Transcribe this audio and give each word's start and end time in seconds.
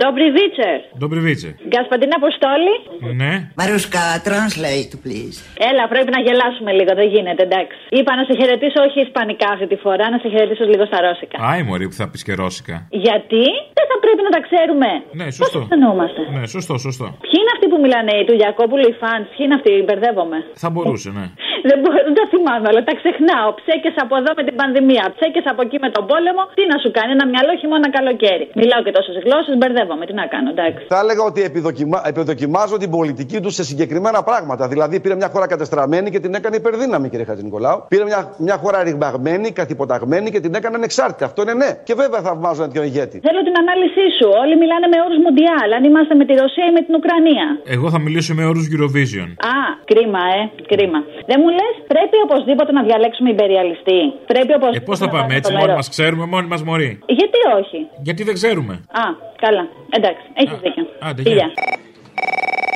Dobry 0.00 0.28
wieczór. 0.38 0.78
Dobry 1.02 1.20
wieczór. 1.26 1.52
Γκασπαντίν 1.68 2.10
Αποστόλη. 2.20 2.74
Ναι. 3.20 3.32
Μαρούσκα, 3.60 4.02
translate, 4.28 4.92
please. 5.04 5.36
Έλα, 5.70 5.84
πρέπει 5.92 6.10
να 6.16 6.20
γελάσουμε 6.26 6.70
λίγο, 6.78 6.92
δεν 7.00 7.08
γίνεται, 7.14 7.42
εντάξει. 7.48 7.78
Είπα 7.98 8.12
να 8.18 8.22
σε 8.28 8.32
χαιρετήσω 8.38 8.78
όχι 8.86 8.98
ισπανικά 9.06 9.48
αυτή 9.56 9.66
τη 9.72 9.76
φορά, 9.84 10.04
να 10.14 10.18
σε 10.22 10.28
χαιρετήσω 10.32 10.64
λίγο 10.72 10.84
στα 10.90 10.98
ρώσικα. 11.04 11.36
Άι, 11.50 11.62
μωρή 11.68 11.86
που 11.90 11.96
θα 12.00 12.06
πεις 12.10 12.22
και 12.26 12.34
ρώσικα. 12.42 12.76
Γιατί; 13.06 13.44
Δεν 13.78 13.86
θα 13.90 13.96
πρέπει 14.04 14.22
να 14.26 14.32
τα 14.36 14.40
ξέρουμε. 14.46 14.88
Ναι, 15.20 15.26
σωστό. 15.38 15.58
Πώς 15.58 15.68
αισθανόμαστε; 15.68 16.20
Ναι, 16.36 16.42
σωστό, 16.54 16.74
σωστό. 16.86 17.06
Ποιοι 17.24 17.36
είναι 17.40 17.52
αυτοί 17.56 17.66
που 17.72 17.78
μιλάνε, 17.84 18.12
του 18.28 18.34
Γιακόπουλου 18.40 18.84
οι 18.90 18.94
φαν, 19.00 19.20
ποιοι 19.30 19.42
είναι 19.46 19.56
αυτοί, 19.58 19.72
μπερδεύομαι. 19.86 20.38
Θα 20.62 20.68
μπορούσε, 20.72 21.08
ναι. 21.18 21.26
Δεν, 21.68 21.76
μπορώ, 21.80 21.98
δεν 22.08 22.14
τα 22.20 22.24
θυμάμαι 22.32 22.66
όλα, 22.70 22.80
τα 22.88 22.94
ξεχνάω. 23.00 23.48
Ψέκες 23.60 23.94
από 24.04 24.14
εδώ 24.20 24.30
με 24.38 24.42
την 24.48 24.54
πανδημία, 24.60 25.04
ψέκες 25.16 25.44
από 25.52 25.60
εκεί 25.66 25.76
με 25.84 25.90
τον 25.96 26.04
πόλεμο. 26.10 26.42
Τι 26.58 26.62
να 26.72 26.76
σου 26.82 26.90
κάνει, 26.96 27.10
ένα 27.18 27.26
μυαλό 27.32 27.52
χειμώνα 27.60 27.88
καλοκαίρι. 27.96 28.44
Μιλάω 28.60 28.80
και 28.86 28.92
τόσες 28.96 29.16
γλώσσες, 29.24 29.54
μπερδεύομαι. 29.58 29.80
Τι 30.06 30.14
να 30.22 30.26
κάνω, 30.34 30.48
εντάξει. 30.56 30.82
Θα 30.88 30.98
έλεγα 31.04 31.22
ότι 31.30 31.40
επιδοκιμα... 31.50 31.98
επιδοκιμάζω 32.12 32.76
την 32.82 32.90
πολιτική 32.96 33.38
τους 33.40 33.54
σε 33.54 33.64
συγκεκριμένα 33.64 34.22
πράγματα. 34.22 34.68
Δηλαδή, 34.68 35.00
πήρε 35.00 35.14
μια 35.14 35.28
χώρα 35.34 35.46
κατεστραμμένη 35.46 36.10
και 36.10 36.20
την 36.24 36.34
έκανε 36.34 36.56
υπερδύναμη, 36.56 37.08
κύριε 37.08 37.24
Χατζη 37.24 37.42
Νικολάου. 37.48 37.78
Πήρε 37.88 38.04
μια, 38.04 38.20
μια 38.38 38.56
χώρα 38.62 38.82
ρηγμαγμένη, 38.82 39.50
καθυποταγμένη 39.52 40.30
και 40.30 40.40
την 40.40 40.54
έκανε 40.54 40.76
ανεξάρτητη. 40.76 41.24
Αυτό 41.24 41.42
είναι 41.42 41.54
ναι. 41.54 41.70
Και 41.84 41.94
βέβαια 42.02 42.20
θαυμάζω 42.20 42.62
ένα 42.62 42.72
τέτοιο 42.72 42.84
ηγέτη. 42.90 43.16
Θέλω 43.28 43.40
την 43.48 43.56
ανάλυση 43.62 44.04
σου. 44.18 44.26
Όλοι 44.42 44.54
μιλάνε 44.62 44.86
με 44.92 44.98
όρους 45.06 45.18
Μουντιάλ. 45.24 45.68
Αν 45.78 45.82
είμαστε 45.88 46.14
με 46.20 46.24
τη 46.28 46.32
Ρωσία 46.42 46.64
ή 46.70 46.72
με 46.76 46.80
την 46.86 46.94
Ουκρανία. 46.98 47.46
Εγώ 47.76 47.86
θα 47.94 47.98
μιλήσω 48.04 48.32
με 48.38 48.44
όρους 48.50 48.64
Eurovision. 48.74 49.28
Α, 49.54 49.56
κρίμα, 49.90 50.22
ε, 50.38 50.40
κρίμα. 50.72 50.98
Δεν 51.30 51.38
μου 51.42 51.48
λες, 51.58 51.74
πρέπει 51.92 52.16
οπωσδήποτε 52.26 52.70
να 52.78 52.82
διαλέξουμε 52.88 53.28
υπεριαλιστή. 53.36 54.00
Πρέπει 54.32 54.52
Ε, 54.52 54.58
οπωσδήποτε. 54.58 54.86
πώς 54.88 54.98
θα 55.02 55.06
να 55.06 55.10
πάμε 55.14 55.20
βάλουμε 55.22 55.38
έτσι, 55.38 55.50
το 55.50 55.56
μόνοι 55.56 55.66
μέρο. 55.70 55.76
μας 55.80 55.88
ξέρουμε, 55.94 56.24
μόνοι 56.34 56.46
μας 56.52 56.62
μωροί. 56.68 56.90
Γιατί 57.18 57.38
όχι; 57.60 57.78
Γιατί 58.06 58.22
δεν 58.28 58.34
ξέρουμε; 58.40 58.74
Α, 59.02 59.04
καλά. 59.44 59.64
Εντάξει, 59.90 60.26
έχεις 60.34 60.58
δίκιο. 60.62 60.84
άντε, 61.00 61.22
Φιλιά. 61.22 61.50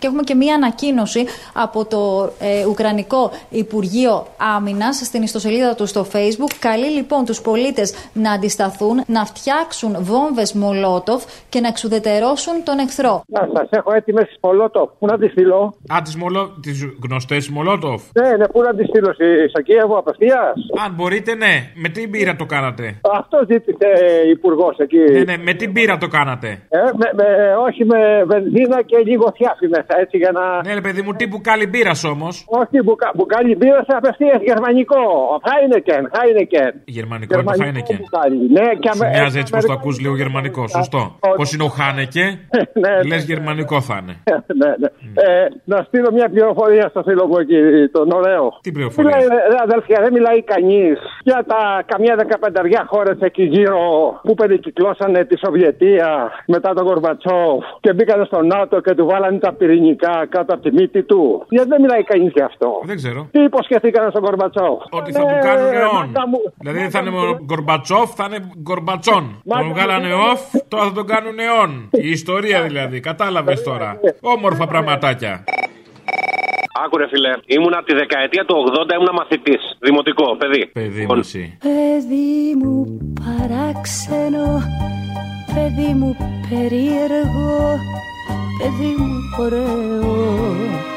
Και 0.00 0.06
έχουμε 0.06 0.22
και 0.22 0.34
μία 0.34 0.54
ανακοίνωση 0.54 1.24
από 1.54 1.84
το 1.84 2.30
ε, 2.40 2.66
Ουκρανικό 2.66 3.30
Υπουργείο 3.50 4.26
Άμυνας 4.56 4.96
στην 4.96 5.22
ιστοσελίδα 5.22 5.74
του 5.74 5.86
στο 5.86 6.06
Facebook. 6.12 6.52
Καλεί 6.58 6.86
λοιπόν 6.90 7.24
τους 7.24 7.40
πολίτες 7.40 7.94
να 8.12 8.32
αντισταθούν, 8.32 9.02
να 9.06 9.24
φτιάξουν 9.24 9.96
βόμβες 10.00 10.52
Μολότοφ 10.52 11.24
και 11.48 11.60
να 11.60 11.68
εξουδετερώσουν 11.68 12.54
τον 12.64 12.78
εχθρό. 12.78 13.22
Να 13.26 13.48
σας 13.54 13.68
έχω 13.70 13.92
έτοιμες 13.92 14.36
Μολότοφ. 14.40 14.90
Πού 14.98 15.06
να 15.06 15.18
τη 15.18 15.28
στείλω; 15.28 15.74
Α, 15.94 15.96
τις 16.02 16.16
μολο... 16.16 16.56
τις 16.62 16.84
γνωστές 17.08 17.48
Μολότοφ. 17.48 18.02
Ναι, 18.20 18.36
ναι, 18.36 18.46
πού 18.48 18.60
να 18.62 18.74
τη 18.74 18.84
στείλω 18.84 19.12
στη- 19.12 19.48
στο 19.48 19.60
Κίεβο 19.62 19.98
απευθείας; 19.98 20.54
Αν 20.86 20.94
μπορείτε, 20.94 21.34
ναι. 21.34 21.70
Με 21.74 21.88
τι 21.88 22.08
μπύρα 22.08 22.36
το 22.36 22.46
κάνατε; 22.46 23.00
Αυτό 23.12 23.38
ζήτησε 23.50 23.88
υπουργός 24.30 24.76
εκεί. 24.78 24.98
Ναι, 25.12 25.20
ναι, 25.20 25.36
με 25.36 25.52
τι 25.54 25.68
μπύρα 25.68 25.98
το 25.98 26.08
κάνατε; 26.08 26.48
Ε, 26.68 26.78
με, 26.78 27.10
με, 27.18 27.24
όχι 27.66 27.84
με 27.84 28.24
βενζίνα 28.26 28.82
και 28.82 28.96
λίγο 29.04 29.32
θιάφι 29.36 29.68
μέσα, 29.68 29.85
έτσι 30.02 30.16
για 30.16 30.30
να. 30.32 30.44
Ναι, 30.66 30.74
ρε 30.74 30.80
παιδί 30.80 31.02
μου, 31.02 31.12
τι 31.14 31.26
μπουκάλι 31.26 31.66
μπύρας 31.66 32.04
όμως. 32.04 32.44
Όχι, 32.48 32.82
μπουκα, 32.84 33.10
μπουκάλι 33.14 33.56
μπύρας 33.56 33.84
σε 33.88 33.94
απευθείας 33.96 34.40
γερμανικό. 34.42 35.02
Χάινεκεν, 35.46 36.10
Χάινεκεν. 36.14 36.72
Γερμανικό 36.84 37.34
είναι 37.40 37.44
το 37.52 37.62
Χάινεκε. 37.62 37.94
μπουκάλι. 38.00 38.38
Ναι, 38.56 38.66
και 38.82 38.90
Σου 38.94 39.00
αμε- 39.04 39.14
μοιάζει 39.16 39.38
έτσι 39.38 39.52
πω 39.52 39.58
το 39.58 39.64
αμερικανικό. 39.66 39.72
ακούς 39.72 40.00
λίγο 40.00 40.14
γερμανικό. 40.16 40.62
Σωστό. 40.68 41.02
όχι. 41.20 41.36
Πώς 41.36 41.52
είναι 41.54 41.64
ο 41.64 41.72
Χάνεκε, 41.78 42.24
Ναι, 42.82 42.90
ναι. 42.90 43.02
λες 43.10 43.24
γερμανικό 43.30 43.76
θα 43.88 43.96
είναι. 44.02 44.14
ναι, 44.60 44.70
ναι. 44.82 44.88
Ε, 45.26 45.46
να 45.64 45.78
στείλω 45.86 46.08
μια 46.12 46.28
πληροφορία 46.28 46.88
στο 46.88 47.02
φίλο 47.02 47.26
μου 47.26 47.36
εκεί, 47.42 47.58
τον 47.92 48.06
ωραίο. 48.20 48.44
Τι 48.60 48.70
πληροφορία; 48.72 49.16
Μιλάει, 49.16 49.26
ρε, 49.52 49.56
αδέλφια, 49.66 49.98
δεν 50.04 50.12
μιλάει 50.12 50.42
κανείς 50.42 50.98
για 51.22 51.44
τα 51.46 51.60
καμιά 51.86 52.14
δεκαπενταριά 52.16 52.82
χώρες 52.92 53.18
εκεί 53.20 53.42
γύρω 53.42 53.80
που 54.22 54.34
περικυκλώσανε 54.34 55.24
τη 55.24 55.38
Σοβιετία 55.44 56.30
μετά 56.46 56.74
τον 56.74 56.84
Κορμπατσόφ 56.86 57.64
και 57.80 57.92
μπήκανε 57.92 58.24
στο 58.24 58.42
ΝΑΤΟ 58.42 58.80
και 58.80 58.94
του 58.94 59.06
βάλανε 59.06 59.38
τα 59.38 59.52
πυρηνικά 59.52 59.74
κάτω 60.28 60.54
από 60.54 60.62
τη 60.62 60.72
μύτη 60.72 61.02
του. 61.02 61.46
Γιατί 61.48 61.68
δεν 61.68 61.80
μιλάει 61.80 62.02
κανείς 62.02 62.32
γι' 62.34 62.40
αυτό. 62.42 62.80
Δεν 62.84 62.96
ξέρω. 62.96 63.28
Τι 63.30 63.40
υποσχεθήκανε 63.42 64.10
στον 64.10 64.22
Κορμπατσόφ. 64.22 64.78
Ότι 64.90 65.12
θα 65.12 65.18
Ναι, 65.24 65.30
του 65.32 65.38
κάνουν 65.46 65.70
ρε, 65.70 65.76
αιών. 65.78 65.94
μάγκα 65.94 66.28
μου. 66.28 66.38
Δηλαδή 66.58 66.78
δεν 66.78 66.90
θα 66.90 66.98
είναι 67.00 67.10
ο 67.18 67.38
Γκορμπατσόφ, 67.44 68.10
θα 68.14 68.24
είναι 68.28 68.50
Γκορμπατσόν. 68.62 69.24
Μάγκα 69.44 69.60
Τον 69.60 69.66
μου, 69.66 69.74
βγάλανε 69.74 70.08
δεν- 70.08 70.18
off, 70.32 70.60
τώρα 70.68 70.84
θα 70.84 70.92
τον 70.92 71.06
κάνουν 71.06 71.38
αιών. 71.38 71.88
Η 71.90 72.10
ιστορία 72.10 72.62
δηλαδή, 72.62 73.00
κατάλαβες 73.00 73.62
τώρα. 73.62 74.00
Όμορφα 74.20 74.66
πραγματάκια. 74.66 75.44
Άκουρε 76.84 77.06
φίλε, 77.08 77.32
ήμουν 77.46 77.74
από 77.74 77.84
τη 77.86 77.94
δεκαετία 77.94 78.44
του 78.44 78.54
80, 78.56 78.94
ήμουν 78.94 79.08
μαθητής. 79.12 79.62
Δημοτικό, 79.80 80.36
παιδί. 80.36 80.66
Παιδί 80.72 81.06
μου, 81.06 81.14
εσύ. 81.18 81.58
Παιδί 81.62 82.54
μου 82.62 82.98
παράξενο, 83.24 84.46
παιδί 85.54 85.92
μου 85.98 86.16
περίεργο, 86.50 87.78
παιδί 88.58 88.94
μου 88.98 89.22
ωραίο. 89.38 90.95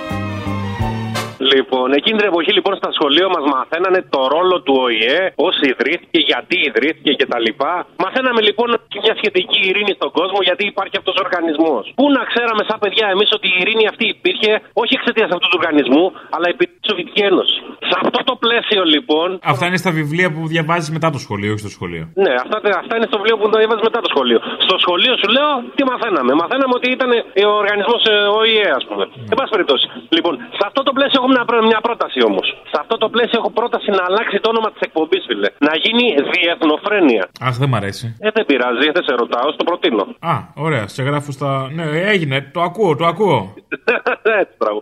Λοιπόν, 1.53 1.87
εκείνη 1.99 2.15
την 2.19 2.27
εποχή 2.31 2.51
λοιπόν 2.57 2.73
στα 2.81 2.91
σχολεία 2.95 3.27
μας 3.35 3.43
μαθαίνανε 3.53 3.99
το 4.15 4.21
ρόλο 4.35 4.55
του 4.65 4.75
ΟΗΕ, 4.85 5.19
πώς 5.41 5.55
ιδρύθηκε, 5.71 6.19
γιατί 6.31 6.55
ιδρύθηκε 6.67 7.11
κτλ. 7.19 7.47
Μαθαίναμε 8.03 8.41
λοιπόν 8.47 8.67
μια 9.05 9.15
σχετική 9.19 9.59
ειρήνη 9.69 9.93
στον 9.99 10.11
κόσμο, 10.17 10.39
γιατί 10.47 10.63
υπάρχει 10.73 10.95
αυτός 11.01 11.15
ο 11.19 11.21
οργανισμός. 11.27 11.83
Πού 11.99 12.05
να 12.17 12.23
ξέραμε 12.31 12.63
σαν 12.69 12.77
παιδιά 12.83 13.05
εμείς 13.15 13.29
ότι 13.37 13.47
η 13.53 13.57
ειρήνη 13.61 13.85
αυτή 13.91 14.05
υπήρχε 14.15 14.51
όχι 14.81 14.93
εξαιτίας 14.99 15.29
αυτού 15.35 15.45
του 15.51 15.57
οργανισμού, 15.61 16.03
αλλά 16.35 16.47
επειδή 16.53 16.71
της 16.79 16.87
Σοβιετικής 16.89 17.23
Ένωσης. 17.29 17.57
Σε 17.89 17.95
αυτό 18.01 18.19
το 18.29 18.33
πλαίσιο 18.43 18.81
λοιπόν. 18.95 19.27
Αυτά 19.53 19.65
είναι 19.67 19.79
στα 19.83 19.91
βιβλία 19.99 20.27
που 20.33 20.41
διαβάζεις 20.53 20.89
μετά 20.95 21.07
το 21.15 21.19
σχολείο, 21.25 21.51
όχι 21.53 21.63
στο 21.65 21.73
σχολείο; 21.77 22.03
Ναι, 22.25 22.33
αυτά, 22.43 22.57
αυτά 22.83 22.93
είναι 22.97 23.07
στο 23.11 23.17
βιβλίο 23.19 23.35
που 23.39 23.45
το 23.53 23.57
διαβάζεις 23.61 23.83
μετά 23.89 23.99
το 24.05 24.09
σχολείο. 24.13 24.39
Στο 24.67 24.75
σχολείο 24.83 25.13
σου 25.21 25.29
λέω 25.35 25.49
τι 25.75 25.83
μαθαίναμε. 25.91 26.31
Μαθαίναμε 26.41 26.73
ότι 26.79 26.87
ήταν 26.97 27.09
ο 27.51 27.53
οργανισμός 27.63 28.01
ΟΗΕ, 28.39 28.69
ας 28.79 28.83
πούμε. 28.87 29.03
Εν 29.31 29.35
πάση 29.39 29.51
περιπτώσει. 29.55 29.85
Λοιπόν, 30.17 30.33
σε 30.57 30.63
αυτό 30.69 30.79
το 30.87 30.91
πλαίσιο 30.97 31.19
έχω 31.29 31.37
μια, 31.37 31.45
πρό- 31.49 31.65
μια 31.71 31.81
πρόταση 31.87 32.19
όμως. 32.29 32.47
Σε 32.71 32.77
αυτό 32.81 32.97
το 33.03 33.07
πλαίσιο 33.09 33.37
έχω 33.41 33.51
πρόταση 33.59 33.89
να 33.97 34.03
αλλάξει 34.09 34.35
το 34.43 34.49
όνομα 34.53 34.69
της 34.71 34.81
εκπομπής, 34.87 35.23
φίλε. 35.27 35.49
Να 35.67 35.73
γίνει 35.83 36.05
διεθνοφρένεια. 36.33 37.25
Αχ, 37.47 37.55
δεν 37.61 37.69
μ' 37.69 37.75
αρέσει. 37.75 38.05
Ε, 38.19 38.29
δεν 38.35 38.45
πειράζει, 38.45 38.85
δεν 38.95 39.03
σε 39.07 39.13
ρωτάω, 39.21 39.47
στο 39.55 39.63
προτείνω. 39.63 40.03
Α, 40.31 40.33
ωραία, 40.55 40.87
σε 40.87 41.01
γράφω 41.03 41.31
στα. 41.31 41.49
Ναι, 41.75 41.83
έγινε, 42.13 42.49
το 42.53 42.61
ακούω, 42.61 42.95
το 42.95 43.05
ακούω. 43.05 43.53
Έτσι, 44.41 44.53
μπράβο. 44.59 44.79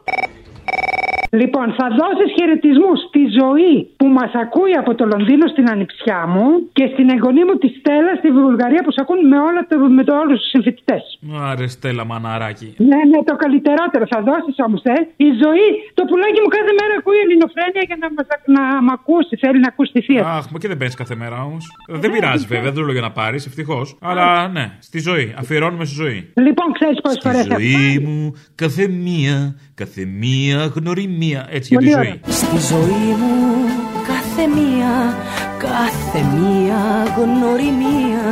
Λοιπόν, 1.42 1.66
θα 1.80 1.88
δώσει 2.00 2.24
χαιρετισμούς 2.38 3.00
στη 3.10 3.22
ζωή 3.40 3.74
που 4.00 4.08
μας 4.18 4.32
ακούει 4.44 4.74
από 4.82 4.92
το 5.00 5.04
Λονδίνο 5.14 5.46
στην 5.54 5.66
ανιψιά 5.74 6.20
μου 6.34 6.46
και 6.78 6.86
στην 6.94 7.06
εγγονή 7.16 7.44
μου 7.48 7.56
τη 7.62 7.68
Στέλλα 7.80 8.12
στη 8.22 8.28
Βουλγαρία 8.38 8.82
που 8.86 8.92
σε 8.96 9.00
ακούν 9.04 9.20
με, 9.32 9.38
όλα, 9.48 9.62
το- 9.70 9.90
με 9.98 10.04
το, 10.08 10.14
όλους 10.24 10.38
τους 10.42 10.50
συμφοιτητές. 10.56 11.04
Άρε, 11.50 11.68
Στέλλα, 11.76 12.04
μαναράκι. 12.12 12.68
Ναι, 12.90 13.00
ναι, 13.12 13.20
το 13.30 13.34
καλύτερότερο 13.44 14.06
θα 14.14 14.20
δώσεις 14.30 14.56
όμως, 14.68 14.82
ε. 14.96 14.96
Η 15.28 15.30
ζωή, 15.44 15.68
το 15.98 16.02
πουλάκι 16.10 16.40
μου 16.44 16.50
κάθε 16.58 16.72
μέρα 16.80 16.94
ακούει 17.00 17.18
ελληνοφρένεια 17.26 17.84
για 17.90 17.98
να, 18.02 18.08
μας, 18.16 18.26
να 18.56 18.64
μ' 18.86 18.92
ακούσει. 18.98 19.34
Θέλει 19.44 19.60
να 19.66 19.70
ακούσει 19.74 19.92
τη 19.98 20.02
θεία. 20.08 20.22
του. 20.24 20.28
Αχ, 20.38 20.46
μα 20.52 20.58
και 20.62 20.68
δεν 20.72 20.78
παίρνει 20.80 20.94
κάθε 21.04 21.16
μέρα 21.22 21.38
όμως. 21.50 21.64
Δεν 22.04 22.10
πειράζει 22.14 22.46
βέβαια, 22.52 22.64
δεν 22.70 22.74
το 22.78 22.82
λέω 22.86 22.96
για 23.00 23.06
να 23.10 23.14
πάρεις, 23.20 23.42
ευτυχώς. 23.50 23.86
Αλλά 24.10 24.28
ναι, 24.56 24.66
στη 24.88 25.00
ζωή. 25.08 25.28
Αφιερώνουμε 25.42 25.86
στη 25.90 25.96
ζωή. 26.04 26.20
Λοιπόν, 26.48 26.68
ξέρεις 26.78 26.98
πόσες 27.04 27.20
φορές 27.26 27.44
Στη 27.46 27.54
ζωή 27.54 28.00
μου 28.08 28.24
κάθε 28.64 28.84
μία, 29.06 29.38
κάθε 29.84 30.06
μία 30.06 30.72
γνωριμία. 30.76 31.48
Έτσι 31.50 31.68
για 31.70 31.80
τη 31.80 31.86
Πολύ 31.86 31.96
ζωή. 31.96 32.20
Στη 32.28 32.58
ζωή 32.74 33.10
μου 33.20 33.36
κάθε 34.12 34.48
μία, 34.48 34.94
κάθε 35.58 36.20
μία 36.36 36.82
γνωριμία 37.18 38.26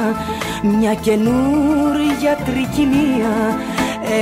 Μια 0.77 0.93
καινούρια 0.93 2.33
τρικυμία, 2.45 3.33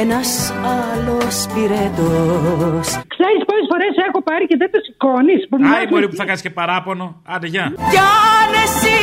ένας 0.02 0.54
άλλος 0.80 1.36
πυρετός 1.54 2.88
Ξέρεις 3.14 3.42
πόσες 3.48 3.68
φορές 3.72 3.94
έχω 4.08 4.24
πάρει 4.24 4.46
και 4.48 4.58
δεν 4.58 4.72
το 4.72 4.80
σηκώνεις. 4.86 5.42
Άι, 5.76 5.86
μπορεί 5.90 6.08
που 6.10 6.16
θα 6.16 6.26
κάνεις 6.26 6.42
και 6.42 6.50
παράπονο. 6.50 7.22
Άντε, 7.26 7.48
γεια. 7.48 7.74
Κι 7.76 7.98
αν 7.98 8.52
εσύ 8.64 8.98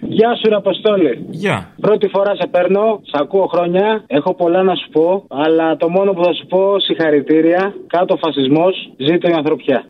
Γεια 0.00 0.34
σου, 0.34 0.48
ρε 0.48 0.54
Αποστόλη. 0.56 1.26
Γεια. 1.30 1.74
Πρώτη 1.80 2.08
φορά 2.08 2.34
σε 2.34 2.46
παίρνω, 2.46 3.00
σε 3.02 3.16
ακούω 3.20 3.46
χρόνια, 3.46 4.04
έχω 4.06 4.34
πολλά 4.34 4.62
να 4.62 4.74
σου 4.74 4.88
πω, 4.92 5.24
αλλά 5.28 5.76
το 5.76 5.88
μόνο 5.88 6.12
που 6.12 6.24
θα 6.24 6.32
σου 6.32 6.46
πω 6.46 6.80
συγχαρητήρια, 6.80 7.74
κάτω 7.86 8.14
ο 8.14 8.16
φασισμός, 8.16 8.92
ζήτω 8.96 9.28
η 9.28 9.32
ανθρωπιά. 9.32 9.84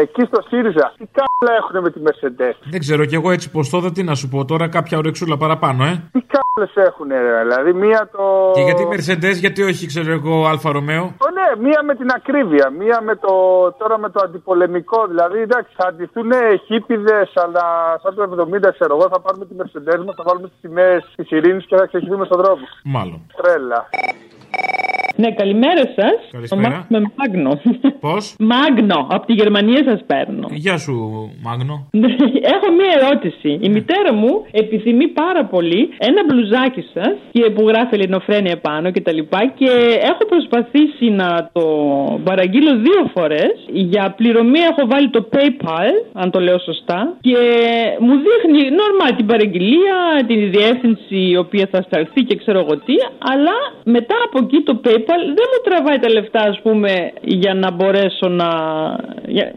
Εκεί 0.00 0.22
στο 0.30 0.42
ΣΥΡΙΖΑ, 0.48 0.92
τι 0.98 1.06
κάβλα 1.16 1.52
έχουν 1.60 1.82
με 1.82 1.90
τη 1.90 2.00
Mercedes; 2.06 2.56
Δεν 2.70 2.80
ξέρω 2.80 3.04
κι 3.04 3.14
εγώ 3.14 3.30
έτσι 3.30 3.50
πω 3.50 3.60
τώρα 3.70 3.90
τι 3.90 4.02
να 4.02 4.14
σου 4.14 4.28
πω 4.28 4.44
τώρα, 4.44 4.68
κάποια 4.68 4.98
ορεξούλα 4.98 5.36
παραπάνω, 5.36 5.84
ε. 5.84 5.92
Τι 6.12 6.20
κάβλες 6.34 6.74
έχουν, 6.88 7.08
ρε, 7.08 7.42
δηλαδή 7.42 7.72
μία 7.72 8.08
το. 8.12 8.50
Και 8.54 8.60
γιατί 8.60 8.82
Mercedes, 8.92 9.36
γιατί 9.44 9.62
όχι, 9.62 9.86
ξέρω 9.86 10.12
εγώ, 10.12 10.46
Alfa 10.46 10.72
Romeo. 10.72 11.04
Ω, 11.04 11.28
ναι, 11.38 11.68
μία 11.68 11.80
με 11.82 11.94
την 11.94 12.08
ακρίβεια, 12.14 12.70
μία 12.70 13.00
με 13.02 13.14
το. 13.16 13.32
τώρα 13.78 13.98
με 13.98 14.08
το 14.10 14.20
αντιπολεμικό. 14.24 15.06
Δηλαδή, 15.06 15.38
εντάξει, 15.40 15.72
θα 15.76 15.86
ντυθούν 15.88 16.30
χίπηδες, 16.66 17.32
αλλά 17.34 17.64
σαν 18.02 18.14
το 18.14 18.22
70, 18.22 18.72
ξέρω 18.72 18.96
εγώ, 18.96 19.08
θα 19.08 19.20
πάρουμε 19.20 19.44
τη 19.46 19.54
Mercedes 19.60 20.02
μας, 20.06 20.14
θα 20.16 20.24
βάλουμε 20.26 20.48
τις 20.48 20.58
τιμές 20.60 21.12
της 21.16 21.30
ειρήνης 21.30 21.66
και 21.66 21.76
θα 21.76 21.86
ξεχυθούμε 21.86 22.24
στον 22.24 22.38
δρόμο. 22.42 22.64
Μάλλον. 22.84 23.26
Τρέλα. 23.36 23.88
Ναι, 25.16 25.30
καλημέρα 25.30 25.84
σας. 25.96 26.16
Καλησπέρα. 26.30 26.86
Με 26.88 26.98
Μάγνο. 27.16 27.60
Πώς; 28.00 28.34
Μάγνο, 28.52 29.06
από 29.10 29.26
τη 29.26 29.32
Γερμανία 29.32 29.82
σας 29.84 30.00
παίρνω. 30.06 30.48
Γεια 30.50 30.78
σου, 30.78 30.94
Μάγνο. 31.42 31.88
Έχω 32.54 32.68
μία 32.78 32.92
ερώτηση. 33.00 33.58
Η 33.60 33.68
μητέρα 33.68 34.12
μου 34.12 34.32
επιθυμεί 34.50 35.08
πάρα 35.08 35.44
πολύ 35.44 35.88
ένα 35.98 36.24
μπλουζάκι 36.26 36.84
σας 36.94 37.14
και 37.32 37.50
που 37.50 37.68
γράφει 37.68 37.94
Ελληνοφρένια 37.94 38.52
επάνω 38.52 38.90
και 38.90 39.00
τα 39.00 39.12
λοιπά 39.12 39.52
και 39.58 39.70
έχω 40.10 40.24
προσπαθήσει 40.28 41.06
να 41.10 41.50
το 41.52 41.64
παραγγείλω 42.24 42.72
δύο 42.76 43.10
φορές. 43.14 43.54
Για 43.72 44.14
πληρωμή 44.16 44.58
έχω 44.58 44.86
βάλει 44.86 45.10
το 45.10 45.28
PayPal, 45.32 45.92
αν 46.12 46.30
το 46.30 46.40
λέω 46.40 46.58
σωστά, 46.58 47.16
και 47.20 47.38
μου 47.98 48.14
δείχνει 48.24 48.60
νορμάλ 48.80 49.16
την 49.16 49.26
παραγγελία, 49.26 49.96
την 50.26 50.50
διεύθυνση 50.50 51.18
η 51.32 51.36
οποία 51.36 51.68
θα 51.70 51.82
σταλθεί 51.82 52.22
και 52.22 52.36
ξέρω 52.36 52.58
εγώ 52.58 52.76
τι, 52.76 52.94
αλλά 53.18 53.56
μετά 53.84 54.14
από 54.26 54.38
εκεί 54.44 54.62
το 54.62 54.80
PayPal 54.84 55.05
δεν 55.14 55.46
μου 55.52 55.60
τραβάει 55.64 55.98
τα 55.98 56.10
λεφτά, 56.10 56.40
ας 56.40 56.60
πούμε, 56.62 57.12
για 57.22 57.54
να 57.54 57.70
μπορέσω 57.70 58.28
να. 58.28 58.48
για, 59.26 59.52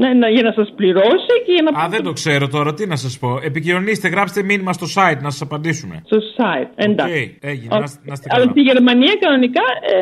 να, 0.00 0.14
να- 0.14 0.28
για 0.28 0.42
να 0.42 0.52
σας 0.52 0.72
πληρώσει 0.76 1.32
και 1.46 1.52
για 1.52 1.62
να. 1.62 1.82
Α, 1.84 1.88
δεν 1.88 2.02
το 2.02 2.12
ξέρω 2.12 2.48
τώρα, 2.48 2.74
τι 2.74 2.86
να 2.86 2.96
σας 2.96 3.18
πω. 3.18 3.38
Επικοινωνήστε, 3.44 4.08
γράψτε 4.08 4.42
μήνυμα 4.42 4.72
στο 4.72 4.86
site 4.96 5.20
να 5.22 5.30
σας 5.30 5.40
απαντήσουμε. 5.40 6.02
Στο 6.04 6.18
site, 6.36 6.68
εντάξει. 6.74 7.36
Οκ, 7.36 7.50
έγινε, 7.50 7.76
να, 7.76 7.82
είστε- 7.84 8.04
να 8.06 8.12
είστε 8.12 8.26
Αλλά 8.30 8.40
καλά. 8.40 8.50
στη 8.50 8.60
Γερμανία 8.60 9.14
κανονικά 9.20 9.62
ε, 9.92 9.96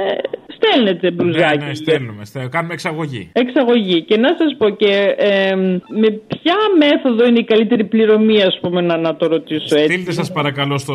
στέλνετε 0.56 1.06
Ναι, 1.10 1.14
μπλουζάκι. 1.16 1.64
ναι, 1.64 1.74
στέλνουμε, 1.74 2.24
στέλνουμε. 2.24 2.52
Κάνουμε 2.56 2.72
εξαγωγή. 2.74 3.30
Εξαγωγή. 3.32 4.02
Και 4.02 4.16
να 4.16 4.28
σας 4.38 4.50
πω 4.58 4.68
και 4.68 5.14
ε, 5.16 5.54
με 6.02 6.08
ποια 6.32 6.56
μέθοδο 6.82 7.26
είναι 7.28 7.38
η 7.38 7.44
καλύτερη 7.44 7.84
πληρωμή, 7.84 8.42
ας 8.42 8.58
πούμε, 8.60 8.80
να, 8.80 8.96
να 8.96 9.16
το 9.16 9.26
ρωτήσω 9.26 9.76
έτσι. 9.76 9.92
Στείλτε 9.92 10.12
σας 10.12 10.32
παρακαλώ 10.32 10.78
στο 10.78 10.94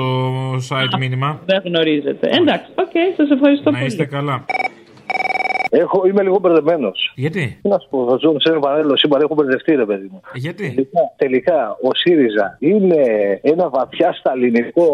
site 0.70 0.96
μήνυμα. 1.00 1.40
Δεν 1.46 1.62
γνωρίζετε. 1.66 2.28
Εντάξει, 2.40 2.68
οκ, 2.76 2.92
σας 3.18 3.30
ευχαριστώ 3.30 3.72
Να 3.72 3.78
πολύ. 3.78 3.92
Είστε 3.96 4.06
καλά. 4.06 4.46
Έχω, 5.84 6.08
είμαι 6.08 6.24
λίγο 6.24 6.38
μπερδεμένος. 6.42 7.12
Γιατί; 7.16 7.60
Τι 7.62 7.70
να 7.70 7.80
σου 7.80 7.88
πω, 7.90 8.08
θα 8.10 8.16
ζούμε 8.22 8.40
σε 8.40 8.50
ένα 8.52 8.60
παράλληλο 8.60 8.98
σύμπαν, 8.98 9.22
έχω 9.22 9.34
μπερδευτεί, 9.34 9.76
ρε 9.76 9.86
παιδί 9.86 10.08
μου. 10.12 10.22
Γιατί; 10.34 10.68
Τελικά, 10.76 11.02
τελικά, 11.18 11.78
ο 11.88 11.90
ΣΥΡΙΖΑ 12.02 12.58
είναι 12.60 13.04
ένα 13.42 13.70
βαθιά 13.70 14.14
σταλινικό 14.20 14.88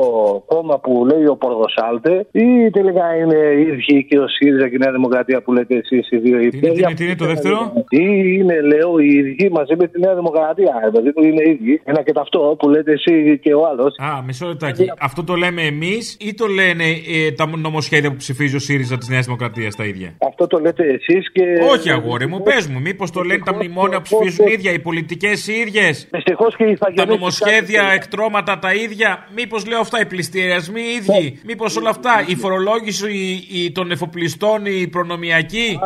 κόμμα 0.46 0.80
που 0.80 1.06
λέει 1.06 1.26
ο 1.26 1.36
Πορδοσάλτε, 1.36 2.26
ή 2.32 2.70
τελικά 2.70 3.16
είναι 3.16 3.40
οι 3.58 3.62
ίδιοι 3.62 4.06
και 4.10 4.20
ο 4.20 4.28
ΣΥΡΙΖΑ 4.28 4.70
και 4.70 4.76
η 4.76 4.78
Νέα 4.78 4.92
Δημοκρατία 4.92 5.42
που 5.42 5.54
λέτε 5.54 5.76
εσείς 5.76 6.12
οι 6.12 6.18
δύο. 6.18 6.38
Τι 6.38 6.58
είναι, 6.58 6.70
τι 6.70 6.80
είναι, 6.82 6.94
τι 6.94 7.04
είναι 7.04 7.16
το 7.16 7.26
δεύτερο; 7.26 7.74
Ή 7.90 8.06
είναι, 8.40 8.62
λέω, 8.62 9.00
οι 9.00 9.08
ίδιοι 9.08 9.50
μαζί 9.52 9.76
με 9.80 9.88
τη 9.88 10.00
Νέα 10.00 10.16
Δημοκρατία. 10.16 10.74
Δηλαδή 10.92 11.14
που 11.14 11.24
είναι 11.24 11.44
οι 11.44 11.50
ίδιοι. 11.50 11.82
Ένα 11.84 12.02
και 12.04 12.12
ταυτό 12.12 12.56
που 12.60 12.70
λέτε 12.70 12.92
εσύ 12.92 13.40
και 13.44 13.54
ο 13.54 13.68
άλλος. 13.68 13.96
Α, 13.98 14.24
μισό 14.26 14.48
λεπτάκι. 14.48 14.92
Αυτό 15.00 15.24
το 15.24 15.36
λέμε 15.36 15.62
εμείς 15.62 16.18
ή 16.20 16.34
το 16.34 16.46
λένε 16.48 16.84
ε, 16.84 17.32
τα 17.32 17.46
νομοσχέδια 17.58 18.10
που 18.10 18.16
ψηφίζει 18.16 18.56
ο 18.56 18.60
ΣΥΡΙΖΑ 18.60 18.98
της 18.98 19.10
Νέας 19.10 19.26
Δημοκρατίας 19.26 19.76
τα 19.76 19.86
ίδια; 19.86 20.14
Αυτό 20.28 20.48
το 20.48 20.60
λέτε 20.78 20.94
εσείς 20.94 21.32
και. 21.32 21.44
Όχι, 21.72 21.90
αγόρι 21.92 22.28
μου, 22.28 22.42
πες 22.42 22.68
μου, 22.68 22.80
μήπως 22.82 23.12
το 23.12 23.22
λένε 23.22 23.42
τα 23.46 23.54
μνημόνια 23.54 24.02
που 24.02 24.04
ψηφίζουν 24.04 24.48
οι 24.48 24.52
ίδια, 24.52 24.72
οι 24.72 24.80
πολιτικές 24.80 25.48
οι 25.48 25.54
ίδιες; 25.54 26.08
Δυστυχώς 26.12 26.56
και 26.56 26.64
οι 26.64 26.78
Τα 26.96 27.06
νομοσχέδια, 27.06 27.92
εκτρώματα 27.94 28.60
τα 28.60 28.74
ίδια; 28.74 29.28
Μήπως 29.36 29.68
λέω 29.68 29.80
αυτά, 29.80 30.00
οι 30.02 30.06
πληστηριασμοί 30.06 30.82
οι 30.82 30.96
ίδιοι; 30.96 31.40
Μήπως 31.46 31.78
όλα 31.78 31.90
αυτά, 31.90 32.24
η 32.28 32.36
φορολόγηση 32.36 33.12
η- 33.12 33.64
η- 33.64 33.72
των 33.72 33.92
εφοπλιστών, 33.92 34.66
η 34.66 34.88
προνομιακή 34.88 35.80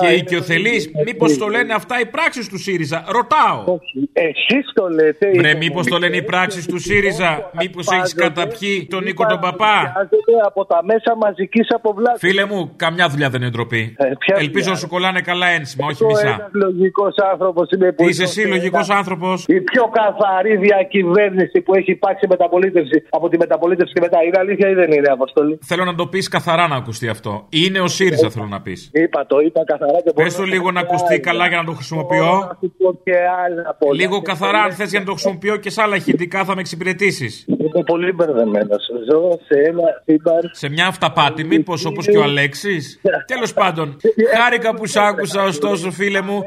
και 0.00 0.06
η 0.12 0.16
οικειοθελή. 0.16 0.90
Μήπως 1.06 1.38
το 1.38 1.46
λένε 1.48 1.74
αυτά 1.74 2.00
οι 2.00 2.06
πράξεις 2.06 2.48
του 2.48 2.58
ΣΥΡΙΖΑ; 2.58 3.04
Ρωτάω. 3.08 3.78
Εσείς 4.12 4.72
το 4.74 4.88
λέτε. 4.88 5.30
Βρε, 5.36 5.54
μήπως 5.54 5.86
το 5.86 5.98
λένε 5.98 6.16
οι 6.16 6.22
πράξεις 6.22 6.66
του 6.66 6.78
ΣΥΡΙΖΑ; 6.78 7.50
Μήπως 7.60 7.86
έχεις 7.90 8.14
καταπιεί 8.14 8.86
τον 8.90 9.04
Νίκο 9.04 9.26
τον 9.26 9.40
Παπά; 9.40 9.76
Χρειάζεται 9.78 10.32
από 10.46 10.64
τα 10.64 10.80
μέσα 10.84 11.16
μαζικής 11.16 11.66
αποβλάτη. 11.70 12.18
Φίλε 12.18 12.44
μου, 12.44 12.72
καμιά 12.76 13.08
δουλειά 13.08 13.30
δεν 13.30 13.40
είναι 13.40 13.50
ντροπή. 13.50 13.96
Ποια 14.32 14.42
Ελπίζω 14.44 14.64
δουλειά, 14.64 14.70
να 14.72 14.78
σου 14.82 14.88
κολλάνε 14.94 15.20
καλά 15.30 15.46
ένσημα, 15.58 15.86
όχι 15.90 16.04
Ο 16.04 16.06
μισά. 16.06 16.28
ένας 16.28 16.50
λογικός 16.52 17.14
άνθρωπος 17.32 17.70
είναι 17.74 17.92
που 17.92 18.08
Είσαι 18.08 18.22
εσύ 18.22 18.40
λογικός 18.54 18.90
άνθρωπος; 18.90 19.44
Η 19.58 19.60
πιο 19.60 19.84
καθαρή 20.00 20.56
διακυβέρνηση 20.56 21.60
που 21.60 21.74
έχει 21.74 21.90
υπάρξει 21.90 22.26
μεταπολίτευση 22.28 23.02
από 23.10 23.28
τη 23.28 23.36
μεταπολίτευση 23.36 23.92
και 23.92 24.00
μετά. 24.00 24.18
Είναι 24.26 24.38
αλήθεια 24.38 24.68
ή 24.68 24.74
δεν 24.74 24.90
είναι, 24.92 25.08
Αποστολή; 25.12 25.58
Θέλω 25.70 25.84
να 25.84 25.94
το 25.94 26.06
πεις 26.06 26.28
καθαρά 26.28 26.68
να 26.68 26.76
ακουστεί 26.76 27.08
αυτό. 27.08 27.46
Είναι 27.48 27.80
ο 27.80 27.88
ΣΥΡΙΖΑ, 27.88 28.30
θέλω 28.30 28.46
να 28.46 28.60
πεις. 28.60 28.90
Είπα 28.92 29.26
το, 29.26 29.38
είπα 29.46 29.64
καθαρά 29.64 29.98
και 30.04 30.12
Πες 30.14 30.34
το 30.36 30.42
λίγο 30.42 30.70
να 30.70 30.80
ακουστεί 30.80 31.20
καλά 31.20 31.46
για 31.48 31.56
να 31.56 31.64
το 31.64 31.72
χρησιμοποιώ. 31.72 32.24
Να 32.24 32.56
σου 32.60 32.72
πω 32.78 33.00
και 33.04 33.16
άλλα 33.44 33.76
πολλά. 33.78 33.94
Λίγο 34.02 34.22
καθαρά, 34.22 34.60
αν 34.62 34.72
θες 34.72 34.90
για 34.90 34.98
να 34.98 35.04
το 35.04 35.12
χρησιμοποιώ 35.12 35.56
και 35.56 35.70
σε 35.70 35.82
άλλα 35.82 35.96
ηχητικά 35.96 36.44
θα 36.44 36.54
με 36.54 36.60
εξυπηρετήσεις. 36.60 37.44
Είμαι 37.48 37.82
πολύ 37.86 38.12
μπερδεμένος. 38.12 38.82
Ζω 39.10 39.38
σε 39.46 39.60
ένα 39.68 39.82
σύμπαν. 40.04 40.50
Σε 40.52 40.68
μια 40.68 40.86
αυταπάτη, 40.86 41.44
μήπως 41.44 41.84
όπως 41.84 42.06
και 42.06 42.18
ο 42.18 42.22
Αλέξης. 42.22 43.00
Τέλος 43.32 43.52
πάντων, 43.52 43.96
χάρηκα 44.36 44.74
που 44.74 44.86
σ' 44.86 44.96
άκουσα, 44.96 45.42
ωστόσο, 45.42 45.90
φίλε 45.90 46.20
μου. 46.20 46.46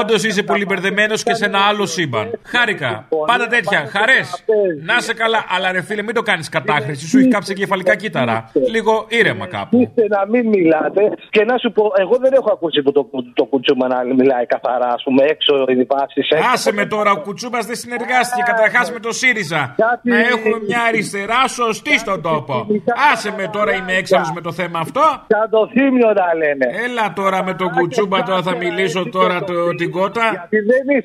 Όντως 0.00 0.24
είσαι 0.24 0.42
πολύ 0.42 0.64
μπερδεμένος 0.64 1.22
και 1.22 1.34
σε 1.34 1.44
ένα 1.44 1.58
άλλο 1.58 1.86
σύμπαν. 1.86 2.30
Χάρηκα. 2.44 3.06
Πάντα 3.26 3.46
τέτοια. 3.46 3.86
Χαρές. 3.90 4.44
Να 4.84 5.00
σε 5.00 5.14
καλά. 5.14 5.44
Αλλά 5.48 5.72
ρε 5.72 5.82
φίλε, 5.82 6.02
μην 6.02 6.14
το 6.14 6.22
κάνεις 6.22 6.48
κατάχρηση. 6.48 7.06
Σου 7.06 7.18
έχει 7.18 7.28
κάψει 7.28 7.54
κεφαλικά 7.54 7.94
κύτταρα. 7.96 8.50
Λίγο 8.70 9.06
ήρεμα 9.08 9.46
κάπου. 9.46 9.80
Είστε 9.80 10.06
να 10.08 10.26
μην 10.26 10.48
μιλάτε 10.48 11.02
και 11.30 11.44
να 11.44 11.58
σου 11.58 11.72
πω, 11.72 11.92
εγώ 11.98 12.16
δεν 12.20 12.32
έχω 12.32 12.50
ακούσει 12.52 12.82
που 12.82 12.92
το, 12.92 13.10
το 13.34 13.44
κουτσούμα 13.44 13.86
να 13.88 14.04
μιλάει 14.04 14.46
καθαρά, 14.46 14.88
ας 14.88 15.02
πούμε, 15.02 15.24
έξω 15.24 15.64
οι 15.68 15.74
διπάσεις. 15.74 16.28
Άσε 16.52 16.72
με 16.72 16.86
τώρα, 16.86 17.10
ο 17.10 17.20
Κουτσούμπας 17.20 17.66
δεν 17.66 17.76
συνεργάστηκε 17.76 18.42
καταρχάς 18.46 18.92
με 18.92 19.00
το 19.00 19.12
ΣΥΡΙΖΑ. 19.12 19.74
Να 20.02 20.18
έχουμε 20.18 20.56
μια 20.66 20.80
αριστερά 20.88 21.48
σωστή 21.48 21.98
στον 21.98 22.22
τόπο. 22.22 22.66
Άσε 23.12 23.34
με 23.36 23.48
τώρα, 23.52 23.72
είμαι 23.74 23.92
έξαλλος 23.92 24.32
με 24.34 24.40
το 24.40 24.52
θέμα 24.52 24.78
αυτό. 24.78 25.04
Σαν 25.26 25.50
το 25.50 25.68
θύμιο 25.72 26.12
να 26.20 26.34
λένε. 26.40 26.66
Έλα 26.84 27.03
τώρα 27.12 27.44
με 27.44 27.54
τον 27.54 27.70
Κουτσούμπα, 27.70 28.22
τώρα 28.22 28.42
θα 28.42 28.56
μιλήσω 28.56 29.08
τώρα 29.08 29.44
το, 29.44 29.74
την 29.74 29.90
κότα. 29.90 30.48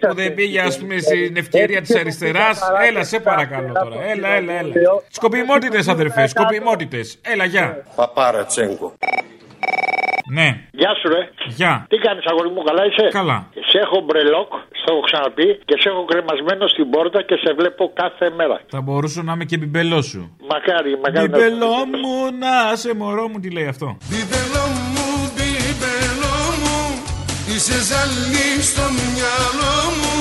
Που 0.08 0.16
δεν 0.16 0.34
πήγε, 0.34 0.60
ας 0.62 0.80
πούμε, 0.80 0.98
στην 0.98 1.38
ευκαιρία 1.38 1.82
της 1.82 1.96
αριστεράς. 1.96 2.62
Έλα, 2.90 3.04
σε 3.04 3.20
παρακαλώ 3.20 3.72
τώρα. 3.74 3.96
Έλα, 4.12 4.28
έλα, 4.28 4.54
έλα. 4.54 4.74
Σκοπιμότητες, 5.10 5.88
αδερφέ, 5.88 6.28
σκοπιμότητες. 6.28 7.20
Έλα, 7.22 7.46
γεια. 7.46 7.84
Παπάρατσέγκο. 7.96 8.94
Ναι. 10.32 10.48
Γεια 10.72 10.92
σου, 11.00 11.08
ρε. 11.14 11.22
Γεια. 11.60 11.86
Τι 11.90 11.98
κάνεις, 11.98 12.24
αγόρι 12.32 12.50
μου, 12.50 12.64
καλά 12.64 12.84
είσαι; 12.86 13.08
Καλά. 13.12 13.38
Σε 13.72 13.78
έχω 13.86 13.98
μπρελόκ, 14.06 14.50
στο 14.80 14.90
έχω 14.94 15.02
ξαναπεί, 15.10 15.48
και 15.66 15.76
σε 15.82 15.90
έχω 15.90 16.06
κρεμασμένο 16.06 16.68
στην 16.68 16.90
πόρτα 16.90 17.20
και 17.24 17.36
σε 17.44 17.54
βλέπω 17.60 17.92
κάθε 18.02 18.30
μέρα. 18.40 18.62
Θα 18.68 18.82
μπορούσα 18.82 19.24
να 19.24 19.32
είμαι 19.34 19.46
και 19.46 19.58
μπιμπελό 19.58 20.02
σου. 20.02 20.22
Μακάρι, 20.52 20.92
μακάρι. 21.04 21.30
να- 21.30 21.38
Μπιμπελό 21.38 21.76
μου, 22.02 22.14
να 22.44 22.76
σε 22.76 22.94
μωρό 22.96 23.28
μου, 23.28 23.40
τι 23.40 23.50
λέει 23.52 23.68
αυτό. 23.68 23.98
Μπιμπελό 24.10 24.49
Είσαι 27.60 27.80
ζαλή 27.90 28.50
στο 28.72 28.86
μυαλό 28.98 29.74
μου 30.00 30.14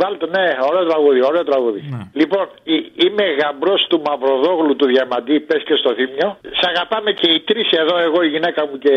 Βάλτε, 0.00 0.26
ναι, 0.36 0.46
ωραίο 0.70 0.84
τραγούδι, 0.90 1.20
ωραίο 1.30 1.44
τραγούδι. 1.50 1.80
Λοιπόν, 2.20 2.44
ε- 2.74 2.86
είμαι 3.04 3.24
γαμπρός 3.40 3.80
του 3.88 3.98
Μαυροδόγλου 4.06 4.76
του 4.76 4.86
Διαμαντή, 4.92 5.40
πες 5.48 5.62
και 5.68 5.74
στο 5.82 5.90
θύμιο. 5.98 6.28
Σ' 6.60 6.66
αγαπάμε 6.72 7.10
και 7.20 7.28
οι 7.34 7.40
τρεις 7.48 7.68
εδώ, 7.82 7.94
εγώ, 8.06 8.18
η 8.22 8.28
γυναίκα 8.34 8.60
μου 8.68 8.76
και 8.84 8.94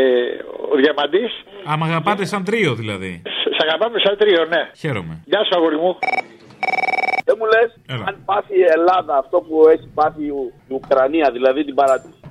ο 0.71 0.75
Διαμαντής. 0.81 1.31
Άμα 1.71 1.85
αγαπάτε 1.85 2.25
σαν 2.25 2.43
τρίο 2.43 2.71
δηλαδή. 2.81 3.21
Σ' 3.57 3.61
αγαπάμε 3.65 3.97
σαν 4.05 4.15
τρίο, 4.21 4.41
ναι. 4.53 4.61
Χαίρομαι. 4.81 5.13
Γεια 5.31 5.41
σου, 5.45 5.53
αγόρι 5.57 5.77
μου. 5.83 5.91
Δεν 7.27 7.35
μου 7.39 7.45
λες, 7.53 7.69
Έλα. 7.93 8.03
αν 8.09 8.15
πάθει 8.25 8.53
η 8.63 8.65
Ελλάδα 8.77 9.13
αυτό 9.23 9.37
που 9.47 9.55
έχει 9.73 9.87
πάθει 9.99 10.21
η, 10.29 10.29
Ου- 10.37 10.53
η 10.69 10.73
Ουκρανία, 10.79 11.27
δηλαδή 11.31 11.59
την 11.65 11.75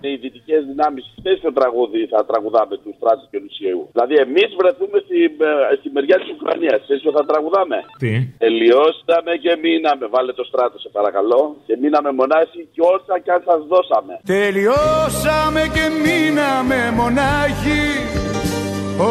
παρατήρηση 0.00 0.08
οι 0.08 0.16
δυτικέ 0.24 0.56
δυνάμει, 0.70 1.00
τέτοιο 1.28 1.50
τραγούδι 1.58 2.00
θα 2.12 2.20
τραγουδάμε 2.28 2.74
τους 2.82 2.94
Στράτου 2.98 3.26
και 3.30 3.38
Λουσιαίου. 3.44 3.82
Δηλαδή, 3.94 4.14
εμείς 4.26 4.50
βρεθούμε 4.60 4.98
στη, 5.04 5.18
ε, 5.24 5.74
στη 5.78 5.88
μεριά 5.96 6.16
της 6.22 6.28
Ουκρανίας. 6.34 6.80
Τέτοιο 6.90 7.10
θα 7.16 7.22
τραγουδάμε. 7.30 7.78
Τι; 8.02 8.12
Τελειώσαμε 8.44 9.32
και 9.44 9.52
μείναμε. 9.64 10.04
Βάλε 10.14 10.32
το 10.40 10.44
στράτο, 10.50 10.76
σε 10.84 10.88
παρακαλώ. 10.96 11.42
Και 11.66 11.74
μείναμε 11.82 12.10
μονάχοι 12.20 12.60
και 12.74 12.82
όσα 12.94 13.14
κι 13.24 13.30
αν 13.36 13.42
σας 13.48 13.60
δώσαμε. 13.72 14.12
Τελειώσαμε 14.36 15.62
και 15.74 15.84
μείναμε 16.04 16.78
μονάχοι 17.00 17.82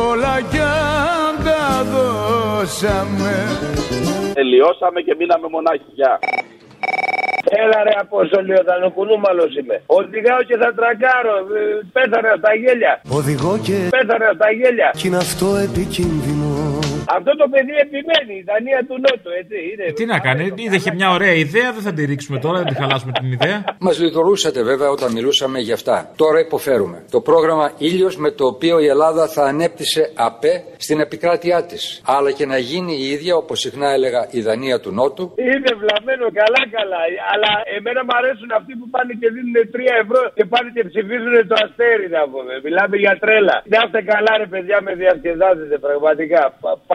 Όλα 0.10 0.36
κι 0.52 0.62
αν 1.22 1.34
τα 1.48 1.66
δώσαμε 1.94 3.34
Τελειώσαμε 4.40 5.00
και 5.02 5.16
μείναμε 5.20 5.48
μονάχοι. 5.56 5.90
Γεια. 6.00 6.20
Έλα 7.64 7.80
ρε 7.88 7.94
Απόστολη, 8.04 8.54
ο 8.60 8.64
Δανοκουνούμαλος 8.68 9.52
είμαι. 9.60 9.76
Οδηγάω 10.00 10.42
και 10.50 10.56
θα 10.62 10.70
τρακάρω. 10.78 11.36
Ε, 11.60 11.62
Πέθανα 11.96 12.32
στα 12.42 12.52
γέλια. 12.62 12.94
Οδηγώ 13.18 13.54
και 13.68 13.78
Πέθανα 13.98 14.30
στα 14.38 14.48
γέλια. 14.60 14.90
Κι 15.00 15.08
είναι 15.08 15.18
αυτό 15.28 15.48
επικίνδυνο 15.68 16.39
Αυτό 17.18 17.32
το 17.42 17.46
παιδί 17.54 17.76
επιμένει, 17.86 18.34
η 18.42 18.44
Δανία 18.50 18.80
του 18.88 18.96
Νότου, 19.06 19.30
έτσι. 19.42 19.58
Είναι. 19.70 19.86
Τι 20.00 20.06
να 20.14 20.18
κάνει, 20.26 20.44
είδε 20.64 20.76
είχε 20.80 20.92
μια 21.00 21.10
ωραία 21.18 21.34
ιδέα, 21.46 21.70
δεν 21.76 21.84
θα 21.88 21.94
τη 21.94 22.02
ρίξουμε 22.12 22.38
τώρα, 22.46 22.58
δεν 22.62 22.68
τη 22.72 22.76
χαλάσουμε 22.82 23.12
την 23.20 23.32
ιδέα. 23.38 23.58
Μας 23.86 23.96
λιτορούσατε 24.04 24.62
βέβαια 24.72 24.90
όταν 24.90 25.10
μιλούσαμε 25.18 25.60
για 25.68 25.74
αυτά. 25.80 25.96
Τώρα 26.16 26.40
υποφέρουμε. 26.40 26.98
Το 27.16 27.20
πρόγραμμα 27.30 27.66
Ήλιος 27.78 28.16
με 28.24 28.30
το 28.32 28.46
οποίο 28.54 28.76
η 28.80 28.88
Ελλάδα 28.94 29.24
θα 29.36 29.44
ανέπτυσε 29.52 30.04
ΑΠΕ 30.28 30.54
στην 30.86 31.00
επικράτειά 31.06 31.60
της. 31.70 32.02
Αλλά 32.16 32.30
και 32.38 32.46
να 32.54 32.58
γίνει 32.70 32.94
η 33.04 33.06
ίδια, 33.16 33.34
όπως 33.42 33.58
συχνά 33.60 33.88
έλεγα, 33.98 34.22
η 34.38 34.40
Δανία 34.48 34.78
του 34.84 34.92
Νότου. 34.98 35.26
Είναι 35.54 35.72
βλαμμένο 35.82 36.26
καλά 36.40 36.62
καλά. 36.78 37.02
Αλλά 37.34 37.52
εμένα 37.78 38.02
μου 38.06 38.14
αρέσουν 38.20 38.50
αυτοί 38.60 38.74
που 38.80 38.88
πάνε 38.94 39.12
και 39.22 39.28
δίνουν 39.36 39.58
3 39.76 40.04
ευρώ 40.04 40.22
και 40.38 40.46
πάνε 40.54 40.70
και 40.76 40.84
ψηφίζουν 40.90 41.36
το 41.52 41.56
αστέρι 41.64 42.08
να 42.18 42.22
πούμε. 42.32 42.54
Μιλάμε 42.66 42.96
για 43.04 43.14
τρέλα. 43.24 43.56
Να 43.74 43.80
είστε 43.84 44.00
καλά 44.12 44.32
ρε 44.42 44.48
παιδιά 44.54 44.78
με 44.86 44.92
διασκεδάζετε 45.02 45.76
πραγματικά. 45.86 46.42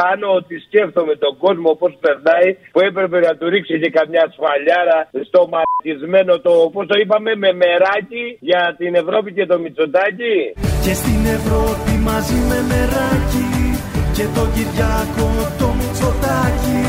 Πα- 0.05 0.11
Πάνω 0.15 0.27
ότι 0.41 0.55
σκέφτομαι 0.67 1.15
τον 1.25 1.35
κόσμο 1.45 1.71
πώς 1.81 1.93
περνάει 2.05 2.49
που 2.73 2.81
έπρεπε 2.89 3.19
να 3.27 3.33
του 3.39 3.47
ρίξει 3.53 3.75
και 3.83 3.91
καμιά 3.99 4.25
σφαλιάρα 4.35 4.99
στο 5.29 5.41
μαρτισμένο 5.53 6.33
το 6.47 6.53
πώς 6.73 6.85
το 6.91 6.95
είπαμε 7.03 7.31
με 7.43 7.51
μεράκι 7.63 8.25
για 8.49 8.63
την 8.81 8.93
Ευρώπη 9.03 9.33
και 9.37 9.47
το 9.47 9.57
Μητσοτάκι. 9.63 10.37
Και 10.85 10.95
στην 11.01 11.21
Ευρώπη 11.39 11.93
μαζί 12.11 12.39
με 12.51 12.59
μεράκι 12.71 13.49
και 14.17 14.27
τον 14.37 14.49
Κυριάκο 14.55 15.29
το 15.61 15.69
Μητσοτάκι 15.79 16.83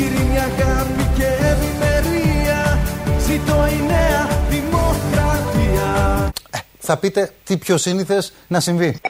ειρήνη, 0.00 0.38
αγάπη 0.48 1.04
και 1.18 1.28
ευημερία 1.52 2.60
ζητώ 3.28 3.58
η 3.76 3.80
νέα 3.92 4.22
δημοκρατία 4.52 5.88
Θα 6.78 6.98
πείτε 6.98 7.30
τι 7.44 7.56
πιο 7.56 7.76
σύνηθες 7.76 8.32
να 8.48 8.60
συμβεί. 8.60 9.00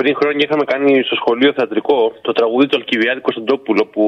Πριν 0.00 0.12
χρόνια 0.20 0.42
είχαμε 0.46 0.64
κάνει 0.72 0.92
στο 1.08 1.16
σχολείο 1.20 1.50
θεατρικό 1.56 1.98
το 2.26 2.32
τραγούδι 2.38 2.66
του 2.68 2.76
Αλκιβιάδη 2.80 3.20
Κωνσταντόπουλο 3.20 3.82
που 3.92 4.04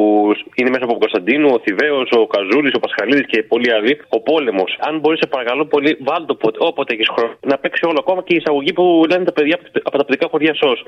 είναι 0.58 0.70
μέσα 0.72 0.84
από 0.86 0.92
τον 0.96 1.02
Κωνσταντίνο, 1.04 1.46
ο 1.56 1.58
Θηβαίος, 1.64 2.08
ο 2.20 2.26
Καζούλης, 2.34 2.74
ο 2.78 2.80
Πασχαλίδης 2.84 3.26
και 3.32 3.38
πολλοί 3.52 3.68
άλλοι. 3.76 3.92
Ο 4.16 4.18
πόλεμος. 4.28 4.70
Αν 4.88 4.92
μπορείς, 5.00 5.18
σε 5.22 5.26
παρακαλώ 5.34 5.64
πολύ, 5.72 5.90
βάλτε 6.06 6.26
το 6.26 6.32
όποτε, 6.38 6.58
όποτε 6.68 6.90
έχεις 6.94 7.08
χρόνο. 7.14 7.34
Να 7.50 7.56
παίξει 7.58 7.82
όλο 7.90 7.98
ακόμα 8.04 8.20
και 8.26 8.34
η 8.34 8.38
εισαγωγή 8.40 8.72
που 8.78 8.84
λένε 9.10 9.24
τα 9.24 9.32
παιδιά 9.36 9.56
από 9.88 9.96
τα 9.98 10.04
παιδικά 10.04 10.26
χωριά 10.30 10.54
ΣΟΣ. 10.60 10.80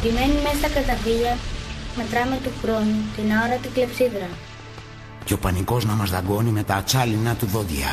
Κρυμμένη 0.00 0.36
μέσα 0.46 0.58
στα 0.62 0.70
καταφύγια, 0.78 1.34
μετράμε 1.98 2.36
του 2.44 2.52
χρόνου 2.60 2.96
την 3.16 3.26
αόρατη 3.36 3.68
κλεψίδρα. 3.74 4.28
Και 5.26 5.34
ο 5.38 5.38
πανικός 5.44 5.82
να 5.90 5.94
μας 6.00 6.10
δαγκώνει 6.14 6.52
με 6.58 6.62
τα 6.68 6.74
ατσάλινα 6.80 7.32
του 7.38 7.46
δόντια. 7.54 7.90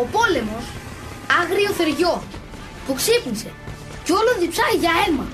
Ο 0.00 0.02
πόλεμος, 0.14 0.64
άγριο 1.40 1.70
θεριό, 1.78 2.14
που 2.88 2.94
ξύπνησε 3.00 3.50
και 4.04 4.12
όλο 4.20 4.30
διψάει 4.42 4.76
για 4.84 4.92
αίμα. 5.00 5.26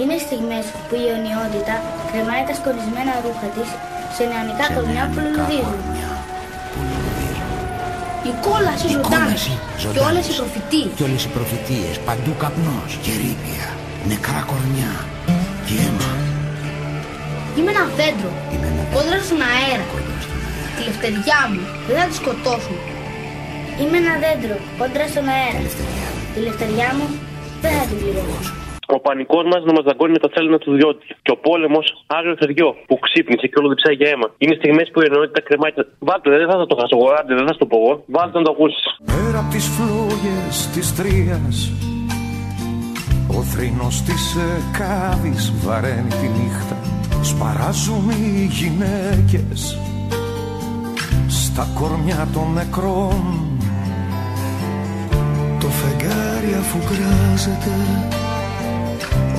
Είναι 0.00 0.16
στιγμές 0.26 0.64
που 0.86 0.94
η 1.02 1.04
αιωνιότητα 1.08 1.74
κρεμάει 2.10 2.42
τα 2.48 2.54
σκονισμένα 2.60 3.12
ρούχα 3.24 3.48
της 3.56 3.68
σε 4.16 4.22
νεανικά 4.30 4.66
κορμιά 4.74 5.04
που 5.10 5.18
λουλουδίζουν. 5.24 5.80
Η 8.30 8.32
κόλαση 8.46 8.86
ζωντάνη 8.94 9.36
και 9.92 10.00
όλες 10.08 10.24
οι 10.28 10.34
προφητείες. 10.40 10.90
Και 10.98 11.04
όλες 11.08 11.22
οι 11.26 11.30
προφητείες, 11.36 11.94
παντού 12.08 12.32
καπνός 12.42 12.90
και 13.04 13.12
ρήπια, 13.22 13.66
νεκρά 14.10 14.40
κορμιά 14.50 14.92
και 15.66 15.74
αίμα. 15.82 16.10
Είμαι 17.56 17.70
ένα 17.74 17.84
δέντρο, 17.98 18.30
κόντρα 18.94 19.18
στον 19.26 19.40
αέρα. 19.50 19.86
Τη 20.74 20.80
λευτεριά 20.88 21.40
μου 21.50 21.62
δεν 21.86 21.96
θα 22.00 22.06
τη 22.10 22.14
σκοτώσουν. 22.20 22.78
Είμαι 23.80 23.96
ένα 24.02 24.14
δέντρο, 24.24 24.56
κόντρα 24.78 25.04
στον 25.12 25.26
αέρα. 25.34 25.60
Τη 26.36 26.42
λευτεριά 26.48 26.88
μου 26.96 27.06
δεν 27.62 27.72
θα 27.78 27.84
την 27.90 27.96
πληρώσουν. 28.02 28.54
Ο 28.96 28.98
πανικός 29.06 29.44
μας 29.52 29.60
να 29.68 29.72
μας 29.76 29.84
δαγκώνει 29.88 30.12
με 30.16 30.20
τα 30.24 30.28
τσάλινα 30.30 30.58
του 30.64 30.70
διότι. 30.78 31.06
Και 31.24 31.32
ο 31.36 31.38
πόλεμος 31.46 31.86
άγριο 32.18 32.34
θεριό 32.42 32.68
που 32.88 32.94
ξύπνησε 33.04 33.46
και 33.50 33.56
όλο 33.60 33.68
διψάει 33.72 33.94
για 34.00 34.08
αίμα. 34.12 34.26
Είναι 34.42 34.54
στιγμές 34.60 34.86
που 34.92 34.98
η 35.02 35.04
ενότητα 35.10 35.40
κρεμάει. 35.48 35.72
τα- 35.78 35.86
Βάλτε, 36.08 36.28
δεν 36.40 36.48
θα 36.50 36.66
το 36.70 36.76
χασογοράτε, 36.80 37.30
δεν 37.38 37.44
θα 37.46 37.52
σου 37.54 37.60
το 37.62 37.66
πω 37.70 37.76
εγώ. 37.82 37.92
Βάλτε 38.16 38.36
να 38.40 38.44
το 38.46 38.50
ακούσεις. 38.56 38.84
Πέρα 39.12 39.38
από 39.42 39.50
τις 39.54 39.66
φλόγες 39.76 40.54
της 40.74 40.86
τρίας 40.98 41.56
Ο 43.38 43.38
θρήνος 43.52 43.96
της 44.08 44.22
εκάβης 44.58 45.44
βαραίνει 45.64 46.12
τη 46.20 46.26
νύχτα 46.36 46.76
Σπαράζουν 47.30 48.06
οι 48.18 48.44
γυναίκες 48.58 49.60
Στα 51.44 51.64
κορμιά 51.78 52.28
των 52.34 52.46
νεκρών 52.58 53.22
Το 55.60 55.68
φεγγάρι 55.80 56.25
αφού 56.58 56.78
κράζεται. 56.78 57.74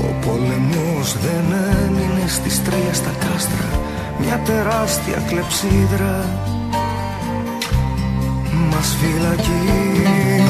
Ο 0.08 0.10
πόλεμος 0.26 1.10
δεν 1.24 1.46
έμεινε 1.86 2.28
στις 2.28 2.64
τρία 2.64 2.94
στα 2.94 3.12
κάστρα 3.20 3.70
Μια 4.20 4.42
τεράστια 4.46 5.24
κλεψίδρα. 5.28 6.26
Μας 8.72 8.96
φυλακίζει. 9.00 10.44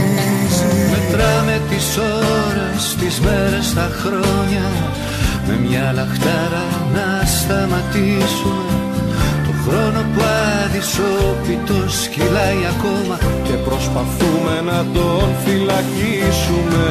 Μετράμε 0.92 1.62
τις 1.70 1.98
ώρες, 1.98 2.96
τις 3.00 3.20
μέρες, 3.20 3.74
τα 3.74 3.90
χρόνια. 4.02 4.68
Με 5.48 5.60
μια 5.68 5.92
λαχτάρα 5.92 6.66
να 6.94 7.26
σταματήσουμε. 7.26 8.68
Το 8.72 8.77
χρόνο 9.68 10.02
που 10.14 10.22
αδυσόπιτος 10.64 12.08
κυλάει 12.08 12.62
ακόμα 12.76 13.18
Και 13.44 13.54
προσπαθούμε 13.54 14.56
να 14.66 14.86
τον 14.94 15.28
φυλακίσουμε 15.44 16.88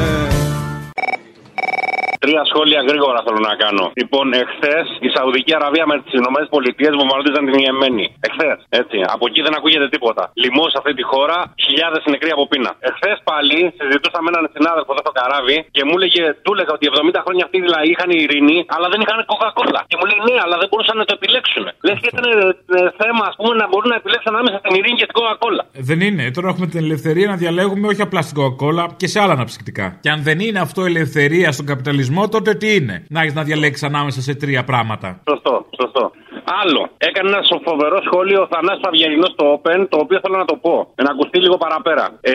Τρία 2.27 2.45
σχόλια 2.51 2.81
γρήγορα 2.89 3.19
θέλω 3.25 3.41
να 3.49 3.53
κάνω. 3.63 3.85
Λοιπόν, 4.01 4.25
εχθές 4.41 4.85
η 5.07 5.09
Σαουδική 5.15 5.51
Αραβία 5.59 5.85
με 5.91 5.95
τις 6.03 6.13
Ηνωμένες 6.21 6.49
Πολιτείες 6.55 6.93
βομβαρδίζαν 6.99 7.43
την 7.47 7.55
Ιεμένη. 7.63 8.05
Εχθές, 8.27 8.57
έτσι. 8.81 8.97
Από 9.15 9.23
εκεί 9.29 9.39
δεν 9.45 9.53
ακούγεται 9.59 9.87
τίποτα. 9.95 10.23
Λοιμός 10.41 10.69
σε 10.73 10.77
αυτή 10.81 10.93
τη 10.99 11.03
χώρα, 11.11 11.37
χιλιάδες 11.65 12.01
νεκροί 12.13 12.29
από 12.35 12.43
πείνα. 12.51 12.71
Εχθές 12.89 13.17
πάλι 13.29 13.57
συζητούσα 13.79 14.19
με 14.23 14.29
έναν 14.33 14.43
συνάδελφο 14.55 14.89
εδώ 14.93 15.03
στο 15.07 15.13
καράβι 15.19 15.57
και 15.75 15.81
μου 15.87 15.93
έλεγε, 15.97 16.23
του 16.43 16.51
έλεγα 16.55 16.71
ότι 16.77 16.85
70 17.15 17.25
χρόνια 17.25 17.43
αυτοί 17.47 17.57
δηλαδή 17.67 17.87
είχαν 17.93 18.09
ειρήνη, 18.21 18.57
αλλά 18.75 18.87
δεν 18.93 18.99
είχαν 19.03 19.19
κοκακόλα. 19.31 19.81
Και 19.89 19.97
μου 19.99 20.05
λέει, 20.09 20.19
ναι, 20.27 20.35
αλλά 20.43 20.55
δεν 20.61 20.67
μπορούσαν 20.69 20.95
να 21.01 21.05
το 21.09 21.13
επιλέξουν. 21.19 21.65
Λες 21.85 21.97
και 22.01 22.09
ήταν 22.13 22.25
ε, 22.31 22.35
ε, 22.77 22.79
θέμα, 23.01 23.23
ας 23.31 23.35
πούμε, 23.39 23.53
να 23.61 23.65
μπορούν 23.69 23.89
να 23.93 23.97
επιλέξουν 24.01 24.29
ανάμεσα 24.35 24.57
στην 24.61 24.73
ειρήνη 24.77 24.97
και 25.01 25.07
την 25.09 25.15
κοκακόλα. 25.19 25.63
Δεν 25.89 25.99
είναι. 26.07 26.23
Τώρα 26.35 26.47
έχουμε 26.53 26.67
την 26.73 26.79
ελευθερία 26.87 27.27
να 27.33 27.37
διαλέγουμε 27.43 27.85
όχι 27.91 28.01
απλά 28.07 28.21
στην 28.27 28.35
Coca-Cola 28.39 28.85
και 28.99 29.07
σε 29.13 29.17
άλλα 29.23 29.33
αναψυκτικά. 29.37 29.85
Και 30.03 30.09
αν 30.15 30.19
δεν 30.27 30.37
είναι 30.45 30.59
αυτό 30.65 30.79
ελευθερία 30.91 31.49
στον 31.57 31.65
καπιταλισμό, 31.71 32.16
τότε 32.25 32.55
τι 32.55 32.75
είναι; 32.75 33.05
Να 33.09 33.21
έχεις 33.21 33.33
να 33.33 33.43
διαλέξεις 33.43 33.83
ανάμεσα 33.83 34.21
σε 34.21 34.35
τρία 34.35 34.63
πράγματα. 34.63 35.21
Σωστό, 35.29 35.65
σωστό. 35.81 36.11
Άλλο. 36.61 36.81
Έκανε 37.07 37.27
ένα 37.33 37.41
φοβερό 37.69 37.97
σχόλιο 38.07 38.39
ο 38.45 38.47
Θανάσης 38.53 38.83
Αυγερινός 38.89 39.31
στο 39.35 39.45
Open, 39.55 39.79
το 39.91 39.97
οποίο 40.03 40.17
θέλω 40.23 40.37
να 40.43 40.47
το 40.51 40.55
πω. 40.65 40.75
Να 41.05 41.09
ακουστεί 41.15 41.37
λίγο 41.45 41.57
παραπέρα. 41.63 42.05
Ε, 42.21 42.33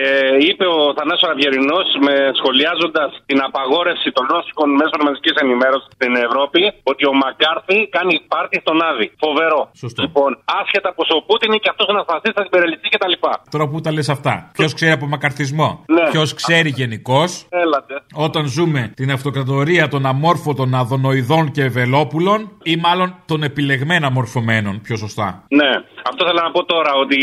είπε 0.49 0.65
ο 0.77 0.79
Θανάσης 0.97 1.25
Αυγερινός, 1.33 1.87
με 2.07 2.15
σχολιάζοντας 2.39 3.11
την 3.29 3.39
απαγόρευση 3.49 4.09
των 4.17 4.25
ρώσικων 4.33 4.69
μέσων 4.81 5.01
μαζικής 5.07 5.35
ενημέρωσης 5.45 5.89
στην 5.99 6.13
Ευρώπη, 6.27 6.63
ότι 6.91 7.03
ο 7.11 7.15
Μακάρθι 7.23 7.79
κάνει 7.97 8.15
πάρτι 8.33 8.57
στον 8.65 8.77
Άδη. 8.89 9.07
Φοβερό. 9.25 9.61
Σωστό. 9.83 10.01
Λοιπόν, 10.05 10.31
άσχετα 10.61 10.91
πω 10.97 11.03
ο 11.19 11.21
Πούτιν 11.27 11.49
είναι 11.51 11.61
και 11.65 11.71
αυτός 11.75 11.87
ένας 11.93 12.05
φασίστας, 12.11 12.45
υπερελιστή 12.51 12.89
κτλ. 12.95 13.15
Τώρα 13.55 13.67
που 13.71 13.81
τα 13.85 13.91
λες 13.97 14.09
αυτά. 14.17 14.35
Ποιος 14.57 14.71
ξέρει 14.79 14.93
από 14.99 15.07
μακαρτισμό. 15.15 15.69
Ναι. 15.97 16.05
Ποιος 16.13 16.29
ξέρει 16.41 16.71
γενικώς; 16.81 17.31
Έλατε. 17.65 17.95
Όταν 18.27 18.45
ζούμε 18.57 18.83
την 19.01 19.09
αυτοκρατορία 19.17 19.85
των 19.89 20.07
αμόρφωτων 20.07 20.69
αδονοειδών 20.75 21.45
και 21.55 21.63
ευελόπουλων 21.63 22.39
ή 22.63 22.75
μάλλον 22.77 23.09
των 23.27 23.43
επιλεγμένα 23.43 24.02
μορφωμένων, 24.11 24.81
πιο 24.81 24.97
σωστά. 24.97 25.45
Ναι, 25.49 25.71
αυτό 26.11 26.27
θέλω 26.27 26.41
να 26.43 26.51
πω 26.51 26.65
τώρα 26.65 26.93
ότι 26.95 27.19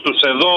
στους 0.00 0.20
εδώ 0.22 0.52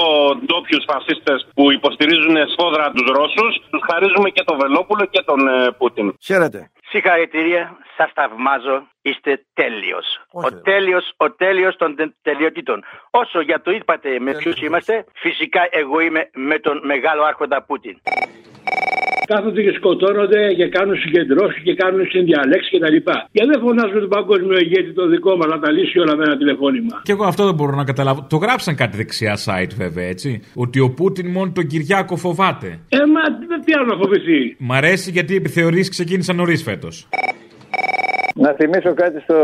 ντόπιους 0.46 0.84
φασίστες 0.92 1.48
που 1.54 1.72
υποστηρίζουν 1.72 2.36
σφόδρα 2.52 2.90
τους 2.90 3.06
Ρώσους, 3.16 3.52
τους 3.70 3.82
χαρίζουμε 3.90 4.28
και 4.30 4.42
τον 4.44 4.56
Βελόπουλο 4.58 5.04
και 5.04 5.22
τον 5.26 5.48
ε, 5.48 5.70
Πούτιν. 5.78 6.14
Χαίρετε. 6.20 6.70
Συγχαρητήρια, 6.88 7.76
σας 7.96 8.10
θαυμάζω. 8.14 8.86
Είστε 9.02 9.44
τέλειος. 9.54 10.06
Ο 10.30 10.52
τέλειος 10.52 11.12
ο 11.16 11.30
τέλειος 11.32 11.76
των 11.76 11.96
τε- 11.96 12.14
τελειοτήτων. 12.22 12.84
Όσο 13.10 13.40
για 13.40 13.60
το 13.62 13.70
είπατε 13.70 14.18
με 14.20 14.32
ποιους 14.32 14.60
είμαστε, 14.62 15.04
φυσικά 15.14 15.60
εγώ 15.70 16.00
είμαι 16.00 16.30
με 16.34 16.58
τον 16.58 16.80
μεγάλο 16.84 17.22
άρχοντα 17.24 17.62
Πούτιν. 17.62 17.96
Κάθονται 19.26 19.62
και 19.62 19.72
σκοτώνονται 19.78 20.40
και 20.58 20.66
κάνουν 20.68 20.96
συγκεντρώσεις 20.96 21.62
και 21.62 21.74
κάνουν 21.74 22.06
συνδιαλέξεις 22.06 22.70
κτλ. 22.72 22.96
Γιατί 23.36 23.48
δεν 23.52 23.60
φωνάζουν 23.60 24.00
τον 24.00 24.08
παγκόσμιο 24.08 24.58
ηγέτη 24.64 24.92
το 24.92 25.06
δικό 25.06 25.36
μας 25.36 25.46
να 25.46 25.58
τα 25.58 25.70
λύσει 25.70 25.98
όλα 25.98 26.16
με 26.16 26.22
ένα 26.26 26.36
τηλεφώνημα. 26.36 27.00
Και 27.02 27.12
εγώ 27.12 27.24
αυτό 27.24 27.44
δεν 27.44 27.54
μπορώ 27.54 27.74
να 27.76 27.84
καταλάβω. 27.84 28.26
Το 28.28 28.36
γράψαν 28.36 28.74
κάτι 28.76 28.96
δεξιά 28.96 29.34
site 29.44 29.72
βέβαια, 29.76 30.06
έτσι. 30.06 30.42
Ότι 30.54 30.80
ο 30.80 30.90
Πούτιν 30.90 31.26
μόνο 31.30 31.52
τον 31.54 31.66
Κυριάκο 31.66 32.16
φοβάται. 32.16 32.68
Ε, 32.88 32.96
μα 33.14 33.22
τι 33.64 33.72
άλλο 33.76 33.86
να 33.86 33.96
φοβηθεί; 34.02 34.56
Μ' 34.58 34.72
αρέσει 34.72 35.10
γιατί 35.10 35.32
οι 35.32 35.36
επιθεωρήσεις 35.36 35.88
ξεκίνησαν 35.88 36.36
νωρίς 36.36 36.62
φέτος. 36.62 37.08
Να 38.36 38.52
θυμίσω 38.52 38.94
κάτι 38.94 39.20
στο 39.20 39.34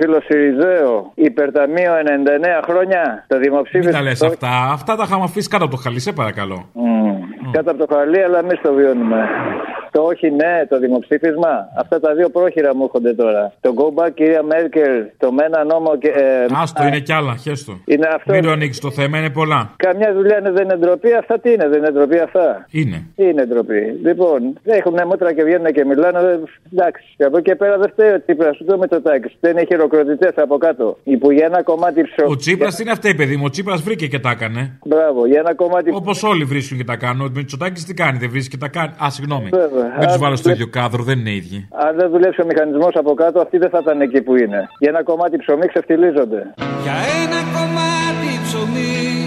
φίλο 0.00 0.20
Σιριζέο. 0.24 1.12
Υπερταμείο 1.14 1.92
99 1.94 2.62
χρόνια. 2.68 3.24
Το 3.28 3.38
δημοψήφισμα. 3.38 3.84
Μην 3.90 3.92
τα 3.92 4.02
λες 4.02 4.22
αυτά. 4.22 4.48
Αυτά 4.72 4.96
τα 4.96 5.02
είχαμε 5.06 5.24
αφήσει 5.24 5.48
κάτω 5.48 5.64
από 5.64 5.74
το 5.74 5.80
χαλί, 5.80 6.00
σε 6.00 6.12
παρακαλώ. 6.12 6.68
Μμμ. 6.72 7.20
Κάτω 7.52 7.70
από 7.70 7.86
το 7.86 7.94
χαλί, 7.94 8.22
αλλά 8.22 8.38
εμείς 8.38 8.60
το 8.62 8.72
βιώνουμε. 8.72 9.28
Το 9.90 10.02
όχι 10.02 10.30
ναι, 10.30 10.66
το 10.68 10.78
δημοψήφισμα. 10.78 11.68
Αυτά 11.78 12.00
τα 12.00 12.14
δύο 12.14 12.28
πρόχειρα 12.28 12.74
μου 12.76 12.82
έρχονται 12.84 13.14
τώρα. 13.14 13.52
Το 13.60 13.74
go 13.78 14.02
back, 14.02 14.10
κυρία 14.14 14.42
Μέρκελ, 14.42 15.04
το 15.18 15.32
μένα 15.32 15.64
νόμο 15.64 15.96
και. 15.98 16.08
Ε, 16.08 16.46
Άστο, 16.62 16.86
είναι 16.86 16.98
κι 17.00 17.12
άλλα, 17.12 17.36
χέστο. 17.36 17.78
Είναι 17.84 18.06
αυτό. 18.14 18.32
Μην 18.32 18.42
το 18.42 18.50
ανοίξεις 18.50 18.80
το 18.82 18.90
θέμα, 18.90 19.18
είναι 19.18 19.30
πολλά. 19.30 19.70
Καμιά 19.76 20.12
δουλειά 20.14 20.38
είναι, 20.38 20.50
δεν 20.50 20.64
είναι 20.64 20.76
ντροπή, 20.76 21.14
αυτά 21.14 21.38
τι 21.38 21.52
είναι, 21.52 21.68
δεν 21.68 21.78
είναι 21.78 21.90
ντροπή 21.90 22.18
αυτά; 22.18 22.66
Είναι. 22.70 23.02
Είναι 23.16 23.44
ντροπή; 23.46 23.98
Λοιπόν, 24.02 24.58
έχουν 24.64 24.94
μότρα 25.06 25.32
και 25.32 25.42
βγαίνουν 25.44 25.72
και 25.72 25.84
μιλάνε. 25.84 26.20
δε- 26.20 26.36
Εντάξει, 26.78 27.14
και 27.16 27.24
από 27.24 27.38
εκεί 27.38 27.54
πέρα 27.56 27.78
δεν 27.78 27.90
φταίει 27.90 28.12
ο 28.14 28.20
Τσίπρας, 28.24 28.56
σου 28.56 28.64
το 28.64 28.78
Μητσοτάκης. 28.78 29.32
Δεν 29.40 29.56
έχει 29.56 29.66
χειροκροτητές 29.66 30.32
από 30.36 30.56
κάτω. 30.58 30.98
Που 31.20 31.30
για 31.32 31.46
ένα 31.46 31.62
κομμάτι 31.62 32.02
ψωμί. 32.02 32.30
Ο 32.32 32.36
Τσίπρας 32.36 32.74
τι 32.74 32.82
είναι 32.82 32.90
αυτή, 32.90 33.14
παιδί 33.14 33.36
μου. 33.36 33.42
Ο 33.46 33.50
Τσίπρας 33.50 33.82
βρήκε 33.82 34.06
και 34.06 34.18
τα 34.18 34.30
έκανε. 34.30 34.78
Μπράβο, 34.84 35.26
για 35.26 35.38
ένα 35.38 35.54
κομμάτι. 35.54 35.90
Όπως 35.94 36.22
όλοι 36.22 36.44
βρίσκουν 36.44 36.78
και 36.78 36.84
τα 36.84 36.96
κάνουν. 36.96 37.26
Ο 37.26 37.30
Μητσοτάκης 37.34 37.84
τι 37.84 37.94
κάνει, 37.94 38.18
δεν 38.18 38.30
βρίσκει 38.30 38.50
και 38.50 38.62
τα 38.66 38.68
κάνει. 38.68 38.92
Α, 39.04 39.10
συγγνώμη. 39.10 39.48
Βέβαια. 39.52 39.88
Μην 39.98 40.06
τους 40.06 40.14
Α, 40.16 40.18
βάλω 40.18 40.36
στο 40.36 40.48
δε- 40.48 40.54
ίδιο 40.54 40.66
κάδρο, 40.70 41.02
δεν 41.02 41.18
είναι 41.18 41.30
ίδιοι. 41.34 41.68
Αν 41.86 41.96
δεν 41.96 42.10
δουλέψει 42.10 42.40
ο 42.40 42.46
μηχανισμός 42.46 42.94
από 42.94 43.14
κάτω, 43.14 43.40
αυτοί 43.40 43.58
δεν 43.58 43.70
θα 43.70 43.78
ήταν 43.82 44.00
εκεί 44.00 44.22
που 44.22 44.36
είναι. 44.36 44.68
Για 44.78 44.88
ένα 44.94 45.02
κομμάτι 45.02 45.36
ψωμί 45.36 45.66
ξεφτιλίζονται. 45.66 46.40
Για 46.84 46.96
ένα 47.24 47.36
κομμάτι 47.36 47.52
ψωμί 47.54 47.63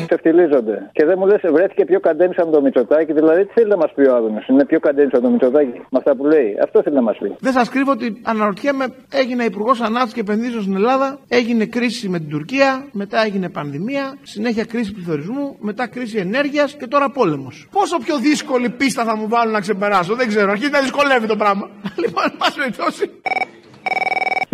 Ξεφτιλίζονται. 0.07 0.89
Και 0.91 1.05
δεν 1.05 1.15
μου 1.19 1.25
λες, 1.25 1.41
βρέθηκε 1.51 1.85
πιο 1.85 1.99
καντένι 1.99 2.33
από 2.37 2.51
το 2.51 2.61
Μητσοτάκη. 2.61 3.13
Δηλαδή, 3.13 3.45
τι 3.45 3.51
θέλει 3.53 3.69
να 3.69 3.77
μας 3.77 3.91
πει 3.95 4.01
ο 4.07 4.15
Άδωνος. 4.15 4.47
Είναι 4.47 4.65
πιο 4.65 4.79
καντένι 4.79 5.09
από 5.13 5.21
το 5.21 5.29
Μητσοτάκη. 5.29 5.77
Με 5.89 5.97
αυτά 6.01 6.15
που 6.15 6.25
λέει. 6.25 6.57
Αυτό 6.63 6.81
θέλει 6.81 6.95
να 6.95 7.01
μας 7.01 7.17
πει. 7.17 7.35
Δεν 7.39 7.53
σας 7.53 7.69
κρύβω 7.69 7.91
ότι 7.91 8.21
αναρωτιέμαι, 8.23 8.85
έγινε 9.11 9.43
υπουργός 9.43 9.81
Ανάπτυξης 9.81 10.13
και 10.13 10.19
Επενδύσεων 10.19 10.61
στην 10.61 10.75
Ελλάδα, 10.75 11.19
έγινε 11.27 11.65
κρίση 11.65 12.09
με 12.09 12.19
την 12.19 12.29
Τουρκία, 12.29 12.87
μετά 12.91 13.23
έγινε 13.25 13.49
πανδημία, 13.49 14.17
συνέχεια 14.21 14.65
κρίση 14.65 14.93
πληθωρισμού, 14.93 15.55
μετά 15.59 15.87
κρίση 15.87 16.17
ενέργειας 16.17 16.73
και 16.73 16.87
τώρα 16.87 17.09
πόλεμος. 17.09 17.67
Πόσο 17.71 17.97
πιο 17.97 18.17
δύσκολη 18.17 18.69
πίστα 18.69 19.03
θα 19.03 19.15
μου 19.17 19.27
βάλουν 19.27 19.53
να 19.53 19.59
ξεπεράσω, 19.59 20.15
δεν 20.15 20.27
ξέρω. 20.27 20.51
Αρχίζει 20.51 20.71
να 20.71 20.79
δυσκολεύει 20.79 21.27
το 21.27 21.35
πράγμα. 21.35 21.69
λοιπόν, 22.03 22.23
εν 22.25 22.37
πάση 22.37 22.57
περιπτώσει. 22.57 23.11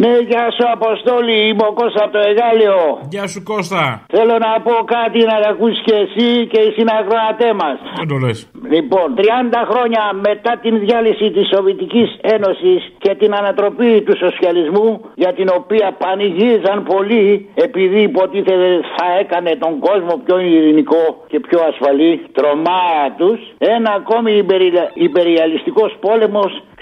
Ναι, 0.04 0.14
γεια 0.30 0.46
σου 0.56 0.66
Αποστόλη, 0.78 1.36
είμαι 1.48 1.66
ο 1.70 1.74
Κώστας 1.80 2.02
από 2.04 2.14
το 2.18 2.22
Εγάλιο. 2.30 2.78
Γεια 3.14 3.26
σου 3.32 3.42
Κώστα. 3.50 3.84
Θέλω 4.16 4.36
να 4.46 4.52
πω 4.66 4.74
κάτι 4.96 5.20
να 5.32 5.36
τα 5.42 5.50
ακούσεις 5.54 5.82
και 5.88 5.96
εσύ 6.04 6.28
και 6.52 6.60
οι 6.66 6.72
συνακροατέ 6.78 7.50
μας. 7.62 7.78
Δεν 8.00 8.08
το 8.12 8.18
λες. 8.24 8.38
Λοιπόν, 8.76 9.08
30 9.16 9.62
χρόνια 9.70 10.04
μετά 10.28 10.52
την 10.64 10.74
διάλυση 10.86 11.26
της 11.36 11.46
Σοβιετικής 11.54 12.10
Ένωσης 12.36 12.82
και 13.04 13.12
την 13.22 13.32
ανατροπή 13.40 13.92
του 14.06 14.16
σοσιαλισμού 14.24 14.90
για 15.22 15.32
την 15.38 15.48
οποία 15.60 15.88
πανηγύριζαν 16.04 16.78
πολλοί 16.92 17.50
επειδή 17.68 18.00
υποτίθεται 18.10 18.70
θα 18.96 19.08
έκανε 19.22 19.52
τον 19.64 19.74
κόσμο 19.88 20.14
πιο 20.26 20.38
ειρηνικό 20.40 21.04
και 21.32 21.40
πιο 21.48 21.60
ασφαλή 21.70 22.12
τρομάρα 22.38 23.08
τους 23.20 23.40
ένα 23.58 23.92
ακόμη 24.00 24.32
υπερι- 24.44 24.90
υπεριαλιστικός 25.08 25.92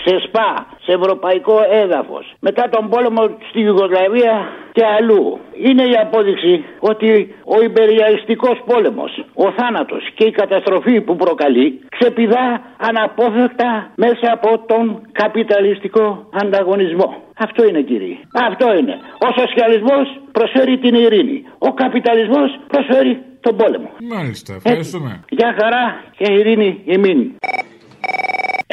πόλεμος 0.04 0.22
ξεσπά 0.22 0.66
σε 0.84 0.92
ευρωπαϊκό 0.92 1.58
έδαφος. 1.84 2.34
Μετά 2.40 2.70
τον 2.70 2.90
πόλεμο 2.90 3.24
στη 3.50 3.60
Ιουγκοσλαβία 3.60 4.34
και 4.72 4.84
αλλού. 4.98 5.40
Είναι 5.68 5.84
η 5.84 5.96
απόδειξη 6.02 6.66
ότι 6.80 7.36
ο 7.46 7.62
υπεριαλιστικός 7.62 8.62
πόλεμος, 8.66 9.12
ο 9.34 9.52
θάνατος 9.58 10.04
και 10.16 10.26
η 10.26 10.32
καταστροφή 10.32 11.02
που 11.02 11.16
προκαλεί 11.16 11.80
ξεπηδά 11.98 12.62
αναπόφευκτα 12.78 13.92
μέσα 13.96 14.28
από 14.32 14.50
τον 14.72 15.02
καπιταλιστικό 15.12 16.30
ανταγωνισμό. 16.42 17.10
Αυτό 17.38 17.68
είναι 17.68 17.82
κύριε. 17.82 18.18
Αυτό 18.48 18.74
είναι. 18.78 18.96
Ο 19.26 19.28
σοσιαλισμός 19.40 20.06
προσφέρει 20.32 20.78
την 20.78 20.96
ειρήνη. 20.96 21.44
Ο 21.58 21.74
καπιταλισμός 21.74 22.60
προσφέρει 22.68 23.22
τον 23.42 23.56
πόλεμο. 23.56 23.90
Μάλιστα, 24.16 24.54
ευχαριστούμε. 24.54 25.24
Γεια 25.30 25.56
χαρά 25.60 26.04
και 26.18 26.34
ειρήνη 26.34 26.82
ημίν. 26.86 27.20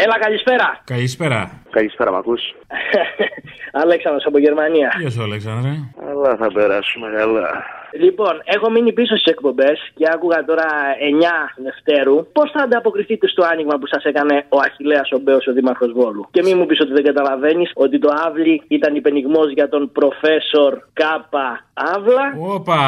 Έλα 0.05 0.19
καλησπέρα. 0.19 0.81
Καλησπέρα. 0.85 1.63
Καλησπέρα, 1.71 2.13
μ' 2.13 2.15
ακούς; 2.15 2.41
Αλέξανδρος 3.83 4.25
από 4.27 4.39
Γερμανία. 4.39 4.95
Γεια 4.99 5.11
σου, 5.11 5.23
Αλέξανδρε. 5.23 5.73
Αλλά 6.09 6.37
θα 6.37 6.53
περάσουμε 6.53 7.09
καλά. 7.17 7.65
Λοιπόν, 7.93 8.35
έχω 8.45 8.71
μείνει 8.71 8.93
πίσω 8.93 9.17
στις 9.17 9.33
εκπομπές 9.33 9.77
και 9.95 10.05
άκουγα 10.15 10.45
τώρα 10.45 10.69
9 10.99 11.63
Δευτέρου. 11.67 12.17
Πώς 12.33 12.51
θα 12.51 12.63
ανταποκριθείτε 12.63 13.29
στο 13.29 13.43
άνοιγμα 13.53 13.75
που 13.79 13.87
σας 13.87 14.05
έκανε 14.05 14.45
ο 14.49 14.59
Αχηλέα 14.67 15.03
ο 15.17 15.19
Μπέος, 15.19 15.47
ο 15.47 15.53
Δήμαρχος 15.53 15.93
Βόλου; 15.93 16.29
Και 16.31 16.43
μην 16.43 16.59
μου 16.59 16.67
πεις 16.67 16.81
ότι 16.81 16.93
δεν 16.93 17.05
καταλαβαίνεις 17.05 17.71
ότι 17.75 17.99
το 17.99 18.09
Αύλη 18.27 18.63
ήταν 18.69 18.95
υπενιγμός 18.95 19.53
για 19.53 19.69
τον 19.69 19.93
προφέσορ 19.93 20.73
Κάπα 20.93 21.49
Αύλα. 21.75 22.25
Όπα, 22.55 22.79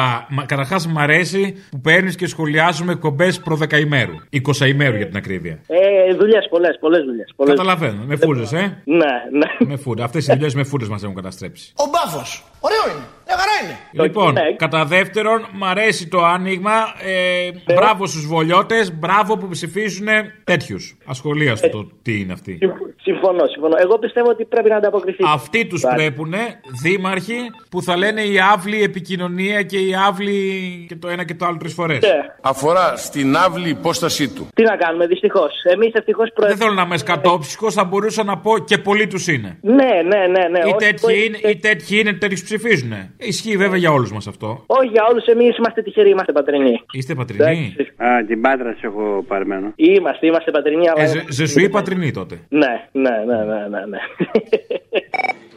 καταρχάς 0.45 0.87
μ' 0.87 0.99
αρέσει 0.99 1.65
που 1.71 1.79
παίρνεις 1.81 2.15
και 2.15 2.27
σχολιάζουμε 2.27 2.95
κομπέ 2.95 3.33
προ 3.43 3.55
δεκαημέρου. 3.55 4.15
20 4.29 4.67
ημέρου 4.67 4.95
για 4.95 5.07
την 5.07 5.17
ακρίβεια. 5.17 5.59
Ε, 5.67 6.13
δουλειές, 6.13 6.47
πολλές, 6.49 6.77
πολλές 6.79 7.03
δουλειές. 7.03 7.33
Καταλαβαίνω. 7.45 8.03
Με 8.05 8.15
φούρες, 8.15 8.53
ε. 8.53 8.81
Ναι, 8.85 9.13
ναι. 9.31 9.65
Με 9.67 9.75
φούρες. 9.75 10.03
Αυτές 10.03 10.27
οι 10.27 10.31
δουλειές 10.33 10.55
με 10.55 10.63
φούρες 10.63 10.87
μας 10.87 11.03
έχουν 11.03 11.15
καταστρέψει. 11.15 11.73
Ο 11.75 11.83
μπάφος. 11.91 12.43
Ωραίο 12.59 12.95
είναι. 12.95 13.05
Μια 13.31 13.39
χαρά 13.39 13.55
είναι. 13.63 14.03
Λοιπόν, 14.03 14.35
κατά 14.55 14.85
δεύτερον, 14.85 15.45
μ' 15.53 15.63
αρέσει 15.63 16.07
το 16.07 16.23
άνοιγμα. 16.23 16.71
Ε, 17.05 17.73
μπράβο 17.73 18.05
στους 18.05 18.25
βολιώτες, 18.27 18.93
μπράβο 18.99 19.37
που 19.37 19.47
ψηφίζουν 19.47 20.07
τέτοιους. 20.43 20.97
Ασχολίαστο 21.05 21.69
το 21.69 21.89
τι 22.01 22.19
είναι 22.19 22.33
αυτοί. 22.33 22.59
Συμφωνώ, 23.01 23.47
συμφωνώ. 23.47 23.75
Εγώ 23.79 23.97
πιστεύω 23.99 24.29
ότι 24.29 24.45
πρέπει 24.45 24.69
να 24.69 24.75
ανταποκριθεί. 24.75 25.23
Αυτοί 25.27 25.65
τους 25.65 25.81
πρέπουν 25.95 26.33
δήμαρχοι 26.81 27.37
που 27.69 27.81
θα 27.81 27.97
λένε 27.97 28.21
η 28.21 28.39
άβλη 28.53 28.83
επικοινωνία 28.83 29.61
και 29.61 29.77
η 29.77 29.95
άβλη 30.07 30.39
και 30.87 30.95
το 30.95 31.07
ένα 31.07 31.23
και 31.23 31.33
το 31.33 31.45
άλλο 31.45 31.57
τρεις 31.57 31.73
φορές. 31.73 31.99
Αφορά 32.41 32.95
στην 32.95 33.37
άβλη 33.37 33.69
υπόστασή 33.69 34.33
του. 34.33 34.47
Τι 34.53 34.63
να 34.63 34.75
κάνουμε, 34.75 35.07
δυστυχώς. 35.07 35.51
Εμείς 35.63 35.93
ευτυχώς 35.93 36.33
Δεν 36.35 36.57
θέλω 36.57 36.73
να 36.73 36.81
είμαι 36.81 36.97
σκατόψυχος, 36.97 37.73
θα 37.73 37.83
μπορούσα 37.83 38.23
να 38.23 38.37
πω 38.37 38.57
και 38.57 38.77
πολλοί 38.77 39.07
τους 39.07 39.27
είναι. 39.27 39.57
Ναι, 39.61 39.73
ναι, 39.73 40.27
ναι. 40.27 40.47
ναι. 40.47 40.59
Ή 40.59 40.63
Όχι, 40.63 40.75
τέτοιοι 40.77 41.05
όχι, 41.05 41.25
είναι, 41.25 41.37
ή 41.51 41.55
τέτοιοι 41.55 41.99
είναι, 41.99 42.13
τέτοιους 42.13 42.43
ψηφίζουν. 42.43 42.93
Ισχύει 43.21 43.57
βέβαια 43.57 43.77
για 43.77 43.91
όλους 43.91 44.11
μας 44.11 44.27
αυτό. 44.27 44.63
Όχι 44.65 44.87
για 44.87 45.03
όλους, 45.09 45.25
εμείς 45.25 45.57
είμαστε 45.57 45.81
τυχεροί, 45.81 46.09
είμαστε 46.09 46.31
πατρινοί. 46.31 46.81
Είστε 46.91 47.15
πατρινοί; 47.15 47.75
Α, 47.97 48.25
την 48.27 48.41
πάντρα 48.41 48.71
σε 48.79 48.87
έχω 48.87 49.25
παρμένο. 49.27 49.71
Είμαστε, 49.75 50.25
είμαστε 50.27 50.51
πατρινοί, 50.51 50.89
αλλά. 50.89 51.01
Ε, 51.01 51.07
ζε- 51.07 51.31
ζεσουή 51.31 51.69
πατρινή 51.69 52.11
τότε; 52.11 52.39
Ναι, 52.49 52.87
ναι, 52.91 53.09
ναι, 53.27 53.35
ναι, 53.43 53.67
ναι. 53.69 53.85
ναι. 53.85 53.97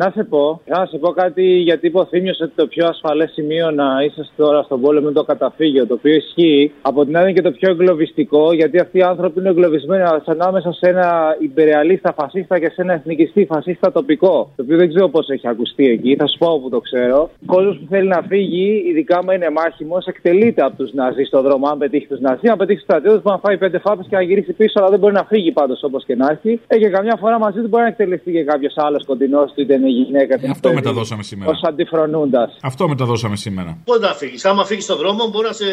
Να 0.00 0.10
σε 0.14 0.24
πω, 0.24 0.60
να 0.66 0.86
σε 0.86 0.98
πω 0.98 1.10
κάτι 1.10 1.42
γιατί 1.42 1.86
είπε 1.86 1.98
ο 1.98 2.04
Θήμιος 2.04 2.40
ότι 2.40 2.52
το 2.54 2.66
πιο 2.66 2.86
ασφαλέ 2.86 3.26
σημείο 3.26 3.70
να 3.70 3.84
είσαι 4.04 4.28
τώρα 4.36 4.62
στον 4.62 4.80
πόλεμο 4.80 5.06
είναι 5.06 5.14
το 5.14 5.24
καταφύγιο. 5.24 5.86
Το 5.86 5.94
οποίο 5.94 6.14
ισχύει. 6.14 6.72
Από 6.82 7.04
την 7.04 7.16
άλλη 7.16 7.24
είναι 7.24 7.40
και 7.40 7.48
το 7.48 7.50
πιο 7.50 7.70
εγκλωβιστικό, 7.70 8.52
γιατί 8.52 8.78
αυτοί 8.78 8.98
οι 8.98 9.02
άνθρωποι 9.02 9.40
είναι 9.40 9.48
εγκλωβισμένοι 9.48 10.02
ανάμεσα 10.24 10.72
σε 10.72 10.88
ένα 10.88 11.36
υπερεαλίστα 11.38 12.12
φασίστα 12.12 12.58
και 12.58 12.68
σε 12.68 12.82
ένα 12.82 12.92
εθνικιστή 12.92 13.44
φασίστα 13.44 13.92
τοπικό. 13.92 14.50
Το 14.56 14.62
οποίο 14.62 14.76
δεν 14.76 14.88
ξέρω 14.88 15.08
πώς 15.08 15.28
έχει 15.28 15.48
ακουστεί 15.48 15.84
εκεί, 15.86 16.16
θα 16.16 16.26
σου 16.26 16.38
πω 16.38 16.46
όπου 16.46 16.68
το 16.68 16.80
ξέρω. 16.80 17.20
Ο 17.22 17.46
κόσμος 17.46 17.76
που 17.78 17.86
θέλει 17.88 18.08
να 18.08 18.22
φύγει, 18.28 18.82
ειδικά 18.88 19.18
άμα 19.18 19.34
είναι 19.34 19.50
μάχημος, 19.50 20.06
εκτελείται 20.06 20.62
από 20.62 20.76
τους 20.76 20.92
Ναζί 20.92 21.22
στον 21.22 21.42
δρόμο. 21.42 21.68
Αν 21.68 21.78
πετύχει 21.78 22.06
τους 22.06 22.20
Ναζί, 22.20 22.48
αν 22.48 22.56
πετύχει 22.56 22.78
τους 22.78 22.86
στρατιώτες, 22.86 23.22
μπορεί 23.22 23.36
να 23.36 23.48
φάει 23.48 23.58
πέντε 23.58 23.78
φάπες 23.78 24.06
και 24.08 24.16
να 24.16 24.22
γυρίσει 24.22 24.52
πίσω, 24.52 24.80
αλλά 24.80 24.88
δεν 24.88 24.98
μπορεί 24.98 25.14
να 25.14 25.24
φύγει 25.24 25.52
πάντως 25.52 25.82
όπως 25.82 26.04
και 26.04 26.14
να 26.14 26.26
έχει. 26.30 26.60
Ε, 26.66 26.78
και 26.78 26.88
καμιά 26.88 27.16
φορά 27.20 27.38
μαζί 27.38 27.60
του 27.60 27.68
μπορεί 27.68 27.82
να 27.82 27.88
εκτελεστεί 27.88 28.32
και 28.32 28.44
κάποιος 28.44 28.74
άλλος 28.76 29.04
κοντινό 29.18 29.44
του, 29.44 29.60
είτε 29.60 29.74
είναι 29.74 29.88
γυναίκα. 29.88 30.34
είτε 30.34 30.42
είναι 30.42 30.50
Αυτό 30.50 30.68
παιδί, 30.68 30.80
μεταδώσαμε 30.80 31.22
σήμερα. 31.22 31.50
Ως 31.50 31.60
αντιφρονούντας. 31.62 32.56
Αυτό 32.62 32.88
μεταδώσαμε 32.88 33.36
σήμερα. 33.36 33.78
Πότε 33.84 34.06
να 34.06 34.12
φύγεις; 34.14 34.44
Άμα 34.44 34.64
φύγεις 34.64 34.84
στον 34.84 34.96
δρόμο, 34.96 35.26
μπορεί 35.30 35.46
να 35.46 35.52
σε 35.52 35.64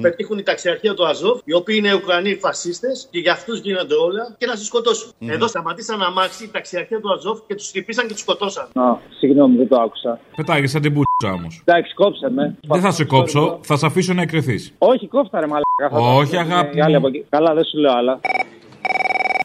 πετύχουν 0.00 0.38
οι 0.38 0.42
ταξιαρχία 0.42 0.94
του 0.94 1.06
Αζόφ, 1.06 1.40
οι 1.44 1.54
οποίοι 1.54 1.76
είναι 1.78 1.94
Ουκρανοί 1.94 2.34
φασίστες 2.34 3.08
και 3.10 3.18
για 3.18 3.32
αυτούς 3.32 3.60
γίνονται 3.60 3.94
όλα 3.94 4.34
και 4.38 4.46
να 4.46 4.54
σε 4.56 4.64
σκοτώσουν. 4.64 5.12
Μμμ. 5.18 5.30
Εδώ 5.30 5.46
σταματήσαν 5.46 6.02
αμάξι 6.02 6.44
η 6.44 6.48
ταξιαρχία 6.52 7.00
του 7.00 7.12
Αζόφ 7.12 7.38
και 7.46 7.54
τους 7.54 7.68
χτυπήσαν 7.68 8.06
και 8.06 8.12
τους 8.12 8.22
σκοτώσαν. 8.22 8.64
Α, 8.74 8.96
συγγνώμη, 9.18 9.56
δεν 9.56 9.68
το 9.68 9.76
άκουσα. 9.80 10.20
Πετάγεις 10.36 10.70
σαν 10.70 10.82
την 10.82 10.92
πουτσα 10.92 11.32
όμως. 11.38 11.62
Εντάξει, 11.64 11.94
κόψε 11.94 12.30
με. 12.30 12.56
Δεν 12.66 12.80
θα 12.80 12.90
σε 12.90 13.04
κόψω, 13.04 13.58
θα 13.62 13.76
σε 13.76 13.86
αφήσω 13.86 14.12
να 14.14 14.22
εκρεθεί. 14.22 14.56
Όχι, 14.78 15.08
κόφτα 15.08 15.40
ρε 15.40 15.46
μαλάκα. 15.46 15.62
θα 15.90 15.96
το- 15.96 16.16
Όχι, 16.16 16.36
αγάπη 16.36 16.78
οι 16.78 16.80
άλλοι 16.80 16.92
μου. 16.92 16.98
από 16.98 17.06
εκεί. 17.08 17.24
Καλά, 17.30 17.54
δεν 17.54 17.64
σου 17.64 17.78
λέω 17.78 17.92
άλλα. 17.92 18.20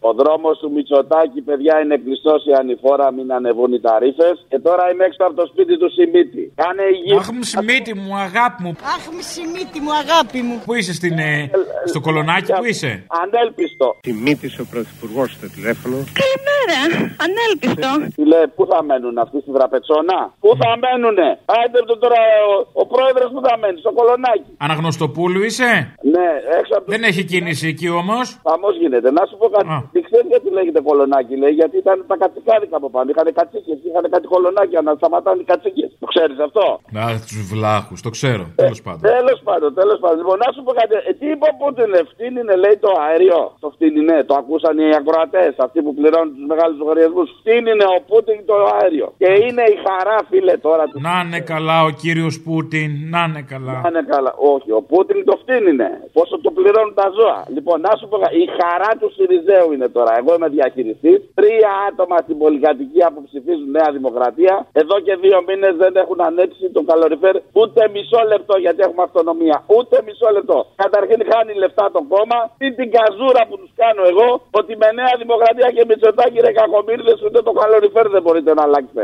Ο 0.01 0.13
δρόμος 0.13 0.57
του 0.59 0.71
Μητσοτάκη, 0.71 1.41
παιδιά, 1.41 1.81
είναι 1.83 1.97
κλειστός 1.97 2.45
η 2.45 2.53
ανηφόρα, 2.59 3.11
μην 3.11 3.33
ανεβούν 3.33 3.73
οι 3.73 3.79
ταρήφε. 3.79 4.29
Και 4.51 4.59
τώρα 4.59 4.83
είμαι 4.91 5.03
έξω 5.05 5.23
από 5.27 5.35
το 5.41 5.45
σπίτι 5.51 5.77
του 5.77 5.89
Σιμίτη. 5.95 6.43
Κάνε 6.55 6.83
υγεία. 6.95 7.17
Αχ, 7.17 7.31
μου 7.31 7.43
Σιμίτη 7.43 7.93
μου, 8.01 8.15
αγάπη 8.27 8.59
μου. 8.63 8.71
Αχ, 8.95 9.03
μισημίτη 9.15 9.79
μου, 9.83 9.91
αγάπη 10.03 10.39
μου. 10.47 10.55
Πού 10.65 10.73
είσαι 10.79 10.93
στην, 10.99 11.15
ε, 11.19 11.51
στο 11.91 11.99
κολονάκι, 12.05 12.51
πού 12.59 12.65
είσαι; 12.71 12.91
Ανέλπιστο. 13.21 13.87
Τιμήτη 14.07 14.47
ο 14.63 14.65
πρωθυπουργός 14.71 15.29
στο 15.37 15.47
τηλέφωνο. 15.55 15.95
Καλημέρα, 16.21 16.77
ανέλπιστο. 17.25 17.89
Τι 18.15 18.23
λέει, 18.31 18.47
πού 18.55 18.63
θα 18.71 18.79
μένουν 18.87 19.17
αυτοί 19.17 19.37
στην 19.43 19.53
τραπετσόνα. 19.57 20.17
Πού 20.43 20.49
θα 20.61 20.69
μένουνε; 20.83 21.29
Άιντε 21.55 21.79
το 21.89 21.97
τώρα 22.03 22.19
ο, 22.51 22.53
ο 22.81 22.83
πρόεδρος 22.93 23.29
που 23.33 23.41
θα 23.47 23.53
μένει, 23.61 23.79
στο 23.79 23.91
κολονάκι. 23.97 24.51
Αναγνωστοπούλου 24.65 25.41
είσαι; 25.43 25.69
Ναι, 26.15 26.27
έξω 26.59 26.73
από 26.77 26.85
Δεν 26.93 27.03
έχει 27.03 27.23
κίνηση 27.31 27.67
εκεί 27.67 27.89
όμως; 27.89 28.25
Χαμός 28.49 28.75
γίνεται. 28.81 29.11
Να 29.11 29.23
σου 29.29 29.37
πω 29.37 29.47
κάτι. 29.55 29.67
Τι 29.93 29.99
ξέρεις 30.07 30.17
ξέρει 30.17 30.27
γιατί 30.33 30.49
λέγεται 30.57 30.81
κολονάκι, 30.89 31.35
λέει, 31.43 31.53
γιατί 31.61 31.75
ήταν 31.83 31.97
τα 32.11 32.15
κατσικάδικα 32.21 32.75
από 32.81 32.89
πάνω. 32.95 33.07
Είχαν 33.11 33.27
κατσίκες, 33.39 33.77
είχαν 33.87 34.05
κάτι 34.13 34.25
κολονάκια 34.33 34.81
να 34.87 34.91
σταματάνε 34.99 35.41
οι 35.43 35.47
κατσίκες. 35.51 35.89
Το 36.01 36.07
ξέρεις 36.13 36.37
αυτό; 36.47 36.65
Να 36.97 37.03
τους 37.27 37.41
βλάχους, 37.51 37.99
το 38.07 38.09
ξέρω. 38.17 38.45
Τέλος 38.63 38.81
πάντων. 38.85 39.01
Τέλος 39.15 39.39
πάντων, 39.47 39.69
τέλος 39.79 39.97
πάντων. 40.03 40.17
Λοιπόν, 40.21 40.37
να 40.45 40.49
σου 40.53 40.61
πω 40.65 40.71
κάτι. 40.79 40.93
Ε, 41.09 41.13
τι 41.19 41.25
είπε 41.33 41.45
ο 41.51 41.53
Πούτιν, 41.59 41.91
φτύνινε, 42.11 42.53
λέει 42.63 42.77
το 42.85 42.91
αέριο. 43.05 43.41
Το 43.63 43.67
φτύνινε, 43.75 44.15
το 44.29 44.33
ακούσαν 44.41 44.75
οι 44.83 44.89
ακροατές, 44.99 45.51
αυτοί 45.65 45.79
που 45.85 45.93
πληρώνουν 45.97 46.31
τους 46.37 46.45
μεγάλους 46.51 46.77
λογαριασμούς. 46.81 47.27
Φτύνινε 47.39 47.85
ο 47.95 47.97
Πούτιν 48.09 48.39
το 48.49 48.55
αέριο. 48.75 49.07
Και 49.21 49.29
είναι 49.45 49.63
η 49.73 49.77
χαρά, 49.85 50.17
φίλε, 50.29 50.55
τώρα 50.67 50.83
του. 50.89 50.95
Να 51.07 51.15
είναι 51.23 51.41
καλά 51.53 51.77
ο 51.87 51.91
κύριος 52.01 52.35
Πούτιν, 52.45 52.91
να 53.13 53.21
είναι 53.27 53.43
καλά. 53.53 53.75
Να 53.83 53.87
είναι 53.91 54.05
καλά. 54.13 54.31
Όχι, 54.53 54.69
ο 54.79 54.81
Πούτιν 54.89 55.19
το 55.29 55.35
φτύνινε. 55.41 55.89
Πόσο 56.17 56.35
το 56.45 56.49
πληρώνουν 56.57 56.93
τα 57.01 57.07
ζώα. 57.17 57.39
Λοιπόν, 57.55 57.77
να 57.87 57.91
σου 57.97 58.05
πω 58.09 58.15
κάτι. 58.23 58.35
Η 58.45 58.47
χαρά 58.57 58.91
του 58.99 59.07
Σιριζέου 59.15 59.69
είναι 59.77 59.89
τώρα. 59.97 60.11
Εγώ 60.21 60.31
είμαι 60.35 60.49
διαχειριστής. 60.57 61.17
Τρία 61.39 61.71
άτομα 61.89 62.17
στην 62.25 62.37
πολυκατοικία 62.41 63.07
που 63.13 63.21
ψηφίζουν 63.27 63.69
Νέα 63.77 63.89
Δημοκρατία. 63.97 64.55
Εδώ 64.81 64.95
και 65.05 65.13
δύο 65.23 65.37
μήνες 65.47 65.73
δεν 65.83 65.93
έχουν 66.03 66.19
ανέψει 66.29 66.65
τον 66.75 66.83
καλοριφέρ 66.89 67.35
ούτε 67.59 67.81
μισό 67.95 68.21
λεπτό 68.31 68.55
γιατί 68.65 68.79
έχουμε 68.87 69.03
αυτονομία. 69.09 69.57
Ούτε 69.77 69.95
μισό 70.07 70.29
λεπτό. 70.37 70.57
Καταρχήν 70.83 71.19
χάνει 71.29 71.53
λεφτά 71.63 71.85
το 71.95 72.01
κόμμα. 72.13 72.39
Τι 72.59 72.67
την 72.79 72.87
καζούρα 72.95 73.41
που 73.49 73.55
τους 73.61 73.71
κάνω 73.81 74.03
εγώ 74.11 74.29
ότι 74.59 74.71
με 74.81 74.87
Νέα 74.99 75.13
Δημοκρατία 75.23 75.69
και 75.75 75.83
Μητσοτάκη 75.89 76.37
ρε 76.45 76.51
κακομίρδε 76.59 77.13
ούτε 77.25 77.39
το 77.47 77.51
καλοριφέρ 77.59 78.05
δεν 78.15 78.21
μπορείτε 78.23 78.51
να 78.57 78.63
αλλάξετε. 78.67 79.03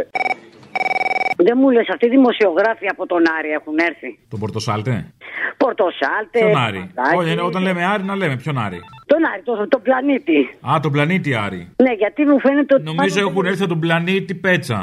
Δεν 1.37 1.57
μου 1.59 1.69
λες, 1.69 1.87
αυτοί 1.89 2.05
οι 2.05 2.09
δημοσιογράφοι 2.09 2.87
από 2.87 3.05
τον 3.05 3.23
Άρη 3.37 3.49
έχουν 3.49 3.77
έρθει. 3.77 4.19
Τον 4.29 4.39
Πορτοσάλτε; 4.39 5.13
Πορτοσάλτε. 5.57 6.39
Ποιον 6.39 6.57
Άρη; 6.57 6.91
Παπαδάκη. 6.95 7.29
Όχι, 7.29 7.39
όταν 7.39 7.61
λέμε 7.61 7.85
Άρη, 7.85 8.03
να 8.03 8.15
λέμε 8.15 8.35
ποιον 8.35 8.57
Άρη. 8.57 8.79
Τον 9.05 9.21
Άρη, 9.33 9.41
το, 9.43 9.67
το 9.67 9.79
πλανήτη. 9.79 10.39
Α, 10.71 10.79
τον 10.81 10.91
πλανήτη 10.91 11.35
Άρη. 11.35 11.61
Ναι, 11.83 11.93
γιατί 11.93 12.25
μου 12.25 12.39
φαίνεται 12.39 12.73
ότι. 12.75 12.83
Νομίζω 12.83 13.15
πάνω- 13.15 13.29
έχουν 13.29 13.45
έρθει 13.45 13.59
από 13.63 13.71
τον 13.71 13.79
πλανήτη 13.79 14.35
Πέτσα. 14.35 14.79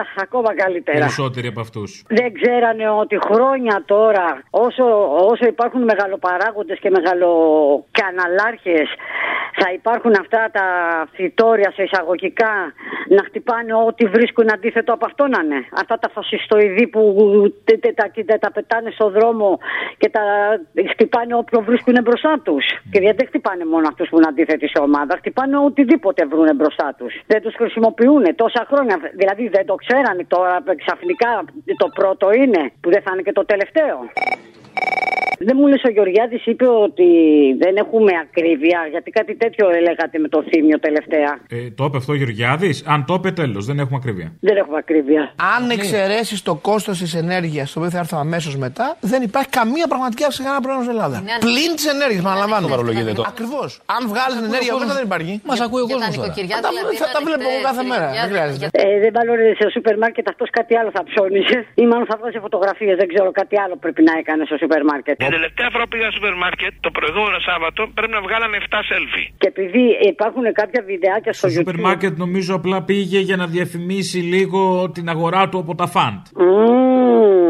Αχ, 0.00 0.08
ακόμα 0.22 0.54
καλύτερα. 0.54 0.98
Περισσότεροι 0.98 1.46
από 1.46 1.60
αυτούς. 1.60 2.02
Δεν 2.08 2.32
ξέρανε 2.40 2.90
ότι 2.90 3.18
χρόνια 3.28 3.82
τώρα, 3.86 4.42
όσο, 4.50 4.84
όσο 5.30 5.46
υπάρχουν 5.46 5.82
μεγαλοπαράγοντες 5.82 6.78
και 6.78 6.90
μεγαλοκαναλάρχες, 6.90 8.88
θα 9.60 9.72
υπάρχουν 9.72 10.12
αυτά 10.20 10.48
τα 10.52 10.66
φυτόρια 11.12 11.70
σε 11.74 11.82
εισαγωγικά 11.82 12.52
να 13.08 13.22
χτυπάνε 13.24 13.74
ό,τι 13.86 14.04
βρίσκουν 14.06 14.46
αντίθετο 14.52 14.92
από 14.92 15.04
αυτό 15.06 15.26
να 15.26 15.40
είναι. 15.44 15.60
Αυτά 15.82 15.98
τα 15.98 16.08
φασιστοειδή 16.14 16.86
που 16.86 17.02
τε- 17.64 17.80
τε- 17.80 17.94
τα, 17.94 18.10
τε- 18.26 18.40
τα 18.40 18.50
πετάνε 18.52 18.90
στο 18.90 19.10
δρόμο 19.10 19.58
και 19.98 20.08
τα 20.10 20.20
χτυπάνε 20.92 21.34
όποιο 21.34 21.60
βρίσκουν 21.60 21.96
μπροστά 22.02 22.40
τους. 22.44 22.64
Και 22.90 22.98
γιατί 23.00 23.16
δεν 23.16 23.33
χτυπάνε 23.34 23.64
μόνο 23.74 23.86
αυτούς 23.92 24.08
που 24.08 24.16
είναι 24.16 24.30
αντίθετοι 24.32 24.66
σε 24.68 24.78
ομάδα, 24.88 25.12
χτυπάνε 25.20 25.56
οτιδήποτε 25.68 26.20
βρουν 26.32 26.50
μπροστά 26.58 26.88
τους. 26.98 27.12
Δεν 27.26 27.40
τους 27.42 27.54
χρησιμοποιούν 27.60 28.24
τόσα 28.42 28.62
χρόνια. 28.70 28.96
Δηλαδή 29.20 29.48
δεν 29.48 29.64
το 29.70 29.74
ξέρανε 29.74 30.24
τώρα 30.34 30.54
ξαφνικά 30.82 31.32
το 31.82 31.88
πρώτο 31.98 32.26
είναι, 32.40 32.62
που 32.80 32.88
δεν 32.94 33.02
θα 33.04 33.10
είναι 33.12 33.22
και 33.22 33.32
το 33.32 33.44
τελευταίο. 33.52 33.96
Δεν 35.38 35.56
μου 35.60 35.66
λες 35.66 35.82
ο 35.84 35.90
Γεωργιάδης 35.90 36.46
είπε 36.46 36.66
ότι 36.68 37.06
δεν 37.58 37.76
έχουμε 37.76 38.12
ακρίβεια, 38.24 38.80
γιατί 38.90 39.10
κάτι 39.10 39.34
τέτοιο 39.36 39.64
έλεγατε 39.78 40.18
με 40.18 40.28
το 40.28 40.44
θύμιο 40.50 40.78
τελευταία. 40.78 41.30
Ε, 41.48 41.70
το 41.78 41.84
είπε 41.84 41.96
αυτό 41.96 42.12
ο 42.12 42.16
Γεωργιάδης. 42.16 42.84
Αν 42.86 43.04
το 43.08 43.14
είπε, 43.14 43.30
τέλος. 43.30 43.64
Δεν 43.66 43.78
έχουμε 43.78 43.96
ακρίβεια. 44.02 44.28
Δεν 44.40 44.56
έχουμε 44.56 44.76
ακρίβεια. 44.84 45.22
Αν 45.56 45.70
εξαιρέσεις 45.70 46.42
το 46.42 46.54
κόστος 46.54 46.98
της 46.98 47.14
ενέργειας, 47.14 47.72
το 47.72 47.78
οποίο 47.78 47.90
θα 47.90 47.98
έρθω 47.98 48.16
αμέσως 48.26 48.54
μετά, 48.56 48.96
δεν 49.00 49.20
υπάρχει 49.28 49.48
καμία 49.60 49.86
πραγματική 49.92 50.22
αύξηση 50.26 50.42
σε 50.42 50.48
κανένα 50.48 50.62
πρόβλημα 50.66 50.84
στην 50.86 50.96
Ελλάδα. 50.98 51.16
Ναι, 51.28 51.34
Πλην 51.46 51.70
της 51.78 51.86
ενέργειας, 51.94 52.22
παραλαμβάνω. 52.28 52.64
Παρολογείτε 52.74 53.12
το. 53.18 53.22
Ακριβώς. 53.32 53.68
Αν 53.96 54.02
βγάλεις 54.12 54.34
την 54.38 54.46
ενέργεια 54.50 54.72
μέσα 54.82 54.92
δεν 54.98 55.04
υπάρχει. 55.10 55.32
Μας 55.50 55.60
ακούει 55.66 55.82
ο 55.84 55.86
Για 55.90 55.96
τα 55.96 56.00
κόσμος 56.00 56.14
τώρα. 56.16 56.26
νοικοκυριά 56.28 56.54
Θα 56.56 56.62
τα- 56.64 56.70
δηλαδή, 56.72 56.94
θα 57.02 57.08
τα 57.14 57.18
να 57.18 57.20
βλέπω 57.28 57.44
εγώ 57.52 57.60
κάθε 57.68 57.82
μέρα. 57.92 58.06
Δεν 58.22 58.28
χρειάζεται. 58.32 58.66
Ε, 58.84 58.86
δεν 59.02 59.10
βάλωρε 59.16 59.46
σε 59.60 59.66
σούπερ 59.74 59.94
μάρκετ 60.02 60.24
αυτός 60.32 60.48
κάτι 60.58 60.72
άλλο 60.80 60.90
θα 60.96 61.02
ψώνισε. 61.08 61.56
Ή 61.82 61.84
μάλλον 61.90 62.06
θα 62.10 62.16
βγάζει 62.20 62.38
φωτογραφίες, 62.46 62.94
δεν 63.00 63.08
ξέρω, 63.12 63.28
κάτι 63.40 63.54
άλλο 63.64 63.74
πρέπει 63.84 64.02
να 64.08 64.12
έκανε 64.22 64.42
στο 64.48 64.56
σούπερ 64.62 64.82
μάρκετ. 64.90 65.14
Την 65.26 65.36
τελευταία 65.38 65.68
φορά 65.72 65.82
που 65.84 65.92
πήγα 65.94 66.08
στο 66.10 66.16
σούπερ 66.18 66.34
μάρκετ, 66.44 66.72
το 66.86 66.90
προηγούμενο 66.98 67.38
Σάββατο, 67.48 67.80
πρέπει 67.96 68.12
να 68.18 68.22
βγάλαμε 68.26 68.56
7 68.60 68.80
selfie. 68.90 69.26
Και 69.40 69.48
επειδή 69.54 69.84
υπάρχουν 70.12 70.44
κάποια 70.60 70.80
βιντεάκια 70.90 71.32
στο 71.32 71.48
Στο 71.48 71.56
σούπερ 71.56 71.74
YouTube. 71.74 71.86
μάρκετ 71.88 72.14
νομίζω 72.24 72.52
απλά 72.60 72.78
πήγε 72.82 73.18
για 73.28 73.36
να 73.36 73.46
διαφημίσει 73.46 74.18
λίγο 74.34 74.90
την 74.96 75.06
αγορά 75.14 75.42
του 75.48 75.58
από 75.58 75.74
τα 75.80 75.86
fund. 75.94 76.20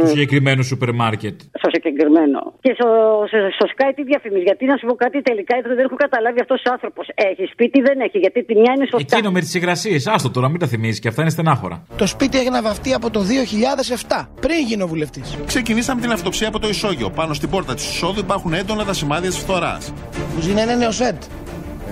Του 0.00 0.08
συγκεκριμένου 0.14 0.62
σούπερ 0.62 0.90
μάρκετ. 1.02 1.36
Στο 1.60 1.68
συγκεκριμένο. 1.74 2.40
Και 2.64 2.72
στο, 2.78 2.88
στο, 3.30 3.38
στο 3.56 3.66
Sky 3.72 3.90
τι 3.96 4.02
διαφημίζει. 4.10 4.44
Γιατί 4.50 4.64
να 4.64 4.76
σου 4.76 4.86
πω 4.86 4.94
κάτι 4.94 5.22
τελικά 5.22 5.54
δεν 5.70 5.78
έχω 5.78 5.96
καταλάβει 6.04 6.40
αυτός 6.40 6.60
ο 6.66 6.70
άνθρωπος. 6.72 7.04
Έχεις 7.14 7.48
σπίτι, 7.50 7.78
δεν 7.88 7.96
έχει. 8.06 8.18
Γιατί 8.18 8.44
τη 8.44 8.54
μια 8.60 8.72
είναι 8.76 8.86
σωστά. 8.90 9.16
Εκείνο 9.16 9.30
με 9.36 9.40
τις 9.40 9.54
υγρασίες. 9.54 10.06
Άστο 10.06 10.30
τώρα, 10.30 10.48
μην 10.48 10.60
τα 10.62 10.66
θυμίζει 10.66 10.98
και 11.00 11.08
αυτά 11.08 11.20
είναι 11.22 11.30
στενάχωρα. 11.30 11.76
Το 11.96 12.06
σπίτι 12.06 12.38
έγινε 12.38 12.60
βαφτεί 12.60 12.90
από 12.94 13.10
το 13.10 13.20
2007, 13.20 14.28
πριν 14.40 14.58
γίνω 14.68 14.86
βουλευτής. 14.86 15.38
Ξεκινήσαμε 15.46 16.00
την 16.00 16.10
αυτοψία 16.10 16.48
από 16.48 16.58
το 16.58 16.68
ισόγειο. 16.68 17.10
Πάνω 17.10 17.32
στην 17.34 17.48
πόρτα 17.50 17.74
της 17.74 17.88
εισόδου 17.88 18.20
υπάρχουν 18.20 18.52
έντονα 18.52 18.84
τα 18.84 18.92
σημάδια 18.92 19.28
της 19.28 19.38
φθοράς. 19.38 19.92
Κουζίνα 20.34 20.62
είναι 20.62 20.74
νεοσέντ. 20.74 21.16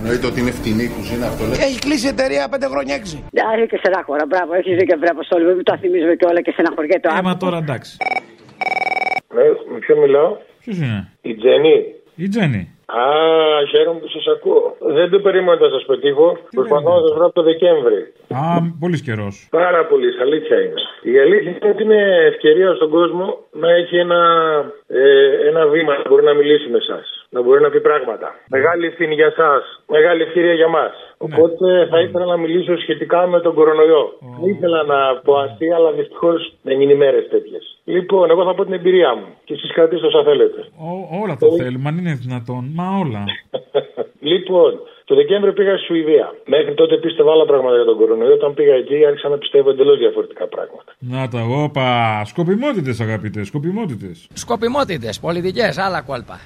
Εννοείται 0.05 0.27
ότι 0.31 0.38
είναι 0.43 0.55
φτηνή 0.59 0.85
η 0.91 0.93
κουζίνα 0.97 1.27
αυτό, 1.31 1.43
λέτε. 1.49 1.62
Έχει 1.69 1.79
κλείσει 1.87 2.07
η 2.09 2.12
εταιρεία 2.17 2.43
5 2.55 2.73
χρόνια 2.73 2.95
6. 2.97 3.01
Άρα 3.53 3.65
και 3.71 3.79
στενάχωρα. 3.83 4.25
Μπράβο, 4.31 4.51
έχεις 4.61 4.75
δίκιο, 4.79 4.97
βρε 5.03 5.11
Αποστόλη. 5.17 5.45
Μην 5.59 5.65
το 5.69 5.75
θυμίζουμε 5.83 6.15
και 6.21 6.27
όλα 6.31 6.41
και 6.45 6.53
στεναχωριέται. 6.57 7.09
Ε, 7.19 7.23
μα 7.29 7.37
τώρα 7.45 7.59
εντάξει. 7.65 7.93
Ναι, 9.35 9.45
με 9.73 9.79
ποιον 9.85 9.99
μιλάω; 10.05 10.31
Ποιος 10.62 10.77
είναι; 10.83 10.99
Η 11.31 11.33
Τζέννη. 11.41 11.77
Η 12.25 12.29
Τζέννη. 12.33 12.62
Α, 13.01 13.05
χαίρομαι 13.71 14.01
που 14.03 14.09
σας 14.17 14.27
ακούω. 14.35 14.65
Δεν 14.97 15.07
το 15.11 15.19
περίμενα 15.27 15.57
να 15.67 15.71
σας 15.75 15.85
πετύχω. 15.91 16.27
Προσπαθώ 16.59 16.91
να 16.97 17.01
σας 17.05 17.12
βρω 17.17 17.25
από 17.29 17.35
το 17.35 17.43
Δεκέμβρη. 17.51 18.01
Α, 18.43 18.45
πολύ 18.83 18.99
καιρός. 19.07 19.35
Πάρα 19.51 19.81
πολύ, 19.91 20.09
αλήθεια 20.25 20.57
είναι. 20.65 20.81
Η 21.12 21.15
αλήθεια 21.25 21.51
είναι 21.51 21.71
ότι 21.75 21.83
είναι 21.83 22.03
ευκαιρία 22.33 22.75
στον 22.79 22.91
κόσμο 22.91 23.27
να 23.62 23.69
έχει 23.81 23.97
ένα, 23.97 24.21
ε, 24.87 25.03
ένα 25.49 25.62
βήμα 25.67 25.93
να 25.99 26.05
μπορεί 26.09 26.25
να 26.25 26.35
μιλήσει 26.35 26.69
με 26.71 26.79
εσάς. 26.85 27.21
Να 27.35 27.42
μπορεί 27.42 27.61
να 27.61 27.71
πει 27.71 27.81
πράγματα. 27.81 28.29
Μεγάλη 28.57 28.87
ευθύνη 28.87 29.14
για 29.14 29.27
εσά. 29.27 29.51
Μεγάλη 29.97 30.23
ευκαιρία 30.23 30.53
για 30.61 30.68
μας. 30.68 30.92
Οπότε 31.27 31.87
θα 31.90 32.01
ήθελα 32.01 32.25
να 32.27 32.37
μιλήσω 32.37 32.77
σχετικά 32.77 33.27
με 33.27 33.40
τον 33.40 33.55
κορονοϊό. 33.55 34.05
Δεν 34.40 34.51
ήθελα 34.55 34.83
να 34.92 34.99
πω 35.25 35.33
αστεία, 35.38 35.75
αλλά 35.77 35.90
δυστυχώς 35.92 36.55
δεν 36.62 36.81
είναι 36.81 36.92
ημέρε 36.92 37.21
τέτοιες. 37.23 37.62
Λοιπόν, 37.85 38.31
εγώ 38.31 38.45
θα 38.45 38.55
πω 38.55 38.64
την 38.64 38.73
εμπειρία 38.73 39.14
μου. 39.14 39.27
Και 39.45 39.55
εσείς 39.55 39.73
κρατήστε 39.73 40.07
όσα 40.07 40.23
θέλετε. 40.23 40.61
Ό- 40.90 41.09
όλα 41.23 41.37
τα 41.40 41.47
θέλουμε, 41.59 41.88
αν 41.88 41.99
είναι 41.99 42.14
δυνατόν. 42.25 42.62
Μα 42.75 42.85
όλα. 43.05 43.25
Λοιπόν, 44.33 44.73
το 45.05 45.14
Δεκέμβριο 45.14 45.53
πήγα 45.53 45.77
στη 45.77 45.85
Σουηδία. 45.87 46.35
Μέχρι 46.47 46.75
τότε 46.75 46.97
πίστευα 46.97 47.33
άλλα 47.33 47.45
πράγματα 47.45 47.75
για 47.77 47.85
τον 47.85 47.97
κορονοϊό. 47.97 48.33
Όταν 48.33 48.55
πήγα 48.55 48.75
εκεί 48.75 49.05
άρχισα 49.07 49.29
να 49.29 49.38
πιστεύω 49.38 49.71
εντελώς 49.71 49.99
διαφορετικά 49.99 50.47
πράγματα. 50.49 50.90
Να 50.99 51.29
τα 51.29 51.40
όπα. 51.64 51.87
Σκοπιμότητες, 52.25 53.01
αγαπητές, 53.01 53.47
σκοπιμότητες. 53.47 54.27
Σκοπιμότητες, 54.33 55.21
πολιτικές, 55.21 55.79
άλλα 55.79 56.01
κόλπα. 56.03 56.40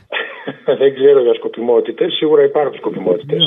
Δεν 0.75 0.95
ξέρω 0.95 1.21
για 1.23 1.35
σκοπιμότητες. 1.35 2.15
Σίγουρα 2.15 2.43
υπάρχουν 2.43 2.75
σκοπιμότητες. 2.75 3.43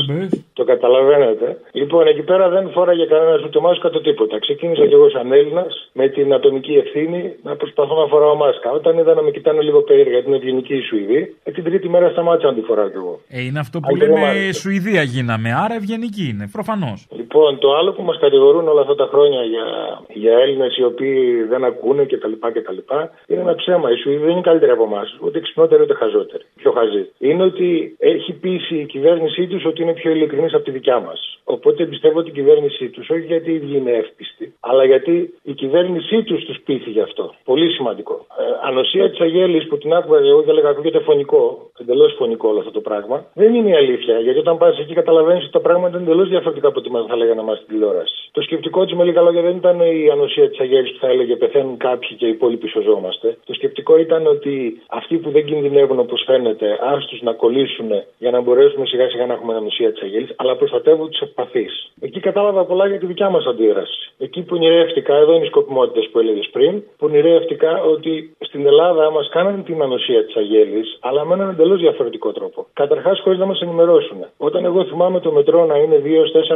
Το 0.53 0.63
καταλαβαίνετε. 0.63 1.57
Λοιπόν, 1.71 2.07
εκεί 2.07 2.21
πέρα 2.21 2.49
δεν 2.49 2.69
φόραγε 2.69 3.05
κανένα 3.05 3.41
ούτε 3.45 3.59
μάσκα 3.59 3.89
το 3.89 4.01
τίποτα. 4.01 4.39
Ξεκίνησα 4.39 4.87
κι 4.87 4.93
εγώ 4.93 5.09
σαν 5.09 5.31
Έλληνας 5.31 5.89
με 5.93 6.07
την 6.07 6.33
ατομική 6.33 6.73
ευθύνη 6.73 7.35
να 7.43 7.55
προσπαθώ 7.55 7.95
να 8.01 8.07
φοράω 8.07 8.35
μάσκα. 8.35 8.71
Όταν 8.71 8.97
είδα 8.97 9.13
να 9.13 9.21
με 9.21 9.31
κοιτάνε 9.31 9.61
λίγο 9.61 9.81
περίεργα 9.81 10.11
γιατί 10.11 10.27
είναι 10.27 10.35
ευγενική 10.37 10.75
η 10.75 10.81
Σουηδή, 10.81 11.35
ε, 11.43 11.51
την 11.51 11.63
τρίτη 11.63 11.89
μέρα 11.89 12.09
σταμάτησα 12.09 12.47
να 12.47 12.53
τη 12.53 12.61
φοράω 12.61 12.89
κι 12.89 12.95
εγώ. 12.95 13.19
Ε, 13.29 13.41
είναι 13.41 13.59
αυτό 13.59 13.79
που 13.79 13.87
Αν 13.89 13.93
και 13.93 14.05
δεν 14.05 14.09
μ' 14.09 14.13
λέμε 14.13 14.27
άρεσε. 14.27 14.59
Σουηδία 14.59 15.01
γίναμε. 15.01 15.49
Άρα 15.63 15.75
ευγενική 15.75 16.27
είναι, 16.31 16.49
προφανώς. 16.51 17.07
Λοιπόν, 17.11 17.59
το 17.59 17.75
άλλο 17.75 17.91
που 17.91 18.03
μας 18.03 18.17
κατηγορούν 18.19 18.67
όλα 18.67 18.81
αυτά 18.81 18.95
τα 18.95 19.07
χρόνια 19.11 19.41
για, 19.43 19.65
για 20.13 20.33
Έλληνες 20.37 20.77
οι 20.77 20.83
οποίοι 20.83 21.43
δεν 21.43 21.63
ακούνε 21.63 22.03
κτλ. 22.05 22.33
κτλ. 22.55 22.79
είναι 23.27 23.41
ένα 23.41 23.55
ψέμα. 23.55 23.91
Οι 23.91 23.95
Σουηδοί 23.95 24.21
δεν 24.23 24.29
είναι 24.29 24.41
καλύτεροι 24.41 24.71
από 24.71 24.83
εμάς, 24.83 25.17
ούτε 25.21 25.39
ξυπνότεροι 25.39 25.81
ούτε 25.81 25.93
χαζότεροι. 25.93 26.43
Πιο 26.55 26.71
χαζοί. 26.71 27.08
Είναι 27.19 27.43
ότι 27.43 27.95
έχει 27.99 28.33
πείσει 28.33 28.75
η 28.75 28.85
κυβέρνησή 28.85 29.47
τους 29.47 29.65
ότι 29.65 29.81
είναι 29.81 29.93
πιο 29.93 30.11
ειλικρινής 30.11 30.53
από 30.53 30.63
τη 30.63 30.71
δικιά 30.71 30.99
μας. 30.99 31.39
Οπότε 31.43 31.85
πιστεύω 31.85 32.19
ότι 32.19 32.29
η 32.29 32.33
κυβέρνησή 32.33 32.89
τους, 32.89 33.09
όχι 33.09 33.25
γιατί 33.25 33.51
οι 33.51 33.53
ίδιοι 33.53 33.77
είναι 33.77 33.91
εύπιστοι, 33.91 34.53
αλλά 34.59 34.83
γιατί 34.85 35.33
η 35.43 35.53
κυβέρνησή 35.53 36.23
τους 36.23 36.45
τους 36.45 36.59
πείθει 36.65 36.89
γι' 36.89 37.01
αυτό. 37.01 37.33
Πολύ 37.43 37.69
σημαντικό. 37.71 38.25
Ε, 38.39 38.43
ανοσία 38.67 39.09
της 39.09 39.19
Αγέλης 39.19 39.67
που 39.67 39.77
την 39.77 39.93
άκουγα 39.93 40.19
εγώ 40.19 40.43
και 40.43 40.49
έλεγα 40.49 40.69
ακούγεται 40.69 40.99
φωνικό, 40.99 41.71
εντελώς 41.81 42.15
φωνικό 42.17 42.49
όλο 42.49 42.59
αυτό 42.59 42.71
το 42.71 42.79
πράγμα, 42.79 43.25
δεν 43.33 43.53
είναι 43.55 43.69
η 43.69 43.75
αλήθεια. 43.75 44.19
Γιατί 44.19 44.39
όταν 44.39 44.57
πας 44.57 44.79
εκεί 44.79 44.93
καταλαβαίνεις 44.93 45.43
ότι 45.43 45.51
τα 45.51 45.59
πράγματα 45.59 45.97
είναι 45.97 46.07
εντελώς 46.07 46.29
διαφορετικά 46.29 46.67
από 46.67 46.79
ό,τι 46.79 46.91
μας 46.91 47.05
θα 47.07 47.15
λέγανε 47.15 47.41
εμάς 47.41 47.57
στην 47.57 47.69
τηλεόραση. 47.69 48.29
Το 48.31 48.41
σκεπτικό 48.41 48.85
της 48.85 48.93
με 48.93 49.03
λίγα 49.03 49.21
λόγια 49.21 49.41
δεν 49.41 49.55
ήταν 49.55 49.79
η 49.79 50.09
ανοσία 50.11 50.49
της 50.49 50.59
Αγέλης 50.59 50.91
που 50.91 50.99
θα 50.99 51.07
έλεγε 51.07 51.35
πεθαίνουν 51.35 51.77
κάποιοι 51.77 52.17
και 52.17 52.25
οι 52.25 52.29
υπόλοιποι 52.29 52.67
σωζόμαστε. 52.67 53.37
Το 53.45 53.53
σκεπτικό 53.53 53.97
ήταν 53.97 54.27
ότι 54.27 54.81
αυτοί 54.89 55.15
που 55.17 55.29
δεν 55.29 55.45
κινδυνεύουν 55.45 55.99
όπως 55.99 56.23
φαίνεται, 56.25 56.77
άστου 56.99 57.17
να 57.21 57.33
κολλήσουν 57.33 57.89
για 58.17 58.31
να 58.31 58.39
μπορέσουμε 58.41 58.85
σιγά 58.85 59.09
σιγά 59.09 59.25
να 59.25 59.33
έχουμε 59.33 59.53
ανοσία 59.55 59.91
της 59.91 60.01
Αγέλη, 60.01 60.29
αλλά 60.35 60.55
προστατεύουν 60.55 61.09
τους 61.09 61.19
ευπαθείς. 61.19 61.73
Εκεί 62.01 62.19
κατάλαβα 62.19 62.65
πολλά 62.65 62.85
για 62.87 62.99
τη 62.99 63.05
δικιά 63.05 63.29
μας 63.29 63.45
αντίδραση. 63.45 63.99
Εκεί 64.17 64.39
που 64.41 64.47
πονηρεύτηκα, 64.59 65.15
εδώ 65.15 65.33
είναι 65.35 65.45
οι 65.45 65.47
σκοπιμότητες 65.47 66.09
που 66.11 66.19
έλεγες 66.19 66.49
πριν, 66.51 66.83
πονηρεύτηκα 66.97 67.71
ότι 67.83 68.35
στην 68.39 68.65
Ελλάδα 68.65 69.11
μας 69.11 69.29
κάνανε 69.29 69.61
την 69.63 69.81
ανοσία 69.81 70.25
της 70.25 70.35
Αγέλη, 70.35 70.81
αλλά 70.99 71.25
με 71.25 71.33
έναν 71.33 71.49
εντελώς 71.49 71.79
διαφορετικό 71.79 72.31
τρόπο. 72.31 72.67
Καταρχάς, 72.73 73.19
χωρίς 73.23 73.39
να 73.39 73.45
μας 73.45 73.61
ενημερώσουν. 73.61 74.17
Όταν 74.37 74.65
εγώ 74.65 74.85
θυμάμαι 74.85 75.19
το 75.19 75.31
μετρό 75.31 75.65
να 75.65 75.77
είναι 75.77 76.01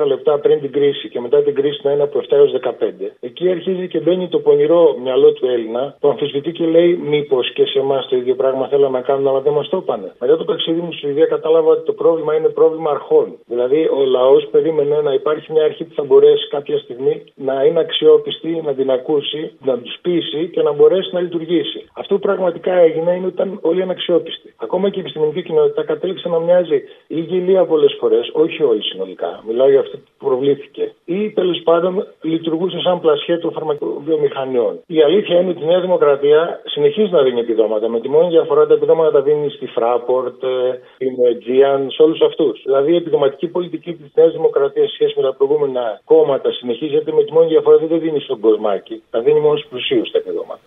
2-4 0.04 0.06
λεπτά 0.06 0.40
πριν 0.40 0.60
την 0.62 0.72
κρίση 0.72 1.10
και 1.10 1.20
μετά 1.20 1.38
την 1.42 1.56
κρίση 1.56 1.80
να 1.84 1.92
είναι 1.92 2.04
από 2.04 2.20
7 2.20 2.24
έως 2.30 2.52
15, 2.52 3.12
εκεί 3.20 3.50
αρχίζει 3.50 3.88
και 3.88 4.00
μπαίνει 4.00 4.28
το 4.28 4.40
πονηρό 4.40 4.96
μυαλό 5.04 5.32
του 5.34 5.46
Έλληνα 5.48 5.96
που 6.00 6.08
αμφισβητεί 6.08 6.52
και 6.52 6.66
λέει 6.66 7.00
μήπως 7.04 7.54
και 7.54 7.66
σε 7.66 7.80
εμάς 7.80 8.08
το 8.08 8.16
ίδιο 8.16 8.36
πράγμα 8.36 8.68
θέλαμε 8.68 8.98
να 8.98 9.04
κάνουμε, 9.04 9.30
αλλά 9.30 9.40
δεν 9.40 9.54
μας 9.54 9.70
το 9.70 9.78
είπανε. 9.78 10.12
Μετά 10.20 10.33
το 10.38 10.46
ταξίδι 10.46 10.82
μου 10.82 10.92
στη 10.92 11.02
Σουηδία 11.02 11.26
κατάλαβα 11.26 11.70
ότι 11.72 11.86
το 11.86 11.94
πρόβλημα 11.94 12.36
είναι 12.36 12.50
πρόβλημα 12.50 12.90
αρχών. 12.92 13.28
Δηλαδή, 13.46 13.82
ο 13.98 14.06
λαός 14.06 14.48
περίμενε 14.52 15.02
να 15.02 15.14
υπάρχει 15.14 15.52
μια 15.52 15.64
αρχή 15.64 15.84
που 15.84 15.94
θα 15.94 16.04
μπορέσει 16.04 16.48
κάποια 16.48 16.78
στιγμή 16.78 17.24
να 17.36 17.64
είναι 17.64 17.80
αξιόπιστη, 17.80 18.62
να 18.66 18.74
την 18.74 18.92
ακούσει, 18.92 19.52
να 19.66 19.78
τους 19.78 19.98
πείσει 20.02 20.50
και 20.54 20.62
να 20.62 20.72
μπορέσει 20.72 21.10
να 21.12 21.20
λειτουργήσει. 21.20 21.80
Αυτό 21.94 22.16
που 22.16 22.22
πραγματικά 22.22 22.74
έγινε 22.74 23.12
είναι 23.12 23.26
ότι 23.26 23.36
ήταν 23.36 23.60
όλοι 23.62 23.82
αναξιόπιστοι. 23.82 24.54
Ακόμα 24.58 24.90
και 24.90 24.98
η 25.00 25.02
επιστημονική 25.02 25.44
κοινότητα 25.44 25.84
κατέληξε 25.84 26.30
να 26.30 26.40
μοιάζει 26.40 26.82
ή 27.08 27.20
γελία 27.20 27.66
πολλές 27.66 27.96
φορές, 28.00 28.30
όχι 28.34 28.64
όλοι 28.64 28.84
συνολικά. 28.84 29.44
Μιλάω 29.48 29.70
για 29.70 29.80
αυτό 29.80 29.98
που 29.98 30.26
προβλήθηκε. 30.26 30.94
Ή 31.06 31.30
τέλος 31.32 31.62
πάντων 31.64 32.08
λειτουργούσε 32.22 32.80
σαν 32.80 33.00
πλασιέ 33.00 33.38
των 33.38 33.52
φαρμακοβιομηχανιών. 33.52 34.80
Η 34.88 35.02
αλήθεια 35.02 35.40
είναι 35.40 35.50
ότι 35.50 35.64
η 35.64 35.66
Νέα 35.66 35.80
Δημοκρατία 35.80 36.62
συνεχίζει 36.66 37.12
να 37.12 37.22
δίνει 37.24 37.40
επιδόματα. 37.40 37.90
Με 37.90 38.00
τη 38.00 38.10
μόνη 38.10 38.30
διαφορά 38.30 38.68
τα 38.68 38.74
επιδόματα 38.74 39.12
τα 39.12 39.22
δίνει 39.22 39.50
στη 39.50 39.70
Fraport, 39.76 40.23
ε, 40.28 40.80
στην 40.96 41.14
Aegean, 41.30 41.82
σε 41.96 42.02
όλους 42.06 42.22
αυτούς. 42.22 42.62
Δηλαδή 42.66 42.92
η 42.92 42.96
επιδοματική 42.96 43.48
πολιτική 43.48 43.94
της 43.94 44.12
Νέας 44.16 44.32
Δημοκρατίας 44.32 44.92
σχέση 44.92 45.14
με 45.18 45.24
τα 45.24 45.34
προηγούμενα 45.38 46.02
κόμματα 46.06 46.52
συνεχίζεται 46.52 47.12
με 47.12 47.24
τη 47.24 47.32
μόνη 47.34 47.48
διαφορά 47.48 47.76
ότι 47.76 47.86
δεν 47.86 48.00
δίνει 48.00 48.20
στον 48.20 48.40
κοσμάκι. 48.40 49.04
Τα 49.10 49.20
δίνει 49.22 49.40
μόνο 49.40 49.58
στου 49.58 49.70
πλουσίους 49.70 50.12
τα 50.12 50.18
επιδόματα. 50.18 50.62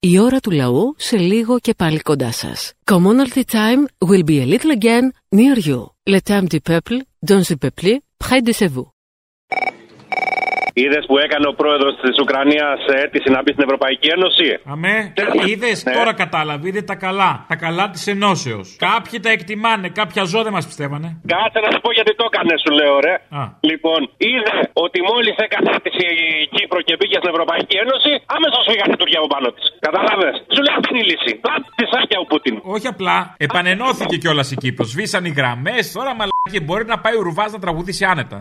Η 0.00 0.18
ώρα 0.18 0.38
του 0.38 0.50
λαού 0.50 0.94
σε 0.96 1.16
λίγο 1.16 1.58
και 1.58 1.74
πάλι 1.76 2.00
κοντά 2.00 2.32
σας. 2.32 2.72
Commonalty 2.90 3.42
time 3.52 3.82
will 4.08 4.24
be 4.24 4.38
a 4.44 4.46
little 4.54 4.72
again 4.80 5.04
near 5.36 5.56
you. 5.68 5.80
Le 6.12 6.20
temps 6.28 6.48
du 6.52 6.60
peuple, 6.70 6.98
dans 7.30 7.42
le 7.50 7.56
peuple, 7.64 7.90
près 8.24 8.40
de 8.48 8.52
chez 8.52 8.68
vous. 8.74 8.97
Είδες 10.82 11.04
που 11.08 11.16
έκανε 11.24 11.46
ο 11.52 11.54
πρόεδρος 11.60 11.94
της 12.02 12.14
Ουκρανίας 12.22 12.78
αίτηση 13.02 13.28
να 13.34 13.38
μπει 13.42 13.50
στην 13.56 13.64
Ευρωπαϊκή 13.68 14.08
Ένωση; 14.16 14.46
Αμέ, 14.74 14.96
είδες, 15.50 15.76
Ναι. 15.84 15.92
τώρα 15.98 16.12
κατάλαβε, 16.22 16.64
είδε 16.70 16.82
τα 16.90 16.96
καλά. 17.06 17.30
Τα 17.52 17.56
καλά 17.64 17.84
της 17.94 18.02
ενώσεως. 18.14 18.66
Κάποιοι 18.88 19.16
τα 19.24 19.30
εκτιμάνε, 19.36 19.86
κάποια 20.00 20.22
ζώα 20.30 20.42
δεν 20.46 20.52
μας 20.56 20.66
πιστεύανε. 20.70 21.08
Κάτσε 21.34 21.58
να 21.64 21.70
σου 21.74 21.80
πω 21.84 21.90
γιατί 21.98 22.12
το 22.20 22.24
έκανε, 22.30 22.52
σου 22.64 22.70
λέω, 22.78 22.94
ρε. 23.06 23.14
Α. 23.40 23.42
Λοιπόν, 23.70 24.00
είδε 24.30 24.54
ότι 24.84 24.98
μόλις 25.10 25.34
έκανε 25.46 25.66
αίτηση 25.74 26.04
η 26.42 26.46
Κύπρο 26.54 26.80
και 26.86 26.94
μπήκε 26.98 27.16
στην 27.20 27.30
Ευρωπαϊκή 27.34 27.74
Ένωση, 27.84 28.10
άμεσω 28.34 28.58
φύγανε 28.68 28.92
οι 28.94 28.98
Τούρκοι 29.00 29.16
από 29.20 29.28
πάνω 29.34 29.48
της. 29.56 29.64
Κατάλαβες; 29.86 30.34
Σου 30.54 30.60
λέει 30.64 30.74
αυτή 30.78 30.88
είναι 30.92 31.02
η 31.04 31.06
λύση. 31.10 31.32
Πλάτη 31.44 31.68
τη 31.78 31.84
σάκια 31.92 32.18
ο 32.24 32.26
Πούτιν. 32.30 32.54
Όχι 32.74 32.86
απλά, 32.94 33.16
επανενώθηκε 33.46 34.16
κιόλας 34.22 34.48
η 34.54 34.56
Κύπρος. 34.62 34.88
Σβήσαν 34.92 35.22
οι 35.28 35.32
γραμμές, 35.38 35.84
τώρα 35.96 36.10
μαλάκι 36.18 36.58
μπορεί 36.66 36.84
να 36.92 36.98
πάει 37.04 37.14
ο 37.20 37.22
Ρουβάς 37.28 37.50
να 37.54 37.58
τραγουδήσει 37.64 38.04
άνετα. 38.12 38.38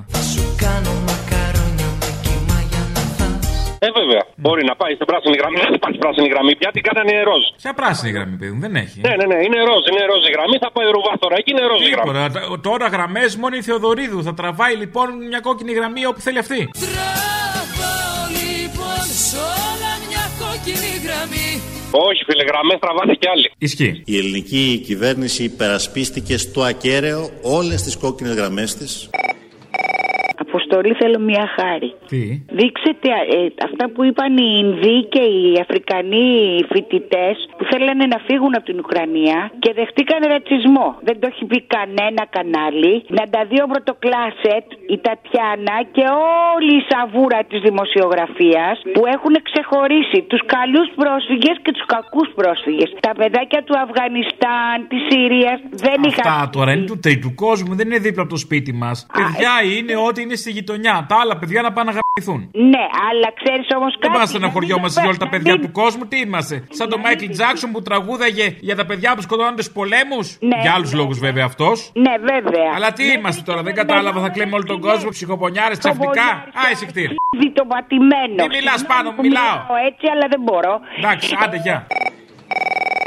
Ε, 3.85 3.87
βέβαια. 3.99 4.23
Μπορεί 4.43 4.63
να 4.71 4.75
πάει 4.81 4.93
στην 4.97 5.05
πράσινη 5.11 5.35
γραμμή. 5.41 5.57
Δεν 5.65 5.73
υπάρχει 5.79 5.97
πράσινη 6.03 6.27
γραμμή 6.33 6.53
πια, 6.59 6.69
την 6.75 6.83
κάνανε 6.87 7.13
ροζ. 7.29 7.43
Ποια 7.61 7.73
πράσινη 7.79 8.11
γραμμή, 8.17 8.35
παιδί 8.39 8.51
μου, 8.55 8.61
δεν 8.65 8.73
έχει. 8.83 8.97
Ναι, 9.05 9.13
ναι, 9.19 9.25
ναι, 9.31 9.37
είναι 9.45 9.59
ροζ, 9.69 9.83
είναι 9.91 10.03
ροζ 10.11 10.23
η 10.29 10.31
γραμμή. 10.35 10.55
Θα 10.63 10.69
πάει 10.75 10.85
ο 10.89 10.91
Ρουβά 10.97 11.13
τώρα 11.23 11.35
εκεί, 11.39 11.49
είναι 11.55 11.65
ροζ 11.71 11.81
η 11.89 11.91
γραμμή. 11.95 12.09
Τίποτα. 12.11 12.23
Τα- 12.35 12.59
Τώρα 12.69 12.85
γραμμές 12.95 13.29
μόνο 13.41 13.55
η 13.61 13.63
Θεοδωρίδου. 13.67 14.19
Θα 14.27 14.33
τραβάει 14.39 14.75
λοιπόν 14.83 15.07
μια 15.31 15.39
κόκκινη 15.47 15.71
γραμμή 15.79 16.01
όπου 16.11 16.19
θέλει 16.25 16.39
αυτή. 16.45 16.59
Τραβάω 16.85 18.23
λοιπόν 18.49 19.01
σ' 19.27 19.35
όλα 19.61 19.91
μια 20.09 20.25
κόκκινη 20.43 20.91
γραμμή 21.05 21.47
Όχι, 22.07 22.21
φίλε, 22.27 22.43
γραμμές 22.51 22.77
τραβάνε 22.83 23.13
κι 23.21 23.27
άλλοι. 23.33 23.47
Ισχύει. 23.67 23.93
Η 24.13 24.15
ελληνική 24.21 24.63
κυβέρνηση 24.87 25.41
υπερασπίστηκε 25.51 26.37
στο 26.45 26.61
ακέραιο 26.71 27.21
όλες 27.57 27.79
τις 27.85 27.95
κόκκινες 28.03 28.33
γραμμές 28.39 28.69
της. 28.75 29.09
Αποστολή 30.67 30.93
θέλω 31.01 31.19
μια 31.31 31.45
χάρη. 31.57 31.89
Τι; 32.11 32.21
Δείξετε 32.59 33.09
ε, 33.35 33.39
αυτά 33.67 33.85
που 33.93 34.01
είπαν 34.07 34.31
οι 34.43 34.49
Ινδοί 34.63 34.97
και 35.13 35.23
οι 35.35 35.45
Αφρικανοί 35.63 36.31
φοιτητές 36.71 37.35
που 37.57 37.63
θέλανε 37.71 38.05
να 38.13 38.19
φύγουν 38.27 38.53
από 38.57 38.65
την 38.69 38.77
Ουκρανία 38.83 39.39
και 39.63 39.71
δεχτήκαν 39.79 40.21
ρατσισμό. 40.33 40.87
Δεν 41.07 41.15
το 41.19 41.25
έχει 41.31 41.43
πει 41.51 41.59
κανένα 41.75 42.23
κανάλι. 42.35 42.93
Να 43.17 43.23
τα 43.33 43.41
δει 43.49 43.57
ο 43.65 43.67
Πρωτοκλάσετ, 43.73 44.65
η 44.95 44.97
Τατιάνα 45.05 45.77
και 45.95 46.05
όλη 46.53 46.73
η 46.81 46.83
σαβούρα 46.89 47.39
της 47.49 47.59
δημοσιογραφίας 47.67 48.75
που 48.93 49.01
έχουν 49.15 49.33
ξεχωρίσει 49.47 50.19
τους 50.29 50.41
καλούς 50.55 50.87
πρόσφυγες 50.99 51.55
και 51.63 51.71
τους 51.75 51.85
κακούς 51.93 52.27
πρόσφυγες. 52.39 52.89
Τα 53.07 53.13
παιδάκια 53.19 53.61
του 53.67 53.75
Αφγανιστάν, 53.83 54.75
της 54.91 55.01
Συρίας 55.09 55.57
δεν 55.85 55.99
είχαν. 56.07 56.25
Αυτά 56.25 56.49
τώρα 56.55 56.69
είναι 56.73 56.87
του 56.91 56.99
τρίτου 57.05 57.31
κόσμου, 57.45 57.71
δεν 57.79 57.85
είναι 57.89 58.01
δίπλα 58.07 58.21
από 58.25 58.31
το 58.35 58.41
σπίτι 58.45 58.71
μας. 58.83 58.97
Παιδιά 59.19 59.53
είναι 59.75 59.93
ό,τι 60.07 60.19
είναι 60.23 60.37
στη 60.43 60.51
γειτονιά. 60.57 60.95
Τα 61.09 61.15
άλλα 61.21 61.35
παιδιά 61.39 61.61
να 61.67 61.71
πάνε 61.75 61.91
να 61.91 61.93
γαμπηθούν. 61.97 62.39
Ναι, 62.73 62.83
αλλά 63.07 63.27
ξέρεις 63.39 63.67
όμως 63.77 63.93
κάτι. 63.99 64.07
Δεν 64.07 64.13
μα 64.19 64.25
στεναχωριόμαστε 64.31 64.97
για 65.01 65.09
όλα 65.09 65.21
τα 65.25 65.29
παιδιά 65.33 65.55
του 65.63 65.71
κόσμου. 65.71 66.03
Τι 66.11 66.17
είμαστε, 66.25 66.55
σαν 66.77 66.89
τον 66.91 66.99
Μάικλ 67.03 67.27
Τζάξον 67.35 67.69
που 67.73 67.81
τραγούδαγε 67.81 68.45
για 68.67 68.75
τα 68.79 68.85
παιδιά 68.89 69.09
που 69.15 69.21
σκοτώνονται 69.27 69.61
στους 69.65 69.73
πολέμους; 69.79 70.25
Ναι, 70.39 70.57
Για 70.63 70.71
άλλους 70.75 70.91
λόγους 70.99 71.17
βέβαια 71.19 71.45
αυτός. 71.51 71.91
Ναι, 72.05 72.13
βέβαια. 72.31 72.69
Αλλά 72.75 72.89
τι 72.97 73.03
είμαστε 73.15 73.41
τώρα, 73.49 73.61
δεν 73.67 73.75
κατάλαβα, 73.81 74.19
θα 74.21 74.29
κλαίμε 74.29 74.53
όλο 74.57 74.67
τον 74.73 74.79
κόσμο, 74.87 75.09
ψυχοπονιάρες 75.09 75.77
ξαφνικά. 75.77 76.27
Α, 76.61 76.63
εισηκτήρ. 76.71 77.09
Ήδη 77.35 77.51
το 77.59 77.63
πατημένο. 77.71 78.35
Μην 78.35 78.51
μιλάς 78.57 78.85
πάνω 78.85 79.11
μου, 79.11 79.21
μιλάω. 79.21 79.57
Έτσι, 79.89 80.05
αλλά 80.13 80.25
δεν 80.33 80.41
μπορώ. 80.45 80.73
Εντάξει, 80.97 81.35
άντε, 81.43 81.57
γεια. 81.65 81.87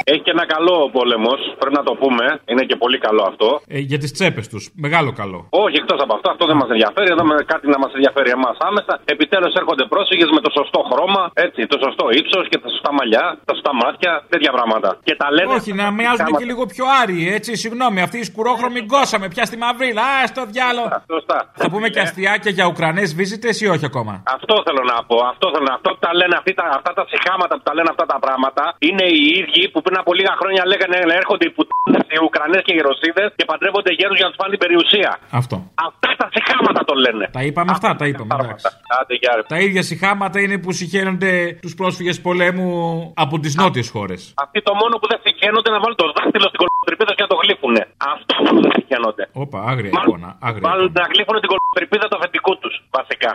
Έχει 0.04 0.22
και 0.26 0.30
ένα 0.36 0.46
καλό 0.54 0.74
ο 0.86 0.88
πόλεμος, 0.96 1.38
πρέπει 1.60 1.76
να 1.80 1.84
το 1.88 1.92
πούμε. 2.02 2.24
Είναι 2.50 2.64
και 2.70 2.76
πολύ 2.76 2.98
καλό 3.06 3.22
αυτό. 3.30 3.48
Ε, 3.76 3.78
για 3.90 3.98
τις 4.02 4.12
τσέπες 4.16 4.46
τους. 4.52 4.62
Μεγάλο 4.86 5.10
καλό. 5.20 5.38
Όχι, 5.64 5.76
εκτός 5.82 5.98
από 6.04 6.12
αυτό, 6.16 6.26
αυτό 6.34 6.44
δεν 6.50 6.56
μας 6.60 6.68
ενδιαφέρει. 6.74 7.08
Εδώ 7.14 7.24
με 7.30 7.34
κάτι 7.52 7.66
να 7.74 7.78
μας 7.82 7.90
ενδιαφέρει 7.96 8.30
εμάς 8.38 8.56
άμεσα. 8.68 8.92
Επιτέλους 9.14 9.52
έρχονται 9.60 9.84
πρόσφυγες 9.92 10.28
με 10.36 10.40
το 10.46 10.50
σωστό 10.58 10.80
χρώμα, 10.90 11.22
έτσι, 11.46 11.60
το 11.72 11.76
σωστό 11.84 12.04
ύψος 12.20 12.44
και 12.50 12.58
τα 12.62 12.68
σωστά 12.74 12.90
μαλλιά, 12.98 13.24
τα 13.46 13.52
σωστά 13.56 13.72
μάτια, 13.82 14.12
τέτοια 14.32 14.52
πράγματα. 14.56 14.88
Και 15.08 15.14
τα 15.22 15.28
λένε. 15.36 15.52
Όχι, 15.58 15.70
να 15.82 15.86
μοιάζουν 15.98 16.24
Κάμα- 16.26 16.38
και 16.40 16.46
λίγο 16.50 16.64
πιο 16.74 16.84
άριοι, 17.00 17.24
έτσι. 17.38 17.50
Συγγνώμη, 17.62 17.98
αυτή 18.06 18.18
η 18.24 18.26
σκουρόχρωμη 18.30 18.80
γκώσαμε 18.88 19.26
πια 19.34 19.44
στη 19.50 19.56
μαυρίλα. 19.62 20.02
Α, 20.14 20.26
στο 20.32 20.42
διάλο. 20.54 20.82
Σωστά. 21.14 21.38
Θα 21.62 21.66
πούμε 21.72 21.86
και 21.94 22.00
αστιάκια 22.06 22.50
για 22.56 22.64
Ουκρανές 22.72 23.08
βίζετε 23.18 23.48
ή 23.64 23.66
όχι 23.74 23.84
ακόμα; 23.90 24.12
Αυτό 24.36 24.54
θέλω 24.66 24.82
να 24.92 24.96
πω. 25.08 25.16
Αυτό 25.32 25.46
θέλω 25.52 25.66
να 25.70 25.74
Αυτό 25.78 25.88
που 25.94 26.00
τα 26.06 26.12
λένε 26.20 26.34
αυτοί, 26.40 26.52
τα, 26.60 26.64
αυτά 26.78 26.90
τα 26.98 27.04
συχάματα 27.10 27.52
που 27.58 27.64
τα 27.68 27.72
λένε 27.76 27.88
αυτά 27.94 28.06
τα 28.12 28.18
πράγματα 28.24 28.64
είναι 28.88 29.04
οι 29.16 29.22
ίδιοι 29.40 29.62
που 29.72 29.80
πριν 29.90 30.02
από 30.04 30.12
λίγα 30.20 30.34
χρόνια 30.40 30.62
λέγανε 30.72 30.96
να 31.10 31.14
έρχονται 31.20 31.44
οι 31.48 31.52
πουτίνε, 31.56 31.98
οι 32.14 32.18
Ουκρανές 32.26 32.62
και 32.66 32.72
οι 32.76 32.80
Ρωσίδες 32.88 33.28
και 33.38 33.44
παντρεύονται 33.50 33.90
γέρους 33.98 34.16
για 34.18 34.26
να 34.26 34.30
τους 34.32 34.38
φάνε 34.40 34.50
την 34.54 34.62
περιουσία. 34.64 35.10
Αυτό. 35.40 35.56
Αυτά 35.88 36.08
τα 36.20 36.26
συχάματα 36.34 36.80
το 36.88 36.94
λένε. 37.04 37.24
Τα 37.38 37.42
είπαμε 37.46 37.70
αυτά, 37.76 37.90
τα 38.00 38.06
είπαμε. 38.10 38.30
εντάξει. 38.34 38.66
Άντε, 38.98 39.14
γεια, 39.22 39.32
ρε. 39.36 39.42
Τα 39.54 39.58
ίδια 39.66 39.82
συχάματα 39.90 40.38
είναι 40.44 40.56
που 40.62 40.70
συχαίνονται 40.80 41.32
τους 41.64 41.74
πρόσφυγες 41.80 42.16
πολέμου 42.26 42.68
από 43.24 43.34
τις 43.42 43.52
νότιες 43.60 43.88
χώρες. 43.94 44.20
Αυτοί 44.44 44.58
το 44.68 44.72
μόνο 44.80 44.94
που 45.00 45.06
δεν 45.12 45.18
συχαίνονται 45.24 45.70
να 45.74 45.78
βάλουν 45.82 45.98
το 46.02 46.06
δάχτυλο 46.16 46.46
στην 46.50 46.60
κολοτρυπίδα 46.62 47.12
και 47.16 47.22
να 47.26 47.30
το 47.32 47.36
γλύφουνε. 47.42 47.82
Αυτό 48.14 48.32
μόνο 48.44 48.58
δεν 48.64 48.72
συχαίνονται. 48.78 49.24
Όπα, 49.44 49.58
άγρια 49.70 49.92
εικόνα. 49.98 50.28
Άγρια. 50.48 50.64
Βάλουν 50.68 50.90
να 51.00 51.04
γλύφουν 51.12 51.36
την 51.44 51.50
κολοτρυπίδα 51.52 52.04
του 52.08 52.16
αφεντικού 52.18 52.52
τους, 52.62 52.74
βασικά. 52.98 53.30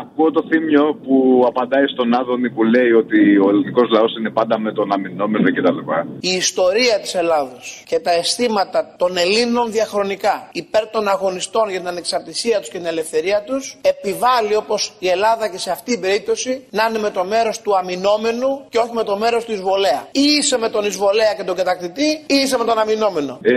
Ακούω 0.00 0.30
το 0.30 0.42
θύμιο 0.48 0.84
που 1.04 1.44
απαντάει 1.50 1.86
στον 1.86 2.14
Άδωνη 2.14 2.50
που 2.50 2.62
λέει 2.64 2.90
ότι 3.02 3.38
ο 3.38 3.48
ελληνικός 3.48 3.88
λαός 3.90 4.16
είναι 4.18 4.30
πάντα 4.30 4.58
με 4.58 4.72
τον 4.72 4.92
αμυνόμενο 5.06 5.48
κτλ. 5.56 5.78
Η 6.20 6.32
ιστορία 6.42 6.96
της 7.02 7.14
Ελλάδος 7.14 7.82
και 7.90 7.98
τα 7.98 8.12
αισθήματα 8.18 8.80
των 8.98 9.16
Ελλήνων 9.24 9.66
διαχρονικά 9.76 10.34
υπέρ 10.52 10.84
των 10.94 11.08
αγωνιστών 11.08 11.66
για 11.72 11.78
την 11.82 11.88
ανεξαρτησία 11.88 12.56
τους 12.60 12.68
και 12.70 12.78
την 12.78 12.86
ελευθερία 12.86 13.38
τους 13.48 13.64
επιβάλλει 13.92 14.54
όπως 14.62 14.80
η 14.98 15.08
Ελλάδα 15.08 15.44
και 15.52 15.58
σε 15.58 15.70
αυτή 15.76 15.90
την 15.92 16.00
περίπτωση 16.00 16.52
να 16.70 16.82
είναι 16.88 17.00
με 17.06 17.10
το 17.10 17.22
μέρος 17.34 17.56
του 17.62 17.72
αμυνόμενου 17.80 18.50
και 18.72 18.78
όχι 18.84 18.94
με 19.00 19.04
το 19.10 19.14
μέρος 19.22 19.44
του 19.44 19.52
εισβολέα. 19.52 20.00
Ή 20.24 20.26
είσαι 20.38 20.56
με 20.64 20.68
τον 20.74 20.84
εισβολέα 20.88 21.32
και 21.36 21.44
τον 21.50 21.56
κατακτητή 21.60 22.08
ή 22.34 22.36
είσαι 22.42 22.56
με 22.60 22.64
τον 22.70 22.76
αμυνόμενο. 22.82 23.32
Ε, 23.42 23.52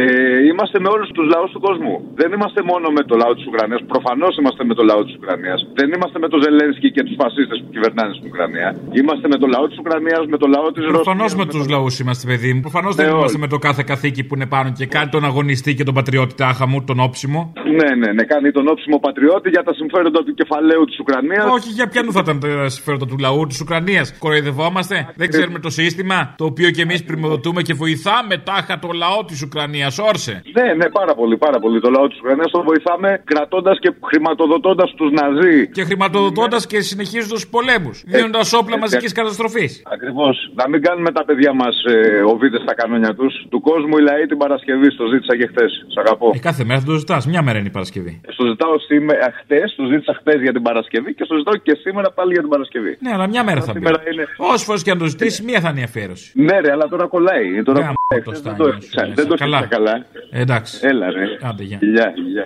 είμαστε 0.50 0.78
με 0.84 0.90
όλους 0.96 1.10
τους 1.16 1.26
λαούς 1.34 1.52
του 1.52 1.62
κόσμου. 1.68 1.94
Δεν 2.22 2.30
είμαστε 2.36 2.62
μόνο 2.72 2.88
με 2.98 3.04
το 3.10 3.16
λαό 3.22 3.34
της 3.38 3.46
Ουκρανίας. 3.50 3.82
Προφανώς 3.94 4.34
είμαστε 4.40 4.64
με 4.70 4.74
το 4.80 4.84
λαό 4.90 5.02
της 5.06 5.16
Ουκρανίας. 5.18 5.60
Δεν 5.80 5.88
είμαστε 5.96 6.18
με 6.24 6.28
το 6.34 6.38
Ζελένσκι. 6.44 6.58
Ζελένσκι 6.60 6.92
και 6.96 7.04
τους 7.08 7.16
φασίστες 7.22 7.58
που 7.64 7.70
κυβερνάνε 7.76 8.12
στην 8.18 8.26
Ουκρανία. 8.30 8.70
Είμαστε 9.00 9.26
με 9.34 9.38
το 9.44 9.48
λαό 9.54 9.66
της 9.70 9.78
Ουκρανίας, 9.82 10.24
με 10.34 10.38
το 10.38 10.48
λαό 10.56 10.68
της 10.76 10.84
Ρωσίας. 10.94 11.36
Προφανώ 11.40 11.60
με 11.60 11.66
τους 11.66 11.76
λαούς 11.76 12.00
είμαστε, 12.00 12.28
παιδί 12.28 12.54
μου. 12.54 12.62
Προφανώς 12.68 12.96
δεν 12.96 13.06
Ναι, 13.06 13.12
είμαστε 13.12 13.38
όλοι. 13.38 13.42
με 13.44 13.48
το 13.48 13.58
κάθε 13.58 13.84
καθήκη 13.92 14.24
που 14.24 14.36
είναι 14.36 14.46
πάνω 14.46 14.72
και 14.78 14.86
κάνει 14.86 15.10
τον 15.10 15.24
αγωνιστή 15.26 15.72
και 15.76 15.84
τον 15.84 15.94
πατριώτη 15.94 16.34
τάχα 16.36 16.68
μου, 16.68 16.84
τον 16.84 17.00
όψιμο. 17.00 17.54
Ναι, 17.80 17.90
ναι, 18.02 18.10
ναι, 18.14 18.24
κάνει 18.24 18.52
τον 18.52 18.68
όψιμο 18.68 18.98
πατριώτη 19.00 19.50
για 19.50 19.64
τα 19.64 19.74
συμφέροντα 19.74 20.24
του 20.26 20.34
κεφαλαίου 20.34 20.84
της 20.86 21.00
Ουκρανίας. 21.00 21.46
Όχι, 21.58 21.70
για 21.70 21.88
ποιανού 21.88 22.12
θα 22.12 22.20
ήταν 22.24 22.40
τα 22.40 22.70
συμφέροντα 22.70 23.06
του 23.06 23.18
λαού 23.18 23.46
της 23.48 23.60
Ουκρανίας. 23.62 24.18
Κοροϊδευόμαστε. 24.20 24.96
Δεν 25.16 25.30
ξέρουμε 25.30 25.60
το 25.60 25.70
σύστημα 25.70 26.34
το 26.38 26.46
οποίο 26.46 26.70
και 26.72 26.82
εμείς 26.82 27.04
πρημοδοτούμε 27.04 27.62
και 27.62 27.74
βοηθάμε 27.74 28.38
τάχα 28.38 28.80
το 28.80 28.90
λαό 29.04 29.20
της 29.26 29.42
Ουκρανίας. 29.42 29.98
Όρσε. 30.00 30.42
Ναι, 30.58 30.74
ναι, 30.74 30.90
πάρα 30.90 31.14
πολύ, 31.16 31.38
πάρα 31.38 31.60
πολύ. 31.60 31.80
Το 31.80 31.90
λαό 31.90 32.08
της 32.08 32.18
Ουκρανίας 32.20 32.52
τον 32.52 32.64
βοηθάμε 32.70 33.22
κρατώντας 33.24 33.80
και 33.80 33.94
χρηματοδοτώντας 34.10 34.94
τους 34.98 35.12
Ναζί. 35.12 35.70
Και 35.70 35.84
χρηματοδοτώντας 35.84 36.66
και 36.68 36.80
συνεχίζοντας 36.82 37.40
τους 37.40 37.48
πολέμους. 37.48 38.04
Δίνοντας 38.06 38.54
όπλα 38.54 38.76
ε, 38.76 38.80
μαζικής 38.80 39.12
ε, 39.12 39.16
καταστροφής. 39.20 39.82
Ακριβώς. 39.96 40.36
Να 40.56 40.70
μην 40.70 40.82
κάνουμε 40.82 41.12
τα 41.12 41.24
παιδιά 41.30 41.52
μας 41.62 41.76
ε, 41.94 41.96
οβίδες 42.32 42.62
στα 42.66 42.74
κανόνια 42.80 43.12
τους. 43.20 43.34
Του 43.52 43.60
κόσμου 43.70 43.96
η 44.02 44.04
λαή 44.10 44.24
την 44.32 44.38
Παρασκευή. 44.44 44.88
Το 45.02 45.06
ζήτησα 45.12 45.34
και 45.40 45.48
χθες. 45.52 45.72
Σ' 45.94 45.98
αγαπώ. 46.04 46.28
Ε, 46.36 46.40
κάθε 46.50 46.64
μέρα 46.68 46.80
θα 46.80 46.86
το 46.86 46.96
ζητάς. 47.04 47.22
Μια 47.32 47.42
μέρα 47.46 47.58
είναι 47.60 47.68
η 47.74 47.76
Παρασκευή. 47.78 48.14
Στο 48.36 48.44
ζητάω 48.52 48.76
σήμερα, 48.90 49.26
χτε, 49.40 49.60
το 49.80 49.84
ζήτησα 49.92 50.14
χθες 50.20 50.40
για 50.46 50.54
την 50.56 50.62
Παρασκευή 50.68 51.10
και 51.18 51.24
στο 51.28 51.36
ζητάω 51.40 51.56
και 51.68 51.74
σήμερα 51.84 52.08
πάλι 52.18 52.32
για 52.36 52.42
την 52.46 52.52
Παρασκευή. 52.56 52.92
Ναι, 53.06 53.12
αλλά 53.16 53.28
μια 53.34 53.44
μέρα 53.44 53.62
θα 53.68 53.72
μπει. 53.74 53.78
Σήμερα 53.80 54.00
είναι. 54.12 54.24
Όσε 54.38 54.64
φορές 54.68 54.84
και 54.84 54.92
αν 54.92 54.98
το 55.04 55.06
ζητήσεις, 55.14 55.42
μία 55.48 55.60
θα 55.64 55.70
είναι 55.70 55.80
η 55.80 55.84
αφιέρωση. 55.90 56.28
Ναι, 56.48 56.60
ρε, 56.64 56.72
αλλά 56.72 56.86
τώρα 56.94 57.06
κολλάει. 57.08 57.64
Τώρα 57.64 57.80
Γάμο 57.80 57.94
κολλάει. 58.08 58.24
το 58.26 58.32
Χθες 58.32 58.42
δεν 58.42 58.54
στάνιο 58.56 58.64
το 58.66 58.72
σου 58.72 58.78
έφτιαξα. 58.78 59.08
μέσα. 59.08 59.14
Δεν 59.20 59.28
το 59.32 59.36
Καλά. 59.44 59.58
έφτιαξα 59.60 59.78
καλά. 59.78 60.06
Ε, 60.32 60.42
εντάξει. 60.42 60.74
Έλα, 60.92 61.06
ρε. 61.12 61.24
Άντε, 61.50 61.64
γεια. 61.64 61.78
Γεια, 61.82 62.08
γεια. 62.34 62.46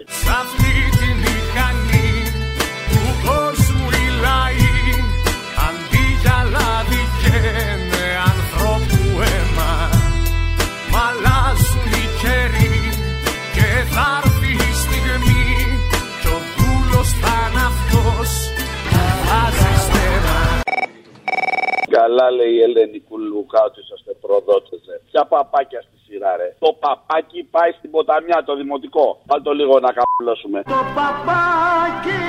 Καλά 21.98 22.28
λέει 22.38 22.54
η 22.60 22.62
Ελένη 22.68 23.00
Κουλούκα 23.08 23.60
ότι 23.68 23.80
είσαστε 23.84 24.12
προδότες. 24.24 24.80
ρε. 24.90 24.98
Ποια 25.10 25.22
παπάκια 25.32 25.82
στη 25.88 25.98
σειρά 26.06 26.32
ρε. 26.40 26.50
Το 26.66 26.70
παπάκι 26.84 27.40
πάει 27.56 27.72
στην 27.78 27.90
ποταμιά, 27.96 28.38
το 28.48 28.54
δημοτικό. 28.62 29.06
Βάλτε 29.28 29.44
το 29.50 29.54
λίγο 29.60 29.76
να 29.86 29.92
καπλώσουμε. 29.98 30.60
Το 30.76 30.82
παπάκι 30.98 32.22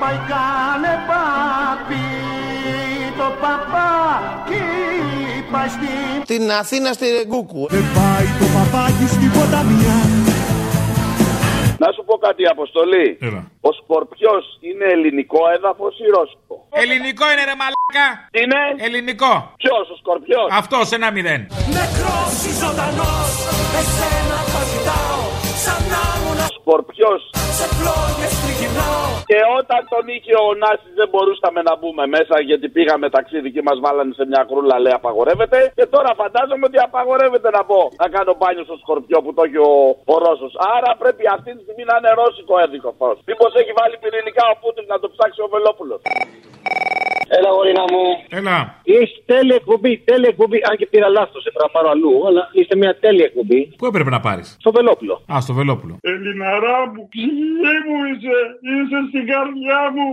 πάει 0.00 0.18
κάνε 0.30 0.94
πάπι 1.08 2.04
Το 3.20 3.28
παπάκι 3.42 4.64
πάει 5.52 5.68
στην 5.76 6.24
Την 6.32 6.50
Αθήνα 6.60 6.92
στη 6.92 7.06
Ρεγκούκου. 7.16 7.62
Δεν 7.74 7.86
πάει 7.96 8.26
το 8.40 8.46
παπάκι 8.56 9.06
στην 9.14 9.30
ποταμιά 9.36 9.96
Να 11.84 11.92
σου 11.92 12.02
πω 12.08 12.14
κάτι, 12.26 12.42
Αποστολή. 12.54 13.06
Έλα. 13.28 13.42
Ο 13.68 13.70
Σκορπιός 13.78 14.44
είναι 14.68 14.86
ελληνικό 14.94 15.40
έδαφος 15.56 15.94
ή 16.04 16.06
ρώσικο; 16.16 16.56
Ελληνικό 16.82 17.24
είναι 17.32 17.44
ρε 17.50 17.56
μαλάκα. 17.60 18.06
Τι 18.32 18.40
είναι; 18.44 18.62
Ελληνικό. 18.86 19.32
Ποιος, 19.62 19.84
ο 19.94 19.96
Σκορπιός; 20.02 20.48
Αυτός 20.60 20.84
ένα 20.98 21.08
μηδέν. 21.16 21.40
Νεκρός 21.76 22.34
ή 22.50 22.52
ζωντανός 22.60 23.32
Εσένα 23.80 24.38
θα 24.52 24.60
ζητάω 24.70 25.04
Σαν 25.04 25.12
να 25.16 25.23
ήμουν 26.64 26.84
Σκορπιός. 26.84 27.22
Σε 27.58 27.66
φλόγες 27.76 28.32
τριγυρνάω 28.42 29.08
Και 29.30 29.38
όταν 29.58 29.80
τον 29.92 30.04
είχε 30.14 30.34
ο 30.46 30.50
Νάσης 30.62 30.92
δεν 31.00 31.08
μπορούσαμε 31.12 31.60
να 31.68 31.72
μπούμε 31.78 32.04
μέσα 32.16 32.36
γιατί 32.48 32.66
πήγαμε 32.76 33.06
ταξίδι 33.16 33.48
και 33.54 33.62
μας 33.68 33.78
βάλανε 33.84 34.12
σε 34.18 34.24
μια 34.30 34.42
κρούλα 34.48 34.76
λέει 34.84 34.94
απαγορεύεται 35.00 35.58
και 35.78 35.86
τώρα 35.94 36.10
φαντάζομαι 36.20 36.64
ότι 36.70 36.78
απαγορεύεται 36.88 37.50
να 37.56 37.62
πω 37.70 37.80
να 38.02 38.06
κάνω 38.14 38.32
μπάνιο 38.38 38.64
στο 38.68 38.76
σκορπιό 38.82 39.18
που 39.24 39.32
το 39.36 39.42
έχει 39.46 39.58
ο, 39.70 39.72
ο 40.12 40.14
Ρώσος. 40.24 40.52
Άρα 40.74 40.90
πρέπει 41.02 41.24
αυτή 41.36 41.50
τη 41.56 41.60
στιγμή 41.64 41.84
να 41.90 41.94
είναι 41.98 42.10
ρώσικο 42.20 42.54
έδικος. 42.64 43.16
Μήπως 43.28 43.50
έχει 43.60 43.72
βάλει 43.80 43.94
πυρηνικά 44.02 44.44
ο 44.52 44.54
Πούτιν 44.60 44.84
να 44.92 44.98
το 45.02 45.08
ψάξει 45.14 45.40
ο 45.46 45.48
Βελόπουλος. 45.54 46.00
Έλα, 47.36 47.50
γορίνα 47.56 47.84
μου. 47.92 48.04
Έλα. 48.38 48.56
Είσαι 48.92 49.16
τέλεια 49.32 49.56
εκπομπή, 49.60 49.92
τέλεια 50.10 50.30
εκπομπή. 50.34 50.58
Αν 50.68 50.74
και 50.80 50.86
πήρα 50.92 51.08
λάθος, 51.18 51.42
έπρεπε 51.48 51.64
να 51.68 51.72
πάρω 51.74 51.88
αλλού, 51.94 52.14
αλλά 52.28 52.42
είστε 52.58 52.74
μια 52.82 52.92
τέλεια 53.04 53.24
εκπομπή. 53.30 53.60
Πού 53.80 53.86
έπρεπε 53.90 54.10
να 54.16 54.20
πάρεις; 54.26 54.48
Στο 54.64 54.70
Βελόπουλο. 54.78 55.14
Α, 55.32 55.34
στο 55.46 55.52
Βελόπουλο. 55.58 55.94
Ελληναρά 56.12 56.78
μου, 56.92 57.00
ψυχή 57.12 57.74
μου 57.86 57.96
είσαι, 58.10 58.36
είσαι 58.72 58.98
στην 59.10 59.24
καρδιά 59.32 59.80
μου. 59.94 60.06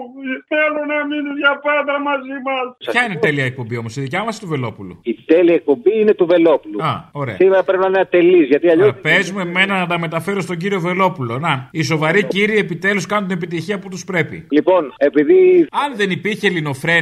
Θέλω 0.52 0.82
να 0.92 0.98
μείνει 1.10 1.32
για 1.44 1.54
πάντα 1.68 1.94
μαζί 2.10 2.36
μας. 2.48 2.66
Ποια 2.94 3.02
είναι 3.04 3.16
η 3.20 3.22
τέλεια 3.28 3.46
εκπομπή 3.52 3.76
όμως, 3.82 3.92
η 3.98 4.02
δικιά 4.06 4.22
μας 4.26 4.38
ή 4.38 4.40
του 4.44 4.50
Βελόπουλου; 4.54 4.94
Η 5.12 5.14
τέλεια 5.32 5.56
εκπομπή 5.60 5.94
είναι 6.00 6.14
του 6.20 6.26
Βελόπουλου. 6.34 6.78
Α, 6.84 6.94
ωραία. 7.12 7.36
Σήμερα 7.36 7.64
πρέπει 7.64 7.82
να 7.82 7.88
είναι 7.88 8.00
ατελής, 8.00 8.48
γιατί 8.48 8.68
αλλιώ. 8.70 8.94
Πες 9.02 9.32
μου 9.32 9.40
εμένα 9.40 9.74
να 9.80 9.88
τα 9.88 10.00
μεταφέρω 10.00 10.42
στον 10.42 10.58
κύριο 10.58 10.80
Βελόπουλο. 10.80 11.40
Να, 11.40 11.54
οι 11.72 11.84
σοβαροί 11.84 12.24
κύριοι 12.34 12.58
επιτέλους 12.58 13.06
κάνουν 13.06 13.28
την 13.28 13.38
επιτυχία 13.38 13.80
που 13.80 13.90
τους 13.90 14.04
πρέπει. 14.04 14.48
Λοιπόν, 14.50 14.94
επειδή. 14.98 15.68
Αν 15.84 15.96
δεν 15.96 16.10
υπήρχε 16.12 16.50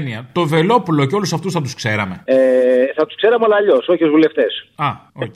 ελληνοφρένεια, 0.10 0.30
το 0.34 0.44
Βελόπουλο 0.48 1.06
και 1.06 1.16
όλους 1.16 1.34
αυτούς 1.34 1.54
θα 1.54 1.62
τους 1.62 1.74
ξέραμε. 1.76 2.16
Ε, 2.26 2.38
θα 2.96 3.06
τους 3.06 3.16
ξέραμε, 3.16 3.46
αλλά 3.46 3.56
αλλιώς, 3.56 3.88
όχι 3.88 4.04
ως 4.04 4.10
βουλευτές. 4.10 4.52
Α, 4.76 4.90
οκ. 5.26 5.36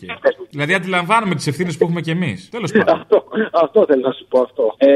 δηλαδή 0.49 0.73
αντιλαμβάνομαι 0.73 1.35
τις 1.35 1.47
ευθύνες 1.47 1.77
που 1.77 1.83
έχουμε 1.83 2.01
κι 2.01 2.09
εμείς. 2.09 2.49
Τέλος 2.49 2.71
πάντων. 2.77 2.95
αυτό, 2.99 3.17
αυτό 3.51 3.85
θέλω 3.87 4.01
να 4.09 4.11
σου 4.11 4.25
πω 4.29 4.39
αυτό. 4.47 4.63
Ε, 4.77 4.89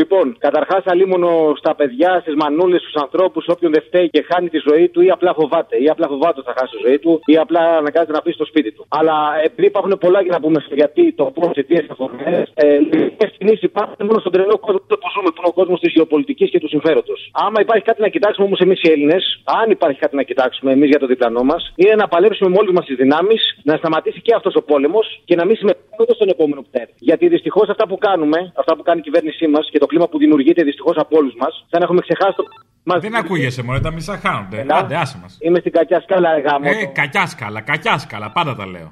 λοιπόν, 0.00 0.36
καταρχάς 0.38 0.82
αλίμονο 0.86 1.30
στα 1.56 1.74
παιδιά, 1.74 2.10
στις 2.20 2.34
μανούλες, 2.34 2.80
στους 2.80 2.96
ανθρώπους, 3.04 3.44
όποιον 3.48 3.72
δεν 3.72 3.82
φταίει 3.86 4.08
και 4.10 4.24
χάνει 4.28 4.48
τη 4.48 4.58
ζωή 4.68 4.88
του 4.88 5.00
ή 5.06 5.10
απλά 5.10 5.34
φοβάται. 5.34 5.74
Ή 5.84 5.88
απλά 5.94 6.06
φοβάται 6.12 6.38
ότι 6.40 6.48
θα 6.50 6.54
χάσει 6.58 6.72
τη 6.76 6.80
ζωή 6.86 6.98
του 6.98 7.12
ή 7.24 7.36
απλά 7.44 7.62
αναγκάζεται 7.80 8.12
να 8.12 8.22
πει 8.24 8.32
στο 8.32 8.44
σπίτι 8.50 8.70
του. 8.72 8.82
Αλλά 8.88 9.16
επειδή 9.44 9.66
υπάρχουν 9.72 9.92
πολλά 10.04 10.20
για 10.26 10.32
να 10.36 10.40
πούμε 10.40 10.58
στο 10.66 10.74
γιατί, 10.74 11.12
το 11.12 11.24
πώς, 11.24 11.50
αιτίες 11.54 11.80
και 11.86 11.92
αφορμέ, 11.96 12.46
ε, 12.54 12.78
λογικές 12.92 13.30
κινήσεις 13.38 13.62
υπάρχουν 13.62 14.06
μόνο 14.08 14.18
στον 14.24 14.32
τρελό 14.32 14.56
κόσμο 14.58 14.80
που 15.00 15.08
ζούμε, 15.14 15.28
που 15.34 15.40
είναι 15.40 15.50
ο 15.54 15.56
κόσμος 15.60 15.76
της 15.84 15.92
γεωπολιτικής 15.96 16.50
και 16.52 16.60
του 16.62 16.68
συμφέροντος. 16.74 17.20
Άμα 17.44 17.58
υπάρχει 17.60 17.84
κάτι 17.90 18.00
να 18.06 18.08
κοιτάξουμε 18.14 18.46
όμως 18.46 18.60
εμείς 18.66 18.78
οι 18.82 18.88
Έλληνες, 18.94 19.09
αν 19.44 19.70
υπάρχει 19.70 19.98
κάτι 19.98 20.16
να 20.16 20.22
κοιτάξουμε 20.22 20.72
εμείς 20.72 20.88
για 20.88 20.98
το 20.98 21.06
διπλανό 21.06 21.42
μας, 21.42 21.72
είναι 21.74 21.94
να 21.94 22.08
παλέψουμε 22.08 22.50
με 22.50 22.56
όλες 22.60 22.72
μας 22.76 22.84
τις 22.86 22.96
δυνάμεις, 22.96 23.40
να 23.62 23.76
σταματήσει 23.76 24.20
και 24.20 24.34
αυτός 24.34 24.54
ο 24.54 24.62
πόλεμος 24.62 25.06
και 25.24 25.34
να 25.34 25.44
μην 25.46 25.56
συμμετέχουμε 25.56 25.96
ούτε 26.02 26.14
στον 26.14 26.28
επόμενο 26.28 26.60
που 26.62 26.68
θα 26.72 26.80
έρθει. 26.80 26.94
Γιατί 26.98 27.28
δυστυχώς 27.28 27.68
αυτά 27.68 27.84
που 27.88 27.98
κάνουμε, 27.98 28.52
αυτά 28.56 28.76
που 28.76 28.82
κάνει 28.82 28.98
η 28.98 29.02
κυβέρνησή 29.02 29.46
μας 29.46 29.68
και 29.72 29.78
το 29.78 29.86
κλίμα 29.86 30.08
που 30.08 30.18
δημιουργείται 30.18 30.62
δυστυχώς 30.62 30.96
από 30.96 31.16
όλους 31.16 31.34
μας, 31.40 31.52
σαν 31.70 31.78
να 31.80 31.84
έχουμε 31.84 32.00
ξεχάσει 32.00 32.36
το. 32.36 32.44
Μας... 32.82 33.00
Δεν 33.00 33.16
ακούγεσαι 33.16 33.62
μόνο, 33.62 33.80
τα 33.80 33.92
μισά 33.92 34.16
χάνονται. 34.16 34.60
Έλα. 34.60 34.76
Άντε, 34.76 34.96
άσε 34.96 35.18
μας. 35.22 35.38
Είμαι 35.40 35.58
στην 35.58 35.72
κακιά 35.72 36.00
σκάλα, 36.00 36.34
ρε 36.34 36.40
γάμο. 36.40 36.64
Ε, 36.64 36.84
κακιά 36.84 37.26
σκάλα, 37.26 37.60
κακιά 37.60 37.98
σκάλα, 37.98 38.30
πάντα 38.30 38.54
τα 38.54 38.66
λέω. 38.66 38.90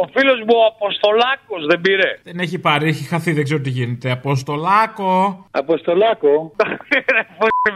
Ο 0.00 0.04
φίλος 0.14 0.38
μου 0.46 0.54
ο 0.62 0.64
Αποστολάκος 0.74 1.62
δεν 1.70 1.80
πήρε. 1.80 2.10
Δεν 2.28 2.38
έχει 2.38 2.58
πάρει, 2.58 2.88
έχει 2.88 3.04
χαθεί, 3.04 3.32
δεν 3.32 3.44
ξέρω 3.44 3.60
τι 3.60 3.70
γίνεται. 3.70 4.10
Αποστολάκο. 4.10 5.10
Αποστολάκο. 5.50 6.52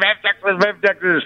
με 0.00 0.06
έφτιαξες, 0.12 0.54
με 0.60 0.66
έφτιαξες. 0.72 1.22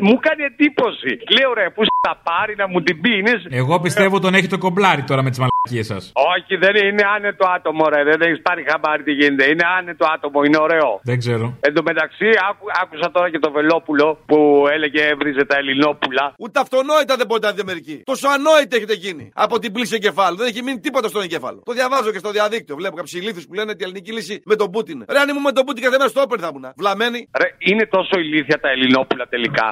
Μου 0.00 0.18
κάνει 0.26 0.42
εντύπωση. 0.50 1.10
Λέω 1.36 1.52
ρε, 1.58 1.70
πού 1.70 1.82
θα 2.06 2.20
πάρει 2.28 2.54
να 2.56 2.68
μου 2.68 2.82
την 2.82 3.00
πει. 3.00 3.10
Είναι... 3.18 3.34
Εγώ 3.50 3.80
πιστεύω 3.80 4.18
τον 4.20 4.34
έχει 4.34 4.46
το 4.46 4.58
κομπλάρι 4.58 5.02
τώρα 5.02 5.22
με 5.22 5.30
τις 5.30 5.38
μαλακίε 5.38 5.57
σας. 5.82 6.12
Όχι, 6.34 6.56
δεν 6.56 6.72
είναι, 6.76 6.86
είναι 6.86 7.04
άνετο 7.16 7.44
άτομο, 7.56 7.84
ρε. 7.94 8.00
Δεν 8.10 8.20
έχεις 8.26 8.40
πάρει 8.42 8.64
χαμπάρι 8.70 9.02
τι 9.02 9.12
γίνεται. 9.12 9.44
Είναι 9.52 9.66
άνετο 9.78 10.04
άτομο, 10.14 10.38
είναι 10.46 10.58
ωραίο. 10.66 10.90
Δεν 11.02 11.18
ξέρω. 11.18 11.46
Εν 11.66 11.72
τω 11.74 11.82
μεταξύ, 11.90 12.28
άκου, 12.48 12.64
άκουσα 12.82 13.10
τώρα 13.10 13.30
και 13.30 13.38
το 13.38 13.50
Βελόπουλο 13.50 14.06
που 14.26 14.38
έλεγε 14.74 15.00
έβριζε 15.12 15.44
τα 15.50 15.56
Ελληνόπουλα. 15.56 16.24
Ούτε 16.38 16.60
αυτονόητα 16.60 17.16
δεν 17.20 17.26
μπορείτε 17.26 17.46
να 17.46 17.52
δείτε 17.52 17.64
μερικοί. 17.64 17.96
Τόσο 18.04 18.26
ανόητα 18.36 18.76
έχετε 18.76 18.94
γίνει 19.04 19.24
από 19.34 19.58
την 19.58 19.72
πλήση 19.72 19.94
εγκεφάλου. 19.94 20.36
Δεν 20.36 20.46
έχει 20.46 20.62
μείνει 20.62 20.80
τίποτα 20.80 21.08
στον 21.08 21.22
εγκέφαλο. 21.22 21.62
Το 21.64 21.72
διαβάζω 21.72 22.10
και 22.14 22.18
στο 22.18 22.30
διαδίκτυο. 22.30 22.74
Βλέπω 22.80 22.96
κάποιου 22.96 23.18
ηλίθιου 23.18 23.42
που 23.48 23.54
λένε 23.54 23.70
ότι 23.70 23.80
η 23.82 23.84
ελληνική 23.84 24.12
λύση 24.12 24.42
με 24.44 24.54
τον 24.56 24.70
Πούτιν. 24.70 25.04
Ρε, 25.12 25.18
αν 25.18 25.28
ήμουν 25.28 25.42
με 25.42 25.52
τον 25.52 25.64
Πούτιν 25.66 25.82
κάθε 25.84 25.96
μέρα 25.98 26.08
στο 26.08 26.20
όπερ 26.20 26.38
θα 26.42 26.48
ήμουν. 26.52 26.66
Βλαμμένοι. 26.76 27.28
Ρε, 27.40 27.48
είναι 27.58 27.86
τόσο 27.86 28.14
ηλίθια 28.24 28.58
τα 28.60 28.68
Ελληνόπουλα 28.74 29.24
τελικά. 29.34 29.68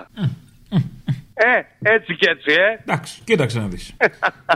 Ε, 1.38 1.90
έτσι 1.94 2.14
και 2.14 2.28
έτσι, 2.30 2.52
ε. 2.52 2.80
Εντάξει, 2.82 3.20
κοίταξε 3.24 3.58
να 3.60 3.66
δεις. 3.66 3.96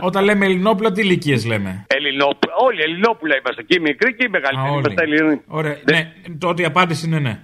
Όταν 0.01 0.23
λέμε 0.23 0.45
Ελληνόπουλα, 0.45 0.91
τι 0.91 1.01
ηλικίες 1.01 1.45
λέμε; 1.45 1.85
Ελληνόπουλα. 1.87 2.53
Όλοι 2.57 2.81
Ελληνόπουλα 2.81 3.35
είμαστε. 3.37 3.63
Και 3.63 3.75
οι 3.77 3.79
μικροί 3.79 4.15
και 4.15 4.25
οι 4.25 4.29
μεγαλύτεροι. 4.29 4.67
Α, 4.67 4.71
όλοι. 4.71 4.83
Είμαστε 4.85 5.03
Ελληνοί. 5.03 5.41
Ωραία, 5.47 5.77
ναι, 5.91 6.13
τότε 6.37 6.61
η 6.61 6.65
απάντηση 6.65 7.07
είναι 7.07 7.19
ναι. 7.19 7.39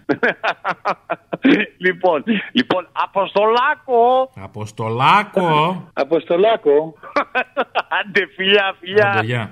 λοιπόν, 1.86 2.23
λοιπόν, 2.52 2.88
Αποστολάκο. 2.91 4.32
Αποστολάκο. 4.36 5.84
Αποστολάκο. 5.93 6.93
Άντε, 8.00 8.28
φιλιά, 8.36 8.76
φιλιά. 8.80 9.10
Άντε, 9.12 9.26
γεια. 9.26 9.52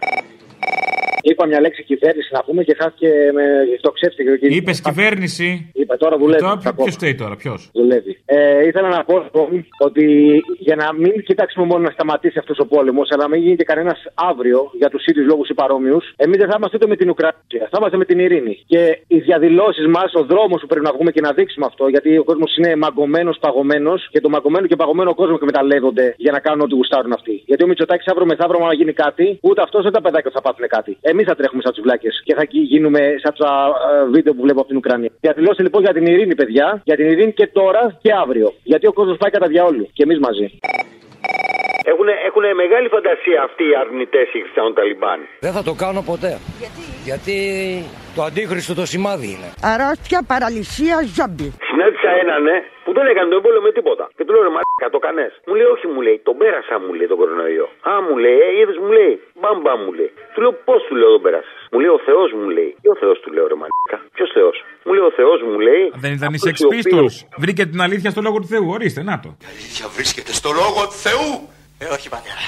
Είπα 1.29 1.43
μια 1.47 1.59
λέξη 1.65 1.83
κυβέρνηση 1.83 2.29
να 2.31 2.41
πούμε 2.45 2.63
και 2.63 2.75
χάθηκε 2.79 3.09
με 3.37 3.43
το 3.81 3.91
ξέφτηκε. 3.91 4.31
Είπες 4.57 4.81
κυβέρνηση. 4.81 5.47
Είπε 5.73 5.95
τώρα 5.97 6.17
δουλεύει. 6.17 6.41
Τώρα 6.41 6.59
θα 6.59 6.73
πω. 6.73 6.83
ποιος 6.83 6.95
φταίει 6.95 7.15
τώρα, 7.15 7.35
ποιος; 7.35 7.69
Δουλεύει. 7.73 8.13
Ε, 8.25 8.65
ήθελα 8.67 8.89
να 8.97 9.03
πω 9.03 9.15
λοιπόν, 9.25 9.65
ότι 9.87 10.05
για 10.67 10.75
να 10.75 10.93
μην 10.93 11.23
κοιτάξουμε 11.23 11.65
μόνο 11.65 11.81
να 11.87 11.91
σταματήσει 11.97 12.37
αυτός 12.39 12.57
ο 12.59 12.65
πόλεμος, 12.73 13.07
αλλά 13.11 13.23
να 13.23 13.29
μην 13.29 13.41
γίνει 13.43 13.55
και 13.55 13.63
κανένας 13.63 13.99
αύριο 14.31 14.59
για 14.81 14.89
τους 14.89 15.05
ίδιους 15.05 15.25
λόγους 15.25 15.49
ή 15.49 15.53
παρόμοιους, 15.53 16.13
εμείς 16.15 16.37
δεν 16.37 16.47
θα 16.49 16.55
είμαστε 16.57 16.75
ούτε 16.77 16.87
με 16.87 16.95
την 16.95 17.09
Ουκρανία, 17.09 17.65
θα 17.71 17.77
είμαστε 17.79 17.97
με 17.97 18.05
την 18.05 18.19
ειρήνη. 18.19 18.53
Και 18.67 18.81
οι 19.07 19.19
διαδηλώσεις 19.19 19.87
μας, 19.87 20.09
ο 20.13 20.23
δρόμος 20.23 20.59
που 20.61 20.67
πρέπει 20.67 20.85
να 20.85 20.93
βγούμε 20.95 21.11
και 21.11 21.21
να 21.21 21.31
δείξουμε 21.37 21.65
αυτό, 21.65 21.87
γιατί 21.87 22.17
ο 22.17 22.23
κόσμος 22.23 22.57
είναι 22.57 22.75
μαγκωμένος, 22.75 23.37
παγωμένος 23.39 24.09
και 24.11 24.19
το 24.19 24.29
μαγκωμένο 24.29 24.65
και 24.67 24.75
παγωμένο 24.75 25.13
κόσμο 25.15 25.35
εκμεταλλεύονται 25.39 26.05
για 26.17 26.31
να 26.31 26.39
κάνουν 26.39 26.61
ό,τι 26.61 26.75
γουστάρουν 26.75 27.11
αυτοί. 27.13 27.43
Γιατί 27.45 27.63
ο 27.63 27.67
Μητσοτάκης 27.67 28.07
αύριο 28.07 28.25
μεθαύριο, 28.25 28.65
να 28.65 28.73
γίνει 28.73 28.93
κάτι, 28.93 29.39
ούτε 29.41 29.61
αυτός 29.61 29.79
ούτε 29.81 29.91
τα 29.91 30.01
παιδάκια 30.01 30.31
θα 30.33 30.41
πάθουν 30.41 30.67
κάτι. 30.67 30.97
Εμείς 31.15 31.27
θα 31.27 31.35
τρέχουμε 31.35 31.61
σαν 31.65 31.73
του 31.73 31.81
βλάκε 31.81 32.09
και 32.23 32.33
θα 32.35 32.43
γίνουμε 32.49 32.99
σαν 33.23 33.33
τα 33.37 33.51
ε, 33.91 34.09
βίντεο 34.09 34.33
που 34.33 34.41
βλέπω 34.41 34.59
από 34.59 34.67
την 34.67 34.77
Ουκρανία. 34.77 35.09
Διαδηλώστε 35.19 35.63
λοιπόν 35.63 35.81
για 35.81 35.93
την 35.93 36.05
ειρήνη, 36.05 36.35
παιδιά, 36.35 36.81
για 36.83 36.95
την 36.95 37.05
ειρήνη 37.05 37.33
και 37.33 37.47
τώρα 37.47 37.97
και 38.01 38.11
αύριο. 38.13 38.53
Γιατί 38.63 38.87
ο 38.87 38.93
κόσμος 38.93 39.17
πάει 39.17 39.31
κατά 39.31 39.47
διαόλου 39.47 39.89
και 39.93 40.03
εμείς 40.03 40.19
μαζί. 40.19 40.47
Έχουν, 41.91 42.07
έχουν 42.29 42.43
μεγάλη 42.61 42.87
φαντασία 42.95 43.37
αυτοί 43.47 43.63
οι 43.69 43.75
αρνητές 43.83 44.27
οι 44.35 44.39
Χριστιανοταλιμπάν. 44.43 45.19
Δεν 45.45 45.51
θα 45.57 45.63
το 45.69 45.73
κάνω 45.83 46.01
ποτέ. 46.11 46.31
Γιατί; 46.61 46.81
Γιατί 47.09 47.35
το 48.17 48.21
αντίχριστο 48.29 48.73
το 48.81 48.85
σημάδι 48.93 49.27
είναι. 49.35 49.49
Αρρώστια, 49.71 50.19
παραλυσία, 50.31 50.95
ζόμπι. 51.17 51.47
Συνάντησα 51.69 52.09
έναν 52.23 52.41
ε, 52.55 52.57
που 52.85 52.91
δεν 52.97 53.05
έκανε 53.11 53.27
τον 53.35 53.41
πόλεμο 53.45 53.63
με 53.67 53.71
τίποτα. 53.77 54.05
Και 54.15 54.23
του 54.25 54.31
λέω 54.33 54.43
ρε 54.47 54.53
Μαλάκα, 54.55 54.87
το 54.95 54.99
κανέ. 55.07 55.27
Μου 55.47 55.53
λέει, 55.59 55.67
Όχι, 55.75 55.85
μου 55.93 56.01
λέει, 56.07 56.17
τον 56.27 56.35
πέρασα, 56.41 56.75
μου 56.83 56.91
λέει 56.97 57.07
τον 57.11 57.17
κορονοϊό. 57.21 57.67
Α, 57.91 57.93
μου 58.05 58.15
λέει, 58.23 58.37
ε, 58.45 58.49
είδες, 58.59 58.77
μου 58.83 58.91
λέει, 58.97 59.13
μπαμπά 59.41 59.73
μου 59.83 59.91
λέει. 59.99 60.11
Του 60.33 60.39
λέω, 60.43 60.53
Πώς 60.67 60.79
του 60.87 60.93
λέω 60.99 61.09
τον 61.15 61.21
πέρασες. 61.25 61.59
Μου 61.71 61.79
λέει, 61.81 61.91
Ο 61.97 61.99
Θεός 62.07 62.29
μου 62.39 62.47
λέει. 62.57 62.71
Τι 62.81 62.87
ο 62.95 62.97
Θεός 63.01 63.17
του 63.23 63.29
λέω, 63.35 63.45
ρε 63.51 63.57
Μαλάκα. 63.61 63.97
Ποιος 64.15 64.29
Θεός. 64.37 64.55
Μου 64.85 64.91
λέει, 64.95 65.05
Ο 65.11 65.13
Θεός 65.19 65.39
μου 65.47 65.57
λέει. 65.67 65.83
Δεν 66.05 66.11
ήταν 66.17 66.29
οι 66.33 66.37
αυτός 66.39 66.49
Sex 66.51 66.57
ο 66.65 66.67
οποίος- 66.71 66.85
Pistols. 66.87 67.15
Βρήκε 67.43 67.63
την 67.71 67.79
αλήθεια 67.87 68.09
στο 68.15 68.21
λόγο 68.27 68.37
του 68.41 68.49
Θεού. 68.53 68.65
Ορίστε, 68.77 69.01
να 69.11 69.15
το. 69.23 69.29
αλήθεια 69.51 69.85
βρίσκεται 69.97 70.31
στο 70.39 70.49
λόγο 70.61 70.79
του 70.91 70.97
Θεού. 71.07 71.29
Ε, 71.83 71.85
όχι 71.95 72.07
πατέρα. 72.15 72.45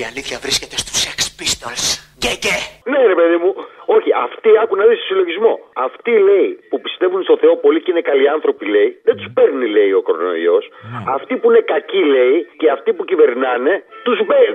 Η 0.00 0.02
αλήθεια 0.10 0.36
βρίσκεται 0.44 0.76
στους 0.82 0.96
Sex 1.04 1.18
Pistols. 1.40 1.84
Και 2.22 2.32
και. 2.44 2.54
Ναι, 2.92 3.00
ρε 3.12 3.16
παιδί 3.20 3.38
μου. 3.42 3.50
Όχι, 3.96 4.10
αυτοί 4.26 4.50
άκου 4.62 4.74
να 4.80 4.84
δεις 4.88 5.00
συλλογισμό. 5.08 5.54
Αυτοί 5.86 6.12
λέει 6.28 6.48
που 6.70 6.76
πιστεύουν 6.84 7.20
στο 7.28 7.36
Θεό 7.42 7.54
πολύ 7.64 7.78
και 7.82 7.90
είναι 7.92 8.04
καλοί 8.10 8.26
άνθρωποι 8.36 8.64
λέει, 8.74 8.88
δεν 9.06 9.14
τους 9.18 9.28
παίρνει 9.36 9.66
λέει 9.76 9.92
ο 9.98 10.02
κορονοϊός. 10.08 10.64
Αυτοί 11.16 11.32
που 11.40 11.46
είναι 11.50 11.62
κακοί 11.74 12.02
λέει 12.14 12.36
και 12.60 12.66
αυτοί 12.76 12.90
που 12.96 13.02
κυβερνάνε, 13.10 13.72
τους 14.06 14.18
παί- 14.28 14.54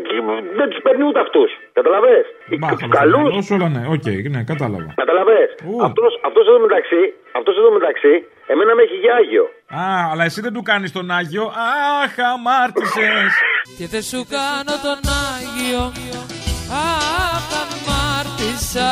δεν 0.60 0.68
τους 0.72 0.80
παίρνει 0.86 1.04
ούτε 1.10 1.20
αυτούς. 1.26 1.50
Κατάλαβες. 1.80 2.18
Τους 2.50 2.88
καλού. 3.00 3.22
Όσο 3.40 3.52
όλα 3.58 3.70
ναι, 3.76 3.84
οκ, 3.96 4.08
ναι, 4.36 4.42
κατάλαβα. 4.52 4.90
Κατάλαβες. 5.04 5.41
Αυτός, 5.88 6.12
αυτός 6.28 6.44
εδώ 6.50 6.60
μεταξύ, 6.68 7.02
αυτός 7.40 7.56
εδώ 7.62 7.70
μεταξύ, 7.78 8.14
εμένα 8.52 8.72
με 8.78 8.82
έχει 8.88 8.98
για 9.04 9.14
Άγιο. 9.22 9.46
Α, 9.82 9.84
αλλά 10.12 10.24
εσύ 10.30 10.40
δεν 10.46 10.54
του 10.56 10.64
κάνεις 10.72 10.92
τον 10.98 11.06
Άγιο. 11.20 11.46
Αχ, 12.04 12.14
αμάρτησες. 12.34 13.32
Και 13.78 13.88
δεν 13.88 14.03
σου 14.03 14.26
κάνω 14.30 14.76
τον 14.84 15.11
Άγιο. 15.11 15.93
Αχ, 16.70 17.43
αμάρτησα 17.61 18.91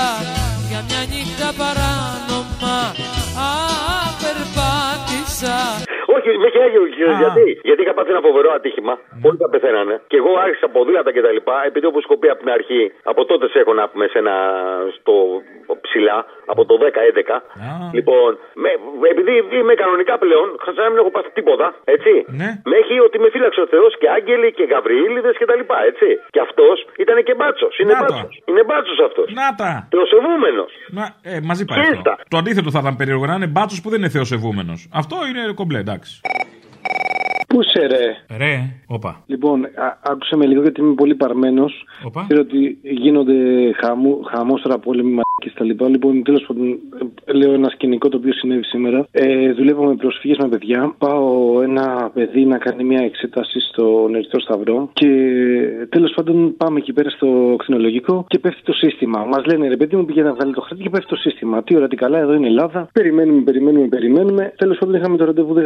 Για 0.70 0.84
μια 0.88 1.06
νύχτα 1.10 1.54
παράνομα. 1.58 2.96
Αχ, 3.38 4.14
περπάτησα 4.22 5.83
Όχι, 6.16 6.30
με 6.42 6.46
έχει 6.50 6.60
Άγιο. 6.66 6.84
ξέρεις 6.96 7.18
Γιατί, 7.24 7.46
γιατί 7.70 7.82
είχα 7.84 7.94
πάθει 7.98 8.12
ένα 8.16 8.24
φοβερό 8.28 8.50
ατύχημα. 8.58 8.94
Όλοι 9.28 9.38
τα 9.44 9.48
πεθαίνανε. 9.54 9.96
Και 10.12 10.18
εγώ 10.22 10.32
άρχισα 10.46 10.68
ποδήλατα 10.76 11.12
και 11.16 11.22
τα 11.28 11.32
λοιπά. 11.38 11.56
Επειδή 11.70 11.86
όπω 11.92 12.00
έχω 12.06 12.16
πει 12.22 12.28
από 12.34 12.42
την 12.44 12.52
αρχή, 12.58 12.84
από 13.12 13.22
τότε 13.30 13.46
σε 13.52 13.58
έχω 13.64 13.74
να 13.80 13.84
πούμε 13.90 14.06
σε 14.14 14.18
ένα. 14.24 14.36
στο 14.98 15.14
ψηλά, 15.86 16.18
από 16.52 16.62
το 16.70 16.74
10-11. 16.84 17.42
Λοιπόν, 17.98 18.30
με, 18.64 18.70
επειδή 19.14 19.34
είμαι 19.60 19.74
κανονικά 19.84 20.14
πλέον, 20.24 20.48
σαν 20.66 20.84
να 20.86 20.90
μην 20.92 21.00
έχω 21.04 21.12
πάθει 21.16 21.32
τίποτα, 21.40 21.68
έτσι. 21.96 22.12
Ναι. 22.40 22.50
Με 22.70 22.76
έχει 22.82 22.96
ότι 23.08 23.18
με 23.24 23.28
φύλαξε 23.34 23.62
ο 23.66 23.68
Θεός 23.74 23.92
και 24.02 24.08
άγγελοι 24.18 24.50
και 24.58 24.64
γαβριήλιδες 24.72 25.36
και 25.40 25.46
τα 25.50 25.56
λοιπά, 25.60 25.78
έτσι. 25.92 26.08
Και 26.34 26.42
αυτός 26.48 26.76
ήταν 27.04 27.18
και 27.28 27.34
μπάτσος. 27.40 27.74
Είναι 27.82 27.94
Να 27.94 28.00
το. 28.00 28.06
μπάτσος. 28.14 28.34
Είναι 28.50 28.64
μπάτσος 28.68 29.00
αυτός. 29.08 29.28
Να 29.42 29.48
τα. 29.62 29.72
Θεοσεβούμενος. 29.94 30.72
Να, 30.98 31.04
ε, 31.32 31.40
μαζί 31.50 31.64
πάει 31.70 31.80
αυτό. 31.98 32.14
Το 32.34 32.38
αντίθετο 32.42 32.70
θα 32.76 32.80
ήταν 32.84 32.96
περίεργο 33.02 33.26
να 33.32 33.36
είναι 33.40 33.50
μπάτσος 33.56 33.80
που 33.82 33.90
δεν 33.92 34.00
είναι 34.02 34.12
θεοσεβούμενος. 34.16 34.80
Αυτό 35.02 35.16
είναι 35.30 35.42
κομπλέ, 35.60 35.80
εντάξει. 35.88 36.03
Πού 37.48 37.64
σε 37.64 37.80
ρε; 37.88 38.38
Ρε, 38.38 38.70
όπα. 38.88 39.24
Λοιπόν, 39.26 39.66
α- 39.66 39.98
άκουσα 40.02 40.38
με 40.38 40.46
λίγο 40.46 40.62
γιατί 40.62 40.82
είμαι 40.82 40.94
πολύ 40.94 41.16
παρμένος. 41.16 41.86
Οπα. 42.06 42.24
Ξέρω 42.24 42.42
ότι 42.42 42.78
γίνονται 42.82 43.34
χαμού, 43.82 44.24
χαμός 44.24 44.62
τώρα 44.62 44.78
πόλεμοι 44.80 45.12
μαλακίες 45.34 45.54
τα 45.54 45.64
λοιπά. 45.66 45.90
Λοιπόν, 45.90 46.24
τέλος 46.24 46.44
πάντων, 46.48 46.80
ε, 47.26 47.34
λέω 47.34 47.54
ένα 47.54 47.70
σκηνικό 47.70 48.10
το 48.10 48.18
οποίο 48.18 48.34
συνέβη 48.34 48.64
σήμερα. 48.64 49.08
Ε, 49.12 49.52
δουλεύω 49.54 49.84
με 49.86 49.96
προσφύγες 49.96 50.38
με 50.38 50.48
παιδιά. 50.48 50.96
Πάω 50.98 51.62
ένα 51.62 52.12
παιδί 52.14 52.46
να 52.46 52.58
κάνει 52.58 52.84
μια 52.84 53.04
εξέταση 53.04 53.60
στο 53.60 54.10
Ερυθρό 54.14 54.40
Σταυρό. 54.40 54.90
Και 54.94 55.10
τέλος 55.90 56.12
πάντων 56.16 56.56
πάμε 56.58 56.80
εκεί 56.80 56.94
πέρα 56.94 57.10
στο 57.10 57.56
κτηνολογικό 57.58 58.26
και 58.28 58.40
πέφτει 58.40 58.62
το 58.64 58.74
σύστημα. 58.74 59.26
Μας 59.26 59.46
λένε 59.46 59.68
ρε 59.68 59.78
παιδί 59.78 59.96
μου 59.96 60.06
πήγαινε 60.06 60.28
να 60.28 60.34
βγάλει 60.34 60.54
το 60.54 60.62
χαρτί 60.62 60.84
και 60.84 60.90
πέφτει 60.90 61.08
το 61.08 61.16
σύστημα. 61.16 61.64
Τι 61.64 61.76
ώρα, 61.76 61.88
τι 61.88 61.96
καλά, 61.96 62.18
εδώ 62.18 62.34
είναι 62.34 62.46
η 62.46 62.50
Ελλάδα. 62.50 62.90
Περιμένουμε, 62.94 63.42
περιμένουμε, 63.42 63.88
περιμένουμε. 63.88 64.54
Τέλος 64.58 64.78
πάντων 64.78 64.96
είχαμε 64.96 65.18
το 65.18 65.26
ραντεβού 65.26 65.54
10.30. 65.54 65.62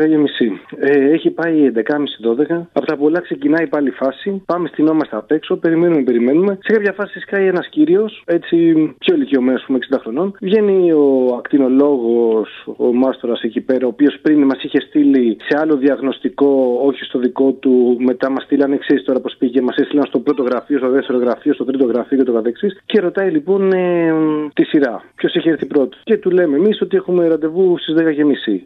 Ε, 0.80 1.11
έχει 1.11 1.30
πάει 1.30 1.72
11.30-12. 1.76 2.68
Από 2.74 2.86
τα 2.86 2.97
πολλά 2.97 3.20
ξεκινάει 3.20 3.68
πάλι 3.68 3.88
η 3.88 3.91
φάση. 3.91 4.43
Πάμε 4.45 4.68
στυνόμαστε 4.68 5.15
απ' 5.15 5.32
έξω, 5.32 5.55
περιμένουμε, 5.55 6.03
περιμένουμε. 6.03 6.57
Σε 6.61 6.74
κάποια 6.74 6.93
φάση 6.93 7.20
σκάει 7.20 7.47
ένας 7.47 7.68
κύριος, 7.68 8.24
έτσι 8.26 8.55
πιο 8.97 9.15
ηλικιωμένος, 9.15 9.56
πούμε 9.65 9.79
60 9.91 9.97
χρονών. 10.01 10.35
Βγαίνει 10.41 10.91
ο 10.91 11.35
ακτινολόγος, 11.37 12.67
ο 12.77 12.93
μάστορας 12.93 13.41
εκεί 13.41 13.61
πέρα, 13.61 13.85
ο 13.85 13.89
οποίος 13.89 14.19
πριν 14.21 14.43
μας 14.43 14.63
είχε 14.63 14.79
στείλει 14.79 15.37
σε 15.47 15.57
άλλο 15.61 15.75
διαγνωστικό, 15.75 16.79
όχι 16.83 17.03
στο 17.03 17.19
δικό 17.19 17.51
του. 17.51 17.97
Μετά 17.99 18.29
μας 18.29 18.43
στείλανε 18.43 18.75
εξή 18.75 18.95
τώρα 19.05 19.19
πώς 19.19 19.35
πήγε. 19.37 19.61
Μας 19.61 19.75
έστειλαν 19.75 20.05
στο 20.05 20.19
πρώτο 20.19 20.43
γραφείο, 20.43 20.77
στο 20.77 20.89
δεύτερο 20.89 21.17
γραφείο, 21.17 21.53
στο 21.53 21.65
τρίτο 21.65 21.85
γραφείο 21.85 22.17
και 22.17 22.23
το 22.23 22.33
καθεξής. 22.33 22.81
Και 22.85 22.99
ρωτάει 22.99 23.29
λοιπόν 23.31 23.71
ε, 23.73 24.13
τη 24.53 24.63
σειρά. 24.63 25.03
Ποιος 25.15 25.35
έχει 25.35 25.49
έρθει 25.49 25.65
πρώτος. 25.65 26.01
Και 26.03 26.17
του 26.17 26.29
λέμε 26.29 26.57
εμείς 26.57 26.81
ότι 26.81 26.95
έχουμε 26.97 27.27
ραντεβού 27.27 27.77
στις 27.77 27.95
10.30. 27.97 28.03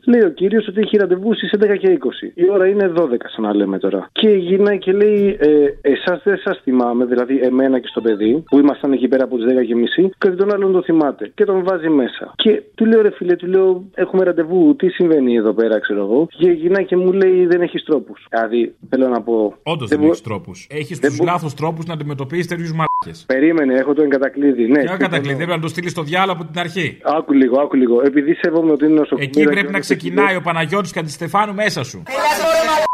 Λέει 0.06 0.22
ο 0.22 0.30
κύριος 0.30 0.68
ότι 0.68 0.80
έχει 0.80 0.98
ραντεβού 0.98 1.34
στις 1.34 1.54
11 1.60 1.78
και 1.78 1.98
20. 2.02 2.32
Η 2.34 2.52
ώρα 2.52 2.68
είναι 2.68 2.92
12, 2.96 3.04
σαν 3.26 3.44
να 3.44 3.56
λέμε 3.56 3.78
τώρα. 3.78 4.10
Και 4.12 4.30
γυρνάει 4.30 4.78
και 4.78 4.92
λέει, 4.92 5.38
ε, 5.40 5.50
εσάς 5.82 6.22
δεν 6.24 6.38
σας 6.38 6.60
θυμάμαι, 6.64 7.06
δηλαδή 7.06 7.40
εμένα 7.44 7.80
και 7.80 7.88
στο 7.88 8.02
παιδί, 8.02 8.44
που 8.50 8.60
ήμασταν 8.60 8.92
εκεί 8.92 9.08
πέρα 9.08 9.24
από 9.24 9.38
τις 9.38 9.46
10 9.46 9.64
και 9.66 9.76
και 10.18 10.30
τον 10.30 10.54
άλλον 10.54 10.72
το 10.72 10.81
θυμάται. 10.82 11.32
Και 11.36 11.46
τον 11.46 11.64
βάζει 11.64 11.90
μέσα. 11.90 12.34
Και 12.36 12.62
του 12.76 12.86
λέω, 12.86 13.02
ρε 13.02 13.12
φίλε, 13.12 13.36
του 13.36 13.48
λέω, 13.48 13.84
έχουμε 13.94 14.24
ραντεβού, 14.24 14.76
τι 14.76 14.90
συμβαίνει 14.90 15.36
εδώ 15.36 15.54
πέρα, 15.54 15.80
ξέρω 15.80 16.00
εγώ. 16.02 16.28
Και 16.38 16.50
γυρνάει 16.50 16.86
και 16.86 16.96
μου 16.98 17.12
λέει, 17.12 17.46
δεν 17.46 17.62
έχεις 17.62 17.84
τρόπους. 17.84 18.26
Δηλαδή, 18.30 18.76
θέλω 18.90 19.08
να 19.08 19.22
πω. 19.22 19.56
Όντως 19.64 19.90
δεν 19.90 20.04
έχεις 20.04 20.22
τρόπους. 20.22 20.68
Έχεις 20.72 21.00
τους 21.00 21.20
λάθος 21.20 21.54
τρόπους 21.54 21.86
να 21.86 21.94
αντιμετωπίσεις 21.94 22.48
τέτοιους 22.48 22.72
μάρκε. 22.74 23.24
Περίμενε, 23.26 23.74
έχω 23.74 23.94
το 23.94 24.04
εγκατακλείδι. 24.04 24.68
Ναι, 24.68 24.84
Ποιο 24.84 24.98
κατακλείδι, 24.98 25.36
πρέπει 25.36 25.52
να 25.52 25.60
το 25.60 25.68
στείλεις 25.68 25.92
στο 25.92 26.02
διάλογο 26.02 26.40
από 26.42 26.52
την 26.52 26.60
αρχή. 26.60 26.98
Άκου 27.04 27.34
λίγο, 27.34 27.62
άκου 27.62 27.76
λίγο. 27.76 28.02
Επειδή 28.06 28.34
σέβομαι 28.34 28.72
ότι 28.72 28.86
είναι 28.86 28.94
νοσοκομείο. 28.94 29.28
Εκεί 29.28 29.44
πρέπει 29.44 29.72
να 29.72 29.80
ξεκινάει 29.80 30.36
ο 30.36 30.42
Παναγιώτης 30.42 30.92
Καντιστεφάνου 30.92 31.54
μέσα 31.54 31.84
σου. 31.84 32.04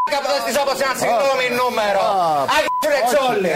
Έλα 0.09 0.17
τώρα 0.17 0.17
μαλάκα 0.17 0.17
που 0.23 0.29
δεν 0.33 0.41
στήσω 0.43 0.61
όπως 0.65 0.77
ένα 0.85 0.95
συγγνώμη 1.01 1.45
νούμερο. 1.61 2.01
Άγιο 2.55 2.87
ρεξόλε. 2.95 3.55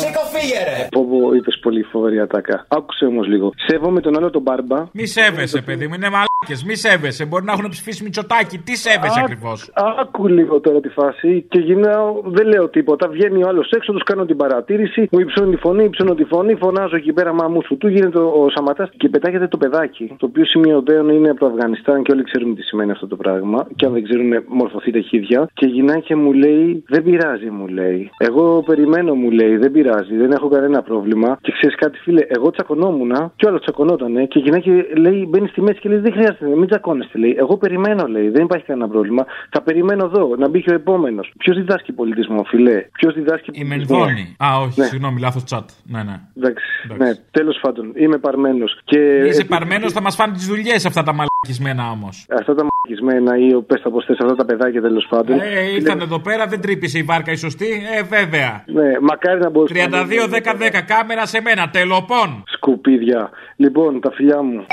Σήκω 0.00 0.22
φύγε 0.32 0.60
ρε. 0.68 0.78
Πω, 0.94 1.00
πω, 1.10 1.18
είπες 1.36 1.56
πολύ 1.64 1.82
φοβερή 1.92 2.18
ατάκα. 2.26 2.56
Άκουσε 2.78 3.04
όμως 3.12 3.26
λίγο. 3.32 3.46
Σέβομαι 3.66 4.00
τον 4.06 4.12
άλλο 4.18 4.30
τον 4.36 4.42
μπάρμπα. 4.46 4.78
Μη 4.98 5.06
σέβεσαι, 5.06 5.58
παιδί 5.66 5.84
μου, 5.88 5.94
είναι 5.98 6.10
μαλάκες. 6.16 6.60
Μη 6.68 6.74
σέβεσαι. 6.84 7.22
Μπορεί 7.28 7.44
να 7.44 7.52
έχουν 7.56 7.68
ψηφίσει 7.74 8.00
μυτσοτάκι. 8.06 8.56
Τι 8.58 8.74
σέβεσαι 8.84 9.20
Α- 9.20 9.22
ακριβώς; 9.24 9.58
Άκου 10.02 10.22
λίγο 10.38 10.54
τώρα 10.60 10.80
τη 10.80 10.88
φάση 10.98 11.30
και 11.52 11.58
γυρνάω, 11.66 12.06
δεν 12.36 12.46
λέω 12.52 12.68
τίποτα. 12.68 13.04
Βγαίνει 13.14 13.44
ο 13.44 13.48
άλλος 13.48 13.70
έξω, 13.76 13.92
τους 13.92 14.02
κάνω 14.02 14.24
την 14.30 14.36
παρατήρηση. 14.36 15.08
Μου 15.12 15.18
υψώνει 15.20 15.50
τη 15.54 15.60
φωνή, 15.64 15.84
υψώνω 15.84 16.14
τη 16.14 16.24
φωνή, 16.24 16.54
φωνάζω 16.54 16.96
εκεί 16.96 17.12
πέρα 17.12 17.32
μαμού 17.32 17.60
σου. 17.66 17.76
Του 17.76 17.88
γίνεται 17.88 18.18
ο 18.18 18.46
Σαματάς 18.54 18.88
και 18.96 19.08
πετάγεται 19.08 19.46
το 19.48 19.56
παιδάκι. 19.56 20.04
Το 20.18 20.26
οποίο 20.26 20.44
σημειωτέων 20.44 21.08
είναι 21.08 21.28
από 21.30 21.40
το 21.40 21.46
Αφγανιστάν 21.46 22.02
και 22.02 22.12
όλοι 22.12 22.24
ξέρουμε 22.24 22.54
τι 22.54 22.62
σημαίνει 22.62 22.90
αυτό 22.90 23.06
το 23.06 23.16
πράγμα. 23.16 23.66
Και 23.76 23.86
αν 23.86 23.92
δεν 23.92 24.02
ξέρουν, 24.04 24.30
μορφωθείτε 24.46 25.00
χίδια. 25.00 25.48
Και 25.54 25.66
γυρνάει 25.92 26.02
και 26.02 26.16
μου 26.16 26.32
λέει, 26.32 26.84
Δεν 26.88 27.02
πειράζει, 27.02 27.50
μου 27.50 27.66
λέει. 27.66 28.10
Εγώ 28.18 28.62
περιμένω, 28.62 29.14
μου 29.14 29.30
λέει, 29.30 29.56
δεν 29.56 29.72
πειράζει, 29.72 30.16
δεν 30.16 30.30
έχω 30.32 30.48
κανένα 30.48 30.82
πρόβλημα. 30.82 31.38
Και 31.40 31.52
ξέρεις 31.52 31.76
κάτι, 31.76 31.98
φίλε, 31.98 32.22
εγώ 32.28 32.50
τσακωνόμουν 32.50 33.12
και 33.36 33.46
ο 33.46 33.48
άλλο 33.48 33.58
τσακωνότανε. 33.58 34.24
Και 34.26 34.38
γυρνάει 34.38 34.60
και 34.60 34.72
λέει, 34.96 35.26
μπαίνει 35.28 35.48
στη 35.48 35.60
μέση 35.60 35.80
και 35.80 35.88
λέει, 35.88 35.98
Δεν 35.98 36.12
χρειάζεται, 36.12 36.46
μην 36.46 36.66
τσακώνεστε, 36.66 37.18
λέει. 37.18 37.34
Εγώ 37.38 37.56
περιμένω, 37.56 38.06
λέει, 38.06 38.28
δεν 38.28 38.42
υπάρχει 38.44 38.64
κανένα 38.64 38.88
πρόβλημα. 38.88 39.24
Θα 39.50 39.62
περιμένω 39.62 40.04
εδώ, 40.04 40.34
να 40.38 40.48
μπει 40.48 40.62
και 40.62 40.70
ο 40.70 40.74
επόμενος. 40.74 41.32
Ποιος 41.38 41.56
διδάσκει 41.56 41.92
πολιτισμό, 41.92 42.44
φιλέ. 42.44 42.78
Ποιος 42.92 43.14
διδάσκει 43.14 43.50
Η 43.52 43.64
πολιτισμό; 43.64 43.98
Μενδώνη. 43.98 44.36
Α, 44.44 44.46
όχι, 44.64 44.80
Ναι. 44.80 44.86
συγγνώμη, 44.86 45.20
λάθος 45.20 45.44
τσάτ. 45.44 45.68
Ναι, 45.84 46.02
ναι. 46.02 46.16
Εντάξει, 46.36 46.64
ναι, 46.98 47.10
τέλος 47.30 47.58
πάντων, 47.62 47.92
είμαι 47.94 48.18
παρμένος. 48.18 48.78
Και... 48.84 48.98
Είσαι 49.26 49.44
παρμένος, 49.44 49.92
θα 49.92 50.00
μας 50.00 50.14
φάνε 50.14 50.32
τις 50.32 50.46
δουλειές 50.46 50.86
αυτά 50.86 51.02
τα 51.02 51.12
μαλακισμένα 51.12 51.90
όμως. 51.90 52.26
Αυτά 52.40 52.54
τα 52.54 52.64
μαγισμένα 52.88 53.38
ή 53.38 53.54
ο 53.54 53.62
πες 53.62 53.80
τα 53.82 53.90
πως 53.90 54.04
θες, 54.04 54.18
αυτά 54.18 54.34
τα 54.34 54.44
παιδάκια 54.44 54.80
τέλος 54.80 55.06
πάντων. 55.08 55.40
Ε, 55.40 55.74
ήρθαν 55.74 56.00
εδώ 56.00 56.20
πέρα, 56.20 56.46
δεν 56.46 56.60
τρύπησε 56.60 56.98
η 56.98 57.02
βάρκα 57.02 57.32
η 57.32 57.36
σωστή. 57.36 57.66
Ε, 57.96 58.02
βέβαια. 58.02 58.64
Ναι, 58.66 59.00
μακάρι 59.00 59.40
να 59.40 59.50
μπορούσα 59.50 59.74
32-10-10, 59.74 60.82
κάμερα 60.86 61.26
σε 61.26 61.40
μένα, 61.40 61.70
τελοπών. 61.70 62.42
Σκουπί 62.46 62.90
σκουπίδια. 62.90 63.30
Λοιπόν, 63.56 64.00
τα 64.00 64.10
φιλιά 64.12 64.42
μου. 64.42 64.66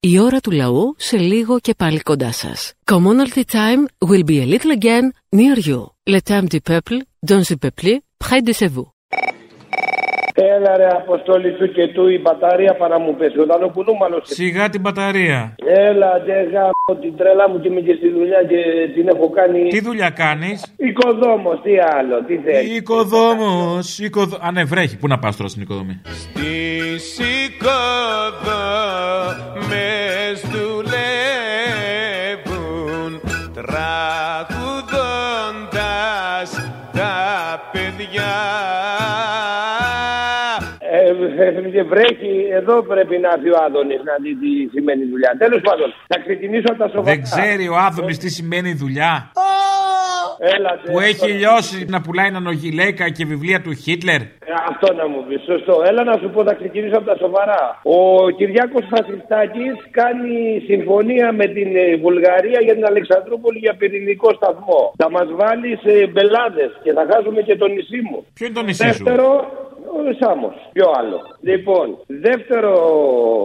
Η 0.00 0.18
ώρα 0.20 0.40
του 0.40 0.50
λαού 0.50 0.94
σε 0.96 1.16
λίγο 1.16 1.58
και 1.58 1.74
πάλι 1.78 2.00
κοντά 2.00 2.32
σας. 2.32 2.72
Commonalty 2.92 3.42
time 3.52 4.08
will 4.08 4.24
be 4.24 4.38
a 4.42 4.46
little 4.54 4.72
again 4.78 5.04
near 5.36 5.58
you. 5.68 5.80
Le 6.12 6.20
temps 6.28 6.48
du 6.54 6.60
peuple, 6.70 6.98
dans 7.30 7.42
le 7.50 7.56
peuple, 7.64 7.92
près 8.24 8.40
de 8.48 8.68
vous. 8.74 8.88
Έλα 10.34 10.76
ρε 10.76 10.86
αποστόλη 10.86 11.52
του 11.52 11.72
και 11.72 11.88
του 11.88 12.08
η 12.08 12.18
μπαταρία 12.20 12.74
παρά 12.74 12.98
μου 12.98 13.14
πέσει. 13.14 13.38
Όταν 13.38 13.62
ο 13.62 13.68
κουνούμαλος... 13.68 14.20
Σιγά 14.24 14.68
την 14.68 14.80
μπαταρία. 14.80 15.54
Έλα 15.66 16.22
και 16.26 16.32
γάμω 16.32 17.00
την 17.00 17.16
τρέλα 17.16 17.48
μου 17.50 17.60
και 17.60 17.68
είμαι 17.68 17.80
και 17.80 17.94
στη 17.94 18.08
δουλειά 18.10 18.42
και 18.48 18.56
την 18.94 19.08
έχω 19.08 19.30
κάνει... 19.30 19.68
Τι 19.68 19.80
δουλειά 19.80 20.10
κάνεις; 20.10 20.74
Οικοδόμος, 20.76 21.60
τι 21.62 21.78
άλλο, 21.78 22.24
τι 22.26 22.36
θέλεις. 22.36 22.76
Οικοδόμος. 22.76 23.98
Οικοδο... 23.98 24.38
Α, 24.40 24.52
ναι, 24.52 24.64
βρέχει. 24.64 24.96
Πού 24.98 25.06
να 25.08 25.18
πας 25.18 25.36
τώρα 25.36 25.48
στην 25.48 25.62
οικοδομή; 25.62 26.00
Τις 26.34 27.18
οικοδόμες 27.18 27.72
δουλεύουν 30.52 31.12
τραγουδώντας 33.54 34.10
τα 36.92 37.14
παιδιά. 37.72 38.32
Ε, 41.38 41.70
και 41.74 41.82
βρέχει, 41.82 42.32
εδώ 42.60 42.82
πρέπει 42.82 43.18
να 43.18 43.28
έρθει 43.34 43.50
ο 43.50 43.58
Άδωνης 43.66 44.00
να 44.08 44.14
δει 44.22 44.32
τι 44.40 44.50
σημαίνει 44.74 45.04
δουλειά. 45.12 45.30
Τέλος 45.38 45.60
πάντων, 45.68 45.88
θα 46.10 46.18
ξεκινήσω 46.24 46.68
από 46.72 46.78
τα 46.78 46.88
σοβαρά. 46.88 47.10
Δεν 47.12 47.22
ξέρει 47.22 47.68
ο 47.68 47.76
Άδωνης 47.86 48.18
τι 48.18 48.28
σημαίνει 48.30 48.72
δουλειά. 48.74 49.12
Έλα, 50.56 50.70
Που 50.92 51.00
έχει 51.10 51.28
λιώσει 51.40 51.78
να 51.94 52.00
πουλάει 52.00 52.30
νανογιλέκα 52.30 53.04
και 53.16 53.24
βιβλία 53.24 53.60
του 53.64 53.72
Χίτλερ. 53.82 54.20
Ε, 54.20 54.28
Αυτό 54.70 54.86
να 55.00 55.08
μου 55.08 55.20
πεις, 55.28 55.42
σωστό. 55.50 55.74
Έλα 55.88 56.02
να 56.04 56.16
σου 56.20 56.28
πω, 56.34 56.40
θα 56.48 56.54
ξεκινήσω 56.54 56.96
από 57.00 57.06
τα 57.12 57.16
σοβαρά. 57.24 57.62
Ο 57.82 57.98
Κυριάκος 58.38 58.84
Χασιστάκης 58.92 59.74
κάνει 59.90 60.62
συμφωνία 60.70 61.32
με 61.32 61.46
την 61.56 61.68
ε, 61.76 61.96
Βουλγαρία 62.04 62.60
για 62.66 62.74
την 62.74 62.84
Αλεξανδρούπολη 62.92 63.58
για 63.58 63.74
πυρηνικό 63.80 64.28
σταθμό. 64.38 64.80
Θα 64.96 65.10
μας 65.10 65.28
βάλει 65.40 65.70
σε 65.84 65.92
μπελάδες 66.12 66.70
και 66.82 66.92
θα 66.92 67.04
χάσουμε 67.10 67.40
και 67.48 67.56
το 67.56 67.66
νησί 67.74 68.00
μου. 68.08 68.18
Ποιο 68.34 68.46
είναι 68.46 68.54
το 68.54 68.62
νησί 68.62 68.92
σου; 68.92 69.04
Δεύτερο, 69.82 70.08
ο 70.10 70.14
Σάμος. 70.20 70.54
Ποιο 70.72 70.86
άλλο. 70.98 71.18
Λοιπόν, 71.40 71.86
δεύτερο 72.06 72.72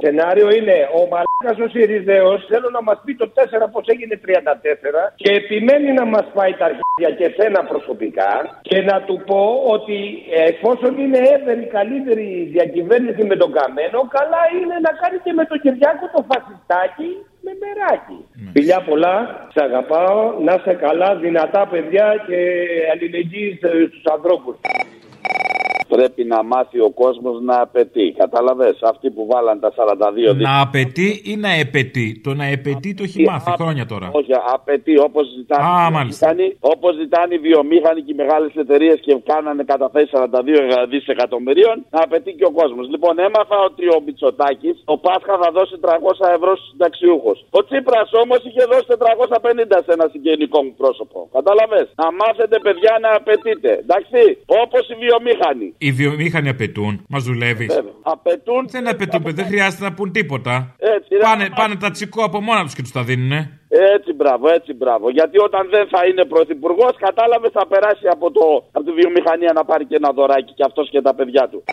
σενάριο 0.04 0.50
είναι 0.58 0.78
ο 0.98 1.02
Μαλάκας 1.12 1.58
ο 1.66 1.68
Σιριζέος 1.74 2.46
θέλω 2.52 2.70
να 2.78 2.82
μας 2.88 2.98
πει 3.06 3.16
το 3.16 3.32
4 3.36 3.40
πως 3.72 3.86
έγινε 3.94 4.20
34 4.26 5.14
και 5.16 5.30
επιμένει 5.42 5.92
να 6.00 6.06
μας 6.06 6.26
πάει 6.38 6.54
τα 6.60 6.66
αρχίδια 6.70 7.10
και 7.20 7.28
σένα 7.38 7.62
προσωπικά 7.72 8.34
και 8.62 8.82
να 8.82 9.02
του 9.02 9.16
πω 9.30 9.42
ότι 9.76 9.98
ε, 10.38 10.44
εφόσον 10.52 10.92
είναι 11.04 11.20
έβερη 11.36 11.66
καλύτερη 11.78 12.28
διακυβέρνηση 12.54 13.24
με 13.24 13.36
τον 13.42 13.52
Καμένο 13.58 14.00
καλά 14.18 14.42
είναι 14.58 14.76
να 14.86 14.92
κάνει 15.02 15.18
και 15.24 15.34
με 15.40 15.46
τον 15.50 15.60
Κυριάκο 15.64 16.06
το 16.16 16.22
φασιστάκι 16.30 17.10
με 17.46 17.52
μεράκι. 17.62 18.20
Φιλιά 18.56 18.80
πολλά, 18.90 19.16
σε 19.54 19.62
αγαπάω, 19.68 20.20
να 20.46 20.54
είσαι 20.54 20.74
καλά, 20.86 21.10
δυνατά 21.16 21.68
παιδιά 21.72 22.08
και 22.28 22.40
αλληλεγγύη 22.92 23.60
ε, 23.62 23.68
στους 23.90 24.06
ανθρώπους. 24.16 24.56
Πρέπει 25.96 26.24
να 26.24 26.44
μάθει 26.44 26.80
ο 26.80 26.90
κόσμος 27.02 27.36
να 27.42 27.56
απαιτεί. 27.62 28.06
Κατάλαβες; 28.18 28.78
Αυτοί 28.92 29.08
που 29.16 29.24
βάλαν 29.32 29.60
τα 29.60 29.72
42 29.78 30.34
δι- 30.34 30.42
Να 30.50 30.62
απαιτεί 30.62 31.22
ή 31.32 31.36
να 31.46 31.52
επαιτεί; 31.64 32.08
Το 32.24 32.32
να 32.34 32.46
επαιτεί 32.46 32.90
το 32.98 33.04
έχει 33.08 33.24
μάθει 33.32 33.52
χρόνια 33.62 33.86
τώρα. 33.94 34.08
Όχι, 34.20 34.32
απαιτεί 34.56 34.94
όπως 35.08 35.26
ζητάνε, 35.38 35.64
Α, 35.64 35.88
οι 35.90 35.92
μάλιστα. 35.98 36.28
βιομήχανοι, 36.28 36.58
όπως 36.74 36.92
ζητάνε 37.02 37.32
οι 37.36 37.42
βιομήχανοι 37.50 38.00
και 38.06 38.12
οι 38.14 38.20
μεγάλες 38.24 38.52
εταιρείες 38.64 38.98
και 39.06 39.12
κάνανε 39.32 39.64
καταθέσεις 39.74 40.10
42 40.10 40.86
δισεκατομμυρίων, 40.94 41.76
να 41.96 42.00
απαιτεί 42.08 42.32
και 42.40 42.46
ο 42.52 42.54
κόσμος. 42.60 42.86
Λοιπόν, 42.94 43.14
έμαθα 43.28 43.58
ότι 43.70 43.84
ο 43.96 43.98
Μητσοτάκης 44.06 44.76
ο 44.94 44.96
Πάσχα 45.06 45.36
θα 45.44 45.50
δώσει 45.58 45.76
300 45.86 46.26
ευρώ 46.38 46.52
στους 46.58 46.70
συνταξιούχους. 46.72 47.38
Ο 47.58 47.60
Τσίπρας 47.68 48.10
όμως 48.24 48.40
είχε 48.48 48.64
δώσει 48.72 48.86
450 48.94 49.78
σε 49.86 49.92
ένα 49.98 50.06
συγγενικό 50.14 50.60
μου 50.66 50.74
πρόσωπο. 50.82 51.18
Κατάλαβες; 51.38 51.86
Να 52.02 52.08
μάθετε, 52.22 52.56
παιδιά, 52.66 52.94
να 53.06 53.10
απαιτείτε. 53.20 53.72
Εντάξει, 53.84 54.22
όπως 54.64 54.84
οι 54.92 54.96
βιομήχανοι. 55.04 55.68
Οι 55.78 55.92
βιομήχανοι 55.92 56.50
απαιτούν. 56.50 57.06
Μας 57.10 57.24
δουλεύεις. 57.24 57.82
Απαιτούν. 58.02 58.68
Δεν 58.70 58.88
απαιτούν, 58.88 59.22
δεν 59.24 59.46
χρειάζεται 59.46 59.84
να 59.84 59.94
πούν 59.94 60.12
τίποτα. 60.12 60.76
Έτσι, 60.78 61.16
ρε. 61.16 61.22
Πάνε, 61.22 61.50
πάνε 61.56 61.76
τα 61.76 61.90
τσικό 61.92 62.24
από 62.24 62.42
μόνα 62.42 62.64
τους 62.64 62.76
και 62.76 62.82
τους 62.82 62.92
τα 62.92 63.04
δίνουνε. 63.04 63.60
Έτσι, 63.70 64.14
μπράβο, 64.14 64.50
έτσι, 64.50 64.74
μπράβο. 64.74 65.10
Γιατί 65.10 65.38
όταν 65.40 65.70
δεν 65.70 65.88
θα 65.88 66.06
είναι 66.08 66.26
πρωθυπουργός, 66.26 66.96
κατάλαβες, 66.98 67.52
θα 67.54 67.68
περάσει 67.68 68.08
από, 68.08 68.32
το, 68.32 68.46
από 68.72 68.86
τη 68.86 68.92
βιομηχανία 68.92 69.52
να 69.54 69.66
πάρει 69.66 69.86
και 69.86 69.96
ένα 69.96 70.12
δωράκι 70.12 70.54
και 70.54 70.64
αυτός 70.66 70.90
και 70.90 71.02
τα 71.02 71.16
παιδιά 71.16 71.50
του. 71.52 71.64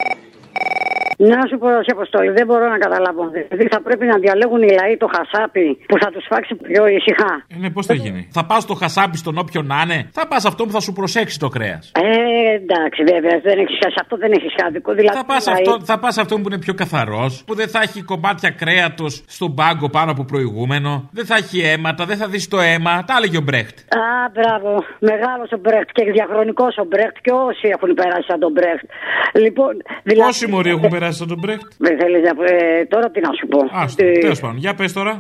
Να 1.17 1.41
σου 1.49 1.59
πω, 1.59 1.69
σε 1.69 1.91
αποστολή, 1.97 2.31
δεν 2.31 2.47
μπορώ 2.47 2.69
να 2.69 2.79
καταλάβω. 2.79 3.23
Δηλαδή 3.31 3.67
θα 3.71 3.81
πρέπει 3.83 4.07
να 4.07 4.17
διαλέγουν 4.19 4.63
οι 4.63 4.71
λαοί 4.81 4.97
το 4.97 5.09
χασάπι 5.17 5.79
που 5.89 5.97
θα 6.03 6.11
τους 6.11 6.25
φάξει 6.29 6.55
πιο 6.55 6.87
ησυχά. 6.87 7.33
Ε, 7.55 7.57
ναι, 7.59 7.71
πώς 7.71 7.87
θα 7.87 7.95
γίνει. 7.95 8.29
Θα 8.33 8.45
πας 8.45 8.67
το 8.67 8.75
χασάπι 8.75 9.17
στον 9.17 9.39
όποιον 9.39 9.67
να 9.67 9.81
είναι. 9.85 10.09
Θα 10.13 10.27
πας 10.27 10.45
αυτό 10.45 10.65
που 10.65 10.71
θα 10.71 10.81
σου 10.81 10.93
προσέξει 10.93 11.39
το 11.39 11.49
κρέας. 11.49 11.93
Ε, 11.95 12.55
εντάξει, 12.55 13.03
βέβαια, 13.13 13.41
δεν 13.43 13.59
έχεις, 13.59 13.77
σε 13.77 13.99
αυτό 14.03 14.17
δεν 14.17 14.33
έχεις 14.33 14.55
άδικο. 14.67 14.93
Δηλαδή, 14.93 15.17
Θα 15.17 15.25
πας 15.25 15.47
οι 15.47 15.51
λαοί- 15.51 15.69
αυτό, 15.69 15.85
θα 15.85 15.99
πας 15.99 16.19
αυτό 16.19 16.35
που 16.35 16.43
είναι 16.47 16.59
πιο 16.59 16.75
καθαρός, 16.75 17.43
που 17.47 17.55
δεν 17.55 17.69
θα 17.69 17.81
έχει 17.83 18.03
κομμάτια 18.03 18.51
κρέατο 18.51 19.07
στον 19.09 19.55
πάγκο 19.55 19.89
πάνω 19.91 20.11
από 20.11 20.25
προηγούμενο, 20.25 21.09
δεν 21.13 21.27
θα 21.27 21.37
έχει 21.37 21.61
αίματα, 21.61 22.05
δεν 22.05 22.17
θα 22.17 22.27
δεις 22.29 22.49
το 22.49 22.59
αίμα. 22.61 23.05
Τα 23.05 23.15
έλεγε 23.17 23.37
ο 23.37 23.41
Μπρέχτ. 23.41 23.79
Α, 23.79 24.31
μπράβο. 24.35 24.85
Μεγάλος 24.99 25.49
ο 25.53 25.59
Μπρέχτ 25.59 25.89
και 25.93 26.11
διαχρονικός 26.13 26.77
ο 26.79 26.85
Μπρέχτ 26.85 27.17
και 27.23 27.31
όσοι 27.31 27.69
έχουν 27.75 27.95
περάσει 27.95 28.27
σαν 28.29 28.39
τον 28.41 28.53
Μπρέχτ. 28.53 28.85
Λοιπόν, 29.45 29.73
δηλαδή. 30.03 30.27
Πόσοι 30.31 30.47
μωροί 30.47 30.71
έχουν 30.71 30.83
περάσει 30.89 31.03
από 31.07 31.27
τον 31.27 31.39
Μπρέχτ. 31.39 31.67
Δεν 31.79 31.99
θέλεις 31.99 32.23
να. 32.23 32.33
Ε, 32.45 32.85
τώρα 32.85 33.11
τι 33.11 33.21
να 33.21 33.33
σου 33.39 33.47
πω; 33.47 33.61
Άστο, 33.73 34.05
Ε, 34.05 34.13
τέλο 34.13 34.37
πάντων. 34.41 34.57
Για 34.57 34.75
πες 34.75 34.93
τώρα. 34.93 35.15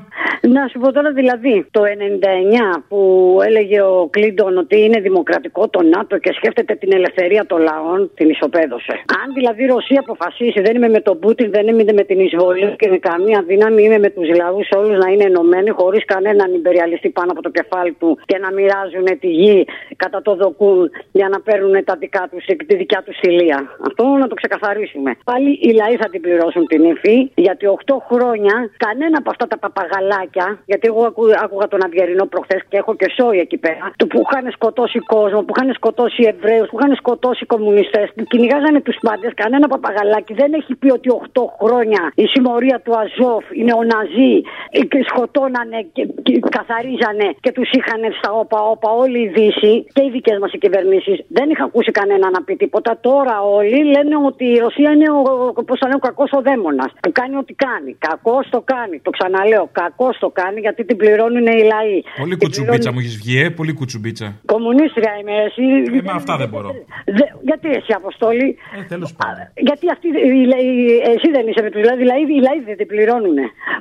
Να 0.56 0.62
σου 0.70 0.78
πω 0.78 0.92
τώρα 0.92 1.10
δηλαδή, 1.12 1.66
το 1.70 1.82
99 1.82 2.84
που 2.88 3.00
έλεγε 3.48 3.80
ο 3.80 4.08
Κλίντον 4.10 4.58
ότι 4.58 4.76
είναι 4.84 5.00
δημοκρατικό 5.00 5.68
το 5.68 5.82
ΝΑΤΟ 5.82 6.18
και 6.18 6.32
σκέφτεται 6.32 6.74
την 6.74 6.92
ελευθερία 6.92 7.46
των 7.46 7.60
λαών, 7.60 8.10
την 8.14 8.28
ισοπαίδωσε. 8.28 8.94
Αν 9.22 9.26
δηλαδή 9.34 9.62
η 9.62 9.66
Ρωσία 9.66 10.00
αποφασίσει, 10.00 10.60
δεν 10.60 10.76
είμαι 10.76 10.88
με 10.88 11.00
τον 11.00 11.18
Πούτιν, 11.18 11.50
δεν 11.50 11.66
είμαι 11.68 11.84
με 11.92 12.04
την 12.04 12.18
εισβολή 12.20 12.76
και 12.76 12.88
με 12.88 12.98
καμία 12.98 13.44
δύναμη, 13.46 13.82
είμαι 13.82 13.98
με 13.98 14.10
τους 14.10 14.28
λαούς 14.36 14.68
όλους 14.76 14.96
να 15.04 15.08
είναι 15.12 15.24
ενωμένοι, 15.24 15.70
χωρίς 15.70 16.04
κανέναν 16.04 16.54
υπεριαλιστή 16.54 17.08
πάνω 17.08 17.30
από 17.32 17.42
το 17.42 17.50
κεφάλι 17.50 17.92
του 17.92 18.18
και 18.24 18.38
να 18.38 18.52
μοιράζουν 18.52 19.18
τη 19.20 19.28
γη 19.28 19.66
κατά 19.96 20.22
το 20.22 20.34
δοκούν 20.34 20.90
για 21.12 21.28
να 21.28 21.40
παίρνουν 21.40 21.84
τα 21.84 21.96
δικά 21.96 22.28
τους, 22.30 22.44
τη 22.66 22.76
δικιά 22.76 23.02
τους 23.06 23.16
ηλία. 23.20 23.58
Αυτό 23.88 24.04
να 24.04 24.26
το 24.28 24.34
ξεκαθαρίσουμε. 24.34 25.10
Πάλι 25.24 25.50
οι 25.62 25.70
λαοί 25.80 25.96
θα 26.02 26.08
την 26.12 26.20
πληρώσουν 26.20 26.66
την 26.66 26.84
ύφη, 26.84 27.30
γιατί 27.34 27.64
8 27.86 27.96
χρόνια 28.08 28.54
κανένα 28.76 29.16
από 29.20 29.30
αυτά 29.30 29.46
τα 29.46 29.58
παπαγαλάκια, 29.58 30.46
γιατί 30.70 30.86
εγώ 30.92 31.02
ακού, 31.10 31.22
άκουγα 31.44 31.66
τον 31.68 31.80
Αυγερινό 31.86 32.24
προχθές 32.26 32.62
και 32.68 32.76
έχω 32.76 32.92
και 33.00 33.08
σόι 33.16 33.38
εκεί 33.38 33.56
πέρα, 33.56 33.84
του 33.98 34.06
που 34.06 34.18
είχαν 34.24 34.44
σκοτώσει 34.56 34.98
κόσμο, 34.98 35.40
που 35.42 35.52
είχαν 35.56 35.74
σκοτώσει 35.74 36.22
Εβραίους, 36.32 36.68
που 36.68 36.78
είχαν 36.78 36.94
σκοτώσει 36.96 37.44
κομμουνιστές, 37.46 38.06
που 38.14 38.24
κυνηγάζανε 38.24 38.80
τους 38.80 38.96
πάντες. 39.06 39.30
Κανένα 39.34 39.66
παπαγαλάκι 39.68 40.32
δεν 40.34 40.52
έχει 40.52 40.74
πει 40.74 40.88
ότι 40.90 41.08
8 41.10 41.42
χρόνια 41.60 42.12
η 42.14 42.26
συμμορία 42.26 42.80
του 42.84 42.92
Αζόφ, 43.02 43.44
οι 43.58 43.62
νεοναζί, 43.64 44.34
ε, 44.70 44.80
και 44.90 45.00
σκοτώνανε 45.10 45.78
και, 45.92 46.02
και 46.22 46.38
καθαρίζανε 46.56 47.28
και 47.40 47.52
τους 47.52 47.70
είχαν 47.70 48.02
στα 48.18 48.30
όπα-όπα 48.32 48.90
όλη 48.90 49.18
η 49.18 49.28
Δύση 49.28 49.74
και 49.92 50.02
οι 50.04 50.10
δικές 50.10 50.38
μας 50.38 50.52
κυβερνήσεις. 50.58 51.16
Δεν 51.28 51.50
είχα 51.50 51.64
ακούσει 51.64 51.90
κανένα 51.90 52.30
να 52.30 52.42
πει 52.42 52.56
τίποτα. 52.56 52.98
Τώρα 53.00 53.40
όλοι 53.40 53.84
λένε 53.84 54.16
ότι 54.26 54.44
η 54.44 54.58
Ρωσία 54.58 54.90
είναι 54.90 55.10
ο, 55.10 55.63
πώς 55.68 55.76
θα 55.80 55.86
λένε, 55.86 55.98
ο 56.02 56.04
κακός 56.08 56.30
ο 56.38 56.40
δαίμονας. 56.46 56.90
Που 57.04 57.10
κάνει 57.20 57.34
ό,τι 57.42 57.54
κάνει. 57.66 57.90
Κακός 58.08 58.44
το 58.54 58.60
κάνει. 58.72 58.96
Το 59.06 59.10
ξαναλέω. 59.16 59.64
Κακός 59.82 60.14
το 60.24 60.28
κάνει 60.40 60.58
γιατί 60.66 60.80
την 60.88 60.96
πληρώνουν 61.00 61.46
οι 61.58 61.64
λαοί. 61.72 61.96
Πολύ 62.22 62.36
κουτσουμπίτσα 62.42 62.90
μου 62.92 62.98
έχεις 63.02 63.16
βγει, 63.20 63.34
ε. 63.44 63.46
Πολύ 63.58 63.72
κουτσουμπίτσα. 63.78 64.26
Κομμουνίστρια 64.54 65.12
είμαι 65.20 65.34
εσύ. 65.46 65.64
Ε, 65.98 66.02
με 66.08 66.12
αυτά 66.20 66.34
δεν 66.42 66.48
μπορώ. 66.52 66.70
Δε- 67.18 67.30
γιατί 67.50 67.68
εσύ, 67.78 67.92
Αποστόλη; 68.02 68.46
Ε, 68.78 68.82
τέλος 68.94 69.10
πάντων. 69.20 69.44
Γιατί 69.68 69.84
αυτοί, 69.94 70.06
οι 70.38 70.44
λαοί- 70.52 71.00
εσύ 71.14 71.28
δεν 71.36 71.44
είσαι 71.48 71.62
με 71.66 71.70
τους 71.74 71.82
λαοί, 71.88 71.96
δηλαδή 72.04 72.20
οι 72.38 72.42
λαοί 72.48 72.58
δεν 72.68 72.76
την 72.80 72.86
πληρώνουν. 72.92 73.38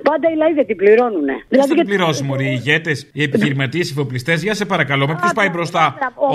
Πάντα 0.09 0.25
οι 0.33 0.35
λαοί 0.41 0.53
δεν 0.59 0.65
την 0.69 0.77
πληρώνουν. 0.81 1.25
Δεν 1.25 1.41
Δηλαδή, 1.49 1.67
θα 1.69 1.73
την 1.73 1.75
γιατί- 1.79 1.89
πληρώσουν 1.93 2.25
μωροί, 2.29 2.45
οι 2.49 2.55
ηγέτες, 2.59 2.97
οι 3.13 3.21
επιχειρηματίες, 3.27 3.85
οι 3.89 3.93
εφοπλιστές. 3.95 4.37
Για 4.43 4.53
σε 4.59 4.65
παρακαλώ, 4.73 5.03
με 5.07 5.15
ποιους 5.19 5.33
πάει 5.39 5.49
μπροστά 5.49 5.83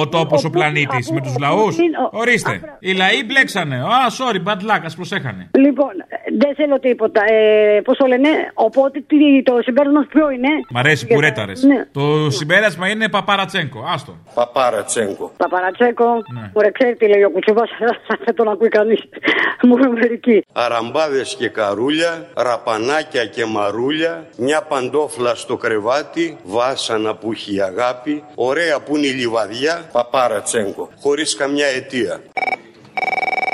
ο 0.03 0.09
τόπος, 0.09 0.45
ο 0.45 0.51
πλανήτης, 0.51 1.11
με 1.17 1.21
τους 1.21 1.35
λαούς; 1.45 1.77
Ορίστε. 2.11 2.55
Οι 2.81 2.93
λαοί 3.03 3.19
μπλέξανε. 3.27 3.77
Α, 3.77 3.99
sorry, 4.19 4.41
bad 4.49 4.61
luck, 4.71 4.83
ας 4.85 4.95
προσέχανε. 4.95 5.38
Λοιπόν, 5.59 5.91
δεν 6.39 6.55
θέλω 6.55 6.79
τίποτα. 6.81 7.23
Ε, 7.33 7.81
Πώς 7.85 7.97
το 7.97 8.07
λένε, 8.07 8.29
οπότε 8.55 9.01
τι- 9.07 9.43
το 9.43 9.59
συμπέρασμα 9.63 10.07
ποιο 10.11 10.31
είναι; 10.31 10.49
Μ' 10.71 10.77
αρέσει 10.77 11.07
που 11.07 11.21
ρέταρες. 11.21 11.63
Ναι. 11.63 11.87
Το 11.93 12.31
συμπέρασμα 12.31 12.89
είναι 12.89 13.09
Παπαρατσέγκο. 13.09 13.85
Άστο. 13.95 14.17
Παπαρατσέγκο. 14.35 15.33
Παπαρατσέκο, 15.37 16.05
Ναι. 16.35 16.51
ωραία, 16.53 16.71
ξέρει 16.71 16.97
τι 16.97 17.09
λέει 17.09 17.23
ο 17.23 17.31
Κουτσουβάς, 17.31 17.71
δεν 18.25 18.35
τον 18.35 18.49
ακούει 18.49 18.69
κανείς. 18.69 19.01
Μόνο 19.69 19.91
μερικοί. 19.93 20.45
Αραμπάδες 20.53 21.35
και 21.39 21.49
καρούλια, 21.49 22.27
ραπανάκια 22.37 23.25
και 23.27 23.45
μαρούλια, 23.45 24.27
μια 24.37 24.63
παντόφλα 24.63 25.35
στο 25.35 25.57
κρεβάτι, 25.57 26.37
βάσανα 26.45 27.15
που 27.15 27.33
έχει 27.33 27.55
η 27.55 27.61
αγάπη, 27.61 28.25
ωραία 28.35 28.81
που 28.81 28.97
είναι 28.97 29.07
η 29.07 29.11
λιβαδιά, 29.11 29.89
παπάρα 29.93 30.43
τσέγκο, 30.43 30.89
χωρίς 31.01 31.37
καμιά 31.37 31.67
αιτία. 31.67 32.21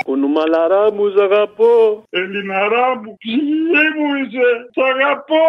Κουνουμαλαρά 0.07 0.83
μου, 0.95 1.03
σ' 1.15 1.19
αγαπώ. 1.27 1.73
Ελληναρά 2.19 2.87
μου, 3.01 3.09
ψυχή 3.21 3.83
μου 3.97 4.07
είσαι. 4.19 4.47
Σ' 4.75 4.83
αγαπώ. 4.93 5.45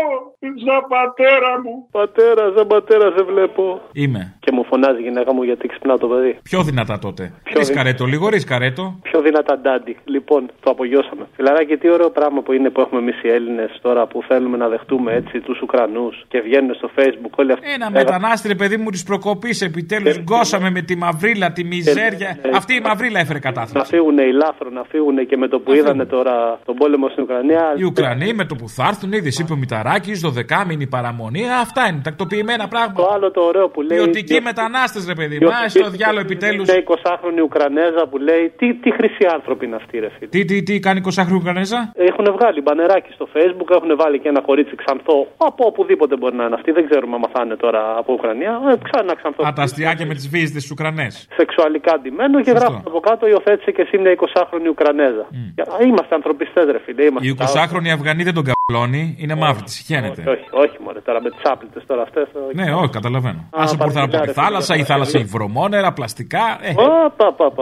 Σαν 0.67 0.81
πατέρα 0.95 1.53
μου. 1.65 1.75
Πατέρα, 1.99 2.45
σαν 2.57 2.67
πατέρα 2.67 3.07
σε 3.17 3.23
βλέπω. 3.31 3.65
Είμαι. 3.93 4.23
Και 4.45 4.51
μου 4.53 4.65
φωνάζει 4.71 4.99
η 5.01 5.03
γυναίκα 5.03 5.31
μου 5.35 5.43
γιατί 5.43 5.65
ξυπνάω 5.69 5.99
το 5.99 6.09
παιδί. 6.13 6.33
Πιο 6.43 6.63
δυνατά 6.63 6.99
τότε. 6.99 7.23
Ρισκαρέτο, 7.57 8.05
λίγο 8.05 8.29
ρισκαρέτο. 8.29 8.85
Πιο 9.03 9.21
δυνατά 9.21 9.59
ντάντι. 9.59 9.97
Λοιπόν, 10.05 10.51
το 10.61 10.71
απογειώσαμε. 10.71 11.25
Φιλαράκι, 11.37 11.77
τι 11.77 11.91
ωραίο 11.91 12.11
πράγμα 12.11 12.41
που 12.43 12.53
είναι 12.53 12.71
που 12.71 12.81
έχουμε 12.81 13.01
εμείς 13.01 13.23
οι 13.23 13.29
Έλληνες 13.29 13.79
τώρα 13.83 14.07
που 14.07 14.23
θέλουμε 14.29 14.57
να 14.57 14.69
δεχτούμε 14.69 15.13
έτσι 15.13 15.41
τους 15.41 15.61
Ουκρανούς 15.63 16.25
και 16.29 16.41
βγαίνουν 16.41 16.75
στο 16.75 16.91
Facebook 16.97 17.35
όλοι 17.37 17.53
αυτοί. 17.53 17.71
Ένα 17.71 17.91
μετανάστη, 17.91 18.49
ρε 18.49 18.55
παιδί 18.55 18.77
μου, 18.77 18.91
της 18.91 19.03
προκοπής. 19.03 19.61
Επιτέλους 19.63 20.19
γκώσαμε 20.23 20.71
με 20.71 20.83
τη 20.83 20.97
μαυρίλα, 20.97 21.53
τη 21.53 21.65
μιζέρια. 21.65 22.39
Αυτή 22.55 22.75
η 22.75 22.81
μαυρίλα 22.81 23.21
έφερε 23.21 23.39
Να 23.39 23.51
κατάθλιψη. 23.51 23.91
φύγουν 23.95 24.19
οι 24.19 24.33
λάθρο, 24.47 24.69
να 24.79 24.83
φύγουν 24.93 25.17
και 25.31 25.37
με 25.43 25.49
το 25.53 25.59
που 25.63 25.71
είδανε 25.79 26.05
τώρα 26.17 26.35
τον 26.69 26.75
πόλεμο 26.81 27.07
στην 27.13 27.23
Ουκρανία. 27.25 27.63
Οι 27.81 27.85
Ουκρανοί 27.91 28.29
με 28.41 28.45
το 28.51 28.55
που 28.61 28.67
θα 28.77 28.85
έρθουν, 28.91 29.13
είδες, 29.13 29.39
είπε 29.41 29.53
ο 29.57 29.59
Μηταράκης, 29.65 30.17
12μηνη 30.29 30.87
παραμονή. 30.95 31.43
Α, 31.55 31.59
Αυτά 31.67 31.83
είναι 31.89 32.01
τακτοποιημένα 32.09 32.65
πράγματα. 32.75 32.99
Το 33.03 33.09
άλλο 33.15 33.29
το 33.37 33.41
ωραίο 33.51 33.67
που 33.75 33.81
λέει. 33.89 33.99
Ποιοτικοί 33.99 34.39
μετανάστες, 34.51 35.03
ρε 35.13 35.17
παιδί 35.19 35.37
μου. 35.41 35.49
Α, 35.49 35.69
στο 35.69 35.89
διάλογο 35.97 36.25
επιτέλους. 36.29 36.65
Είναι 36.69 36.85
20χρονη 36.93 37.41
Ουκρανέζα 37.49 38.03
που 38.11 38.17
λέει 38.29 38.45
τι, 38.61 38.67
τι 38.83 38.91
χρυσή 38.97 39.25
άνθρωποι 39.37 39.63
είναι 39.67 39.79
αυτοί, 39.83 39.95
ρε 40.05 40.11
φίλε. 40.15 40.31
Τι, 40.35 40.41
τι, 40.49 40.57
τι 40.67 40.75
κάνει 40.87 41.01
20 41.05 41.33
Ουκρανέζα; 41.41 41.79
Έχουν 42.11 42.27
βγάλει 42.37 42.61
μπανεράκι 42.65 43.11
στο 43.19 43.27
facebook, 43.35 43.69
έχουν 43.79 43.91
βάλει 44.03 44.17
και 44.23 44.29
ένα 44.35 44.41
κορίτσι 44.49 44.75
ξανθό 44.83 45.19
από 45.49 45.63
οπουδήποτε 45.71 46.15
μπορεί 46.17 46.37
να 46.41 46.45
είναι 46.47 46.57
αυτή. 46.59 46.71
Δεν 46.79 46.85
ξέρουμε 46.89 47.15
αν 47.19 47.25
θα 47.35 47.41
είναι 47.45 47.57
τώρα 47.65 47.83
από 48.01 48.11
Ουκρανία. 48.17 48.53
Ε, 48.71 48.75
ξανά 48.87 49.13
ξανθό. 49.21 49.41
Α, 49.47 49.53
τα 49.59 49.63
αστιάκια 49.69 50.07
με 50.11 50.15
τις 50.19 50.27
βίζε 50.33 50.53
της 50.59 50.71
Ουκρανές. 50.71 51.13
Σεξουαλικά 51.39 51.91
αντιμένο 51.99 52.37
και 52.47 52.53
γράφουν 52.59 52.83
από 52.91 53.01
κάτω 53.09 53.23
υιοθέτησε 53.31 53.71
και 53.77 53.83
εσύ 53.87 53.97
μια 54.03 54.11
20χρονη 54.37 54.69
Ουκρανέζα. 54.71 55.21
Α, 55.21 55.85
Είμαστε 55.87 56.15
ανθρωπιστές, 56.15 56.65
ρε 56.75 56.79
φίλε. 56.85 57.03
Είμαστε 57.05 57.29
Η 57.29 57.37
20χρονη 57.39 57.89
Αφγανή 57.97 58.23
δεν 58.23 58.35
τον 58.35 58.45
καβλώνει, 58.51 59.17
είναι 59.19 59.35
μαύρη, 59.35 59.63
τη 59.63 59.73
χαίνεται. 59.89 60.23
Όχι, 60.31 60.45
όχι, 60.51 60.77
μωρέ, 60.85 61.01
τώρα 61.01 61.23
με 61.23 61.31
τις 61.31 61.41
άπλητες 61.45 61.83
τώρα 61.87 62.03
αυτές. 62.03 62.27
Ναι, 62.55 62.75
όχι, 62.75 62.91
καταλαβαίνω. 62.91 63.49
Α, 63.51 63.63
Α 63.63 63.67
που 63.67 63.85
ήρθαν 63.87 64.03
από 64.03 64.13
τη 64.13 64.17
παρθενιά, 64.17 64.23
ρε, 64.25 64.33
θάλασσα, 64.33 64.75
η 64.75 64.77
φίλε, 64.77 64.87
θάλασσα 64.89 65.19
έχει 65.19 65.27
βρωμόνερα, 65.27 65.93
πλαστικά. 65.93 66.45
Ε, 66.63 66.73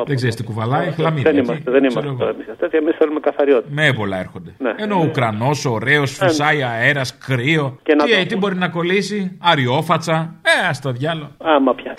δεν 0.07 0.17
ξέρεις 0.17 0.35
τι 0.35 0.45
κουβαλάει, 0.45 0.91
χλαμίδια. 0.91 1.31
Δεν 1.33 1.43
είμαστε, 1.43 1.71
δεν 1.71 1.85
είμαστε 1.85 2.11
τώρα 2.19 2.31
εμείς. 2.31 2.47
Τέτοια 2.59 2.79
εμείς 2.79 2.95
θέλουμε 2.99 3.21
καθαριότητα. 3.21 3.69
Με 3.75 3.87
έβολα 3.87 4.19
έρχονται. 4.19 4.55
Ναι. 4.59 4.73
Ενώ 4.77 4.97
ο 4.97 5.05
Ουκρανός, 5.05 5.65
ωραίος, 5.65 6.13
φυσάει 6.17 6.63
αέρας, 6.63 7.19
κρύο. 7.19 7.79
Και 7.83 7.95
να 7.95 8.05
Τι, 8.05 8.11
το- 8.11 8.19
ε, 8.19 8.25
τι 8.25 8.37
μπορεί 8.37 8.55
να 8.57 8.69
κολλήσει, 8.69 9.39
αριόφατσα. 9.43 10.35
Ε, 10.43 10.69
ας 10.69 10.81
το 10.81 10.91
διάλο. 10.93 11.31
Άμα 11.43 11.75
πια. 11.75 11.95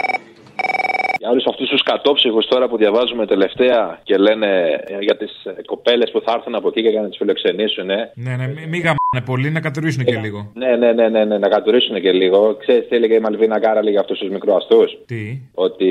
Για 1.25 1.33
όλους 1.33 1.47
αυτούς 1.47 1.69
τους 1.69 1.83
κατόψυχους 1.83 2.45
τώρα 2.47 2.67
που 2.67 2.77
διαβάζουμε 2.77 3.25
τελευταία 3.25 3.99
και 4.03 4.17
λένε 4.17 4.47
ε, 4.85 4.97
για 4.99 5.17
τις 5.17 5.31
κοπέλες 5.65 6.11
που 6.11 6.21
θα 6.25 6.31
έρθουν 6.35 6.55
από 6.55 6.67
εκεί 6.67 6.81
και 6.81 6.89
για 6.89 7.01
να 7.01 7.07
τις 7.07 7.17
φιλοξενήσουν. 7.17 7.89
ε. 7.89 8.11
Ναι, 8.15 8.35
ναι, 8.35 8.47
μη- 8.47 8.67
μη 8.67 8.77
γαμάνε 8.77 9.21
πολύ, 9.25 9.49
να 9.51 9.59
κατουρίσουν 9.59 10.03
και 10.05 10.15
λίγο. 10.15 10.51
Ναι, 10.53 10.75
ναι, 10.75 10.91
ναι, 10.91 11.07
ναι, 11.09 11.25
ναι, 11.25 11.37
να 11.37 11.47
κατουρίσουν 11.47 12.01
και 12.01 12.11
λίγο. 12.11 12.55
Ξέρεις 12.59 12.87
τι 12.87 12.95
έλεγε 12.95 13.13
η 13.15 13.19
Μαλβίνα 13.19 13.57
Γκάρα 13.57 13.89
για 13.89 13.99
αυτούς 13.99 14.19
τους 14.19 14.29
μικροαστούς. 14.29 14.97
Τι; 15.05 15.39
Ότι 15.53 15.89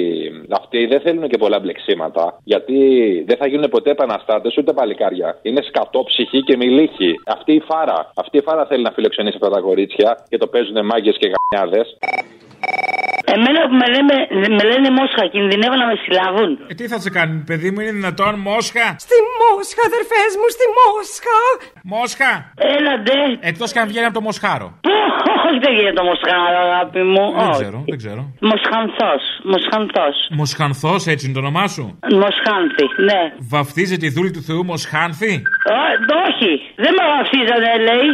αυτοί 0.50 0.86
δεν 0.86 1.00
θέλουν 1.00 1.28
και 1.28 1.38
πολλά 1.38 1.58
μπλεξίματα. 1.60 2.40
Γιατί 2.44 2.76
δεν 3.26 3.36
θα 3.36 3.46
γίνουν 3.46 3.68
ποτέ 3.70 3.90
επαναστάτες 3.90 4.56
ούτε 4.56 4.72
παλικάρια. 4.72 5.38
Είναι 5.42 5.62
σκατόψυχοι 5.62 6.42
και 6.42 6.56
μιλήχοι. 6.56 7.14
Αυτή 7.26 7.52
η 7.52 7.60
φάρα. 7.68 8.12
Αυτή 8.16 8.36
η 8.38 8.40
φάρα 8.42 8.66
θέλει 8.66 8.82
να 8.82 8.90
φιλοξενήσει 8.90 9.38
αυτά 9.42 9.50
τα 9.54 9.60
κορίτσια 9.60 10.24
και 10.28 10.38
το 10.38 10.46
παίζουν 10.46 10.84
μάγκες 10.86 11.16
και 11.18 11.30
γαμιάδες. 11.34 11.98
Εμένα 13.36 13.60
που 13.68 13.76
με, 13.82 13.86
λέμε, 13.94 14.16
με 14.56 14.62
λένε 14.70 14.88
Μόσχα, 14.98 15.22
κινδυνεύω 15.34 15.76
να 15.82 15.86
με 15.90 15.94
συλλάβουν. 16.02 16.50
Ε, 16.70 16.74
τι 16.78 16.84
θα 16.92 16.98
σε 17.04 17.10
κάνει, 17.16 17.34
παιδί 17.48 17.68
μου, 17.72 17.78
είναι 17.82 17.94
δυνατόν, 18.00 18.32
Μόσχα; 18.48 18.86
Στη 19.06 19.16
Μόσχα, 19.40 19.82
αδερφές 19.90 20.30
μου, 20.40 20.48
στη 20.56 20.66
Μόσχα. 20.78 21.38
Μόσχα. 21.92 22.30
Έλα, 22.76 22.92
ντε. 23.02 23.20
Εκτός 23.50 23.68
και 23.72 23.80
αν 23.82 23.86
βγαίνει 23.90 24.06
από 24.10 24.16
το 24.20 24.24
Μοσχάρο. 24.28 24.68
Όχι, 25.46 25.58
δεν 25.64 25.72
γίνεται 25.76 25.98
το 26.00 26.04
Μοσχάρο, 26.10 26.58
αγάπη 26.66 27.02
μου. 27.12 27.24
Δεν 27.38 27.48
Όχι. 27.48 27.58
ξέρω, 27.60 27.78
δεν 27.90 27.98
ξέρω. 28.02 28.22
Μοσχανθός. 28.50 29.22
Μοσχανθός. 29.52 30.16
Μοσχανθός, 30.40 31.00
έτσι 31.12 31.22
είναι 31.24 31.34
το 31.38 31.42
όνομά 31.44 31.66
σου; 31.74 31.84
Μοσχάνθη, 32.24 32.86
ναι. 33.08 33.20
Βαφτίζεται 33.54 34.06
η 34.10 34.12
δούλη 34.16 34.30
του 34.36 34.42
Θεού 34.48 34.62
Μοσχάνθη; 34.72 35.32
Ω, 35.74 35.76
όχι, 36.26 36.50
δεν 36.84 36.92
με 36.98 37.04
βαφτίζανε, 37.12 37.70
λέει, 37.88 38.08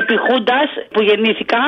επί 0.00 0.16
Χούντας 0.24 0.70
που 0.92 1.00
γεννήθηκα, 1.08 1.62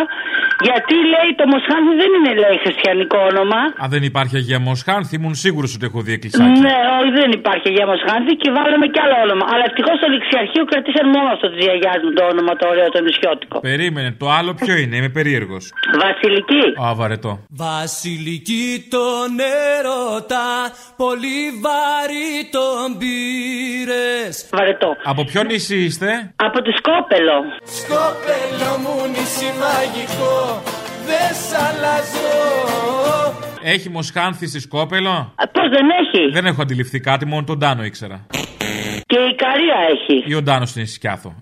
γιατί 0.67 0.95
λέει 1.15 1.31
το 1.41 1.45
Μοσχάνθη 1.55 1.93
δεν 2.03 2.11
είναι, 2.17 2.33
λέει, 2.43 2.57
χριστιανικό 2.65 3.19
όνομα. 3.31 3.61
Αν 3.85 3.89
δεν 3.95 4.03
υπάρχει 4.11 4.35
Αγία 4.41 4.61
Μοσχάνθη, 4.71 5.13
ήμουν 5.19 5.35
σίγουρος 5.45 5.71
ότι 5.77 5.85
έχω 5.91 6.01
δει 6.07 6.13
εκκλησάκι. 6.17 6.61
Ναι, 6.67 6.77
όχι, 6.99 7.11
δεν 7.21 7.31
υπάρχει 7.41 7.65
Αγία 7.71 7.87
Μοσχάνθη 7.93 8.33
και 8.43 8.49
βάλαμε 8.57 8.87
κι 8.93 9.01
άλλο 9.05 9.17
όνομα. 9.27 9.45
Αλλά 9.53 9.65
ευτυχώς 9.69 9.95
στο 10.01 10.09
ληξιαρχείο 10.15 10.65
κρατήσαν 10.71 11.07
μόνο 11.15 11.29
αυτό 11.35 11.47
τη 11.53 11.59
γιαγιά 11.67 11.95
μου 12.03 12.11
το 12.19 12.23
όνομα, 12.33 12.53
το 12.61 12.65
ωραίο, 12.73 12.89
το 12.97 13.01
νησιώτικο. 13.07 13.57
Περίμενε, 13.71 14.11
το 14.23 14.27
άλλο 14.39 14.51
ποιο 14.61 14.75
είναι, 14.83 14.95
είμαι 14.99 15.13
περίεργος. 15.19 15.65
Βασιλική. 16.05 16.65
Α, 16.85 16.87
βαρετό. 17.01 17.33
Βασιλική 17.67 18.67
τον 18.95 19.31
έρωτα, 19.77 20.47
πολύ 21.05 21.41
βαρύ 21.65 22.33
τον 22.57 22.87
πήρες 23.01 24.35
Βαρετό. 24.53 24.91
Από 25.05 25.23
ποιο 25.25 25.43
νησί 25.43 25.79
είστε, 25.87 26.09
Από 26.37 26.59
τη 26.63 26.71
Σκόπελο. 26.79 27.37
Σκόπελο 27.79 28.71
μου 28.83 28.95
νησί 29.15 29.51
μαγικό, 29.63 30.35
δεν 31.07 31.35
σ' 31.35 31.53
αλλάζω 31.53 32.29
Έχει 33.63 33.89
Μοσχάνθη 33.89 34.47
στη 34.47 34.61
Σκόπελο; 34.61 35.35
Πώς 35.53 35.69
δεν 35.71 35.87
έχει; 36.01 36.33
Δεν 36.33 36.47
έχω 36.47 36.63
αντιληφθεί 36.63 37.01
κάτι, 37.01 37.27
μόνο 37.27 37.45
τον 37.45 37.59
Τάνο 37.59 37.85
ήξερα. 37.85 38.27
Και 39.07 39.19
η 39.19 39.35
Καρία 39.35 39.77
έχει. 39.91 40.31
Ή 40.31 40.35
ο 40.35 40.43
Ντάνο 40.43 40.67
στην 40.67 40.83
Ισικιάθο. 40.83 41.35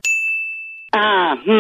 Α, 0.97 1.05
μ. 1.45 1.51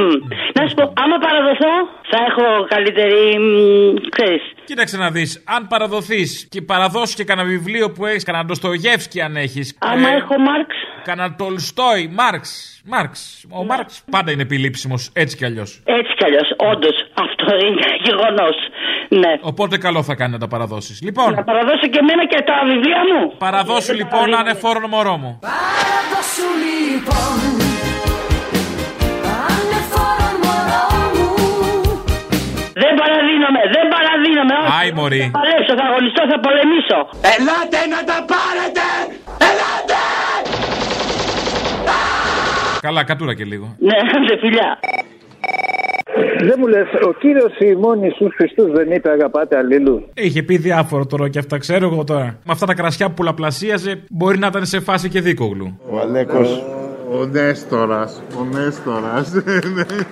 Να 0.56 0.68
σου 0.68 0.74
πω, 0.74 0.82
άμα 1.02 1.16
παραδοθώ, 1.26 1.72
θα 2.10 2.18
έχω 2.28 2.44
καλύτερη. 2.68 3.38
μ, 3.38 3.94
ξέρεις. 4.16 4.42
Κοίταξε 4.64 4.96
να 4.96 5.10
δεις, 5.10 5.42
αν 5.46 5.66
παραδοθείς 5.66 6.48
και 6.50 6.62
παραδώσεις 6.62 7.14
και 7.14 7.24
κανένα 7.24 7.48
βιβλίο 7.48 7.90
που 7.92 8.06
έχεις, 8.06 8.24
κανένα 8.24 8.44
Ντοστογεύσκι 8.44 9.20
αν 9.20 9.36
έχεις. 9.36 9.76
Άμα 9.80 10.08
έχω 10.08 10.38
Μάρξ. 10.38 10.74
Κανένα 11.04 11.34
Τολστόι, 11.34 12.08
Μάρξ. 12.14 12.46
Μάρξ. 12.84 13.44
Ο 13.50 13.64
Μάρξ 13.64 14.04
πάντα 14.10 14.30
είναι 14.32 14.42
επιλήψιμο 14.42 14.94
έτσι 15.12 15.36
κι 15.36 15.44
αλλιώς. 15.44 15.82
Έτσι 15.84 16.12
κι 16.18 16.24
αλλιώς, 16.24 16.48
όντως. 16.72 16.96
Αυτό 17.14 17.56
είναι 17.66 17.86
γεγονός. 18.02 18.56
Ναι. 19.08 19.32
Οπότε 19.40 19.78
καλό 19.78 20.02
θα 20.02 20.14
κάνει 20.14 20.32
να 20.32 20.38
τα 20.38 20.48
παραδώσεις. 20.48 21.02
Λοιπόν, 21.02 21.32
Να 21.34 21.44
παραδώσω 21.44 21.86
και 21.92 21.98
εμένα 21.98 22.26
και 22.26 22.42
τα 22.46 22.54
βιβλία 22.72 23.00
μου. 23.10 23.34
παραδώσου 23.38 23.94
λοιπόν 23.94 24.30
να 24.30 24.38
είναι 24.38 24.54
φόρον 24.54 24.88
μωρό 24.88 25.16
μου. 25.16 25.38
Παραδώσου 25.40 26.48
λοιπόν 26.64 27.75
Δεν 32.82 32.92
παραδίνομαι, 33.00 33.62
δεν 33.76 33.86
παραδίνομαι. 33.94 34.54
όχι. 34.62 34.70
Άι, 34.78 34.88
μωρή. 34.98 35.22
Θα 35.26 35.38
παλέψω, 35.38 35.72
θα 35.80 35.84
αγωνιστώ, 35.90 36.22
θα 36.32 36.38
πολεμήσω. 36.46 36.98
Ελάτε 37.34 37.80
να 37.94 38.00
τα 38.10 38.18
πάρετε 38.32 38.86
Ελάτε 39.48 40.00
Καλά, 42.86 43.04
κατούρα 43.04 43.34
και 43.34 43.44
λίγο. 43.44 43.76
Ναι, 43.78 43.96
σε 44.28 44.34
φιλιά. 44.42 44.78
Δεν 46.48 46.54
μου 46.58 46.66
λες, 46.66 46.86
ο 47.08 47.12
κύριος 47.12 47.52
ημών 47.58 48.02
Ιησούς 48.02 48.34
Χριστού 48.36 48.72
δεν 48.72 48.90
είπε 48.90 49.10
αγαπάτε 49.10 49.56
αλλήλου. 49.56 50.08
Είχε 50.14 50.42
πει 50.42 50.56
διάφορο 50.56 51.06
τώρα 51.06 51.28
και 51.28 51.38
αυτά 51.38 51.58
ξέρω 51.58 51.86
εγώ 51.92 52.04
τώρα. 52.04 52.24
Με 52.24 52.52
αυτά 52.52 52.66
τα 52.66 52.74
κρασιά 52.74 53.06
που 53.08 53.14
πολλαπλασίαζε 53.14 54.02
μπορεί 54.10 54.38
να 54.38 54.46
ήταν 54.46 54.66
σε 54.66 54.80
φάση 54.80 55.08
και 55.08 55.20
δίκογλου. 55.20 55.80
Ο 55.90 55.98
Αλέκος. 55.98 56.62
Ο 57.12 57.26
Νέστορας. 57.26 58.22
Ο 58.38 58.44
Νέστορας. 58.44 59.32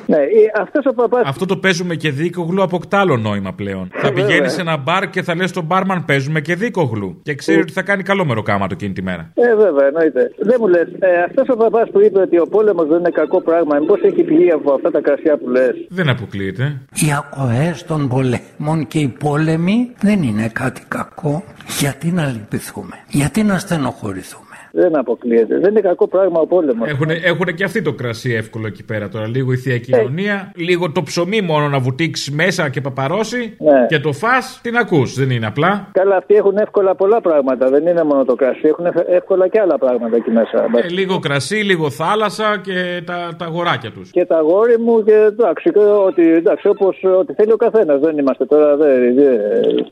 Ναι, 0.07 0.19
αυτός 0.61 0.85
ο 0.87 0.95
παπά. 0.95 1.23
Αυτό 1.25 1.47
το 1.47 1.57
παίζουμε 1.57 1.95
και 1.95 2.11
δίκογλου 2.11 2.63
αποκτά 2.63 2.99
άλλο 2.99 3.17
νόημα 3.17 3.53
πλέον. 3.53 3.89
θα 3.93 4.09
βέβαια. 4.09 4.27
πηγαίνεις 4.27 4.53
σε 4.53 4.61
ένα 4.61 4.77
μπαρ 4.77 5.11
και 5.11 5.23
θα 5.23 5.35
λες 5.35 5.51
στον 5.51 5.65
μπάρμαν 5.65 6.05
παίζουμε 6.05 6.41
και 6.41 6.55
δίκογλου. 6.55 7.21
Και 7.23 7.35
ξέρει 7.35 7.61
ότι 7.61 7.73
θα 7.73 7.83
κάνει 7.83 8.03
καλό 8.03 8.25
μεροκάματο 8.25 8.75
εκείνη 8.75 8.93
τη 8.93 9.03
μέρα. 9.03 9.31
Ε, 9.35 9.55
βέβαια, 9.57 9.87
εννοείται. 9.87 10.31
Δεν 10.39 10.57
μου 10.61 10.69
λες, 10.69 10.89
ε, 10.99 11.23
αυτός 11.23 11.49
ο 11.49 11.57
παπάς 11.57 11.91
που 11.91 12.01
είπε 12.01 12.21
ότι 12.21 12.39
ο 12.39 12.47
πόλεμος 12.47 12.87
δεν 12.89 12.99
είναι 12.99 13.11
κακό 13.11 13.41
πράγμα, 13.43 13.79
μήπως 13.79 14.01
έχει 14.03 14.23
πηγεί 14.23 14.51
από 14.51 14.73
αυτά 14.73 14.91
τα 14.91 15.01
κρασιά 15.01 15.37
που 15.37 15.49
λες; 15.49 15.75
Δεν 15.89 16.09
αποκλείεται. 16.09 16.81
Οι 16.95 17.13
ακοές 17.19 17.85
των 17.85 18.09
πολέμων 18.09 18.87
και 18.87 18.99
οι 18.99 19.09
πόλεμοι 19.19 19.91
δεν 20.01 20.23
είναι 20.23 20.49
κάτι 20.53 20.83
κακό. 20.89 21.45
Γιατί 21.79 22.11
να 22.11 22.27
λυπηθούμε, 22.27 22.97
γιατί 23.09 23.43
να 23.43 23.59
στενοχωρηθούμε. 23.59 24.44
Δεν 24.77 24.99
αποκλείεται. 24.99 25.59
Δεν 25.59 25.71
είναι 25.71 25.81
κακό 25.81 26.09
πράγμα 26.09 26.41
ο 26.41 26.47
πόλεμος. 26.47 26.89
Έχουν, 26.89 27.07
έχουν 27.25 27.55
και 27.55 27.65
αυτοί 27.65 27.83
το 27.83 27.93
κρασί 27.93 28.33
εύκολο 28.33 28.67
εκεί 28.67 28.85
πέρα 28.85 29.09
τώρα. 29.09 29.27
Λίγο 29.29 29.53
η 29.53 29.57
θεία 29.57 29.79
κοινωνία, 29.79 30.53
λίγο 30.57 30.93
το 30.93 31.03
ψωμί 31.03 31.41
μόνο 31.41 31.69
να 31.69 31.79
βουτήξει 31.79 32.33
μέσα 32.33 32.69
και 32.69 32.81
παπαρώσει. 32.81 33.57
Ναι. 33.59 33.87
Και 33.89 33.99
το 33.99 34.13
φας 34.13 34.61
την 34.63 34.77
ακούς. 34.77 35.15
Δεν 35.15 35.31
είναι 35.31 35.47
απλά. 35.47 35.89
Καλά, 35.93 36.17
αυτοί 36.17 36.35
έχουν 36.35 36.57
εύκολα 36.57 36.95
πολλά 36.95 37.21
πράγματα. 37.21 37.69
Δεν 37.69 37.87
είναι 37.87 38.03
μόνο 38.03 38.25
το 38.25 38.35
κρασί. 38.35 38.61
Έχουν 38.69 38.87
ευ- 38.87 39.09
εύκολα 39.09 39.49
και 39.49 39.61
άλλα 39.61 39.79
πράγματα 39.79 40.17
εκεί 40.17 40.31
μέσα. 40.31 40.67
Ε, 40.85 40.89
λίγο 40.89 41.19
κρασί, 41.19 41.55
λίγο 41.57 41.91
θάλασσα 41.91 42.61
και 42.63 43.03
τα, 43.07 43.35
τα 43.39 43.45
αγοράκια 43.45 43.91
τους. 43.91 44.11
Και 44.11 44.25
τα 44.25 44.41
γόρι 44.41 44.79
μου 44.79 45.05
και 45.05 45.13
εντάξει, 45.13 45.71
και 45.71 45.79
ότι, 45.79 46.33
εντάξει 46.33 46.69
όπως 46.69 47.05
ό,τι 47.19 47.33
θέλει 47.35 47.53
ο 47.53 47.57
καθένας. 47.57 48.01
Δεν 48.01 48.19
είμαστε 48.19 48.47
τώρα. 48.47 48.77
Δεν, 48.77 49.15
δεν, 49.15 49.41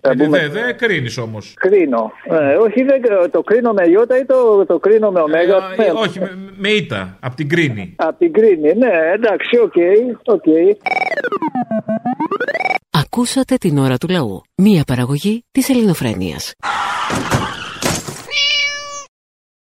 θα 0.00 0.10
Ε, 0.10 0.14
μπούμε- 0.14 0.38
Δε, 0.38 0.48
δε 0.48 0.72
κρίνεις 0.72 1.18
όμως. 1.18 1.54
Κρίνω. 1.58 2.10
Ε, 2.30 2.54
όχι, 2.54 2.82
δεν, 2.84 3.00
το 3.30 3.40
κρίνω 3.42 3.72
με 3.72 3.88
ιώτα 3.88 4.18
ή 4.18 4.24
το, 4.24 4.64
το 4.72 4.78
κρίνω 4.78 5.10
με 5.10 5.20
ωμέγα. 5.20 5.56
Ε, 5.76 5.90
όχι, 5.90 6.18
με, 6.18 6.52
με 6.56 6.68
ήτα. 6.68 7.16
Από 7.20 7.36
την 7.36 7.48
κρίνη. 7.48 7.94
Από 7.96 8.18
την 8.18 8.32
κρίνη, 8.32 8.72
ναι, 8.74 8.92
εντάξει, 9.14 9.56
OK, 9.58 9.74
OK. 10.24 10.44
Ακούσατε 12.90 13.56
την 13.56 13.78
ώρα 13.78 13.96
του 13.98 14.08
λαού. 14.08 14.42
Μία 14.56 14.82
παραγωγή 14.86 15.44
της 15.52 15.68
ελληνοφρένειας. 15.68 16.54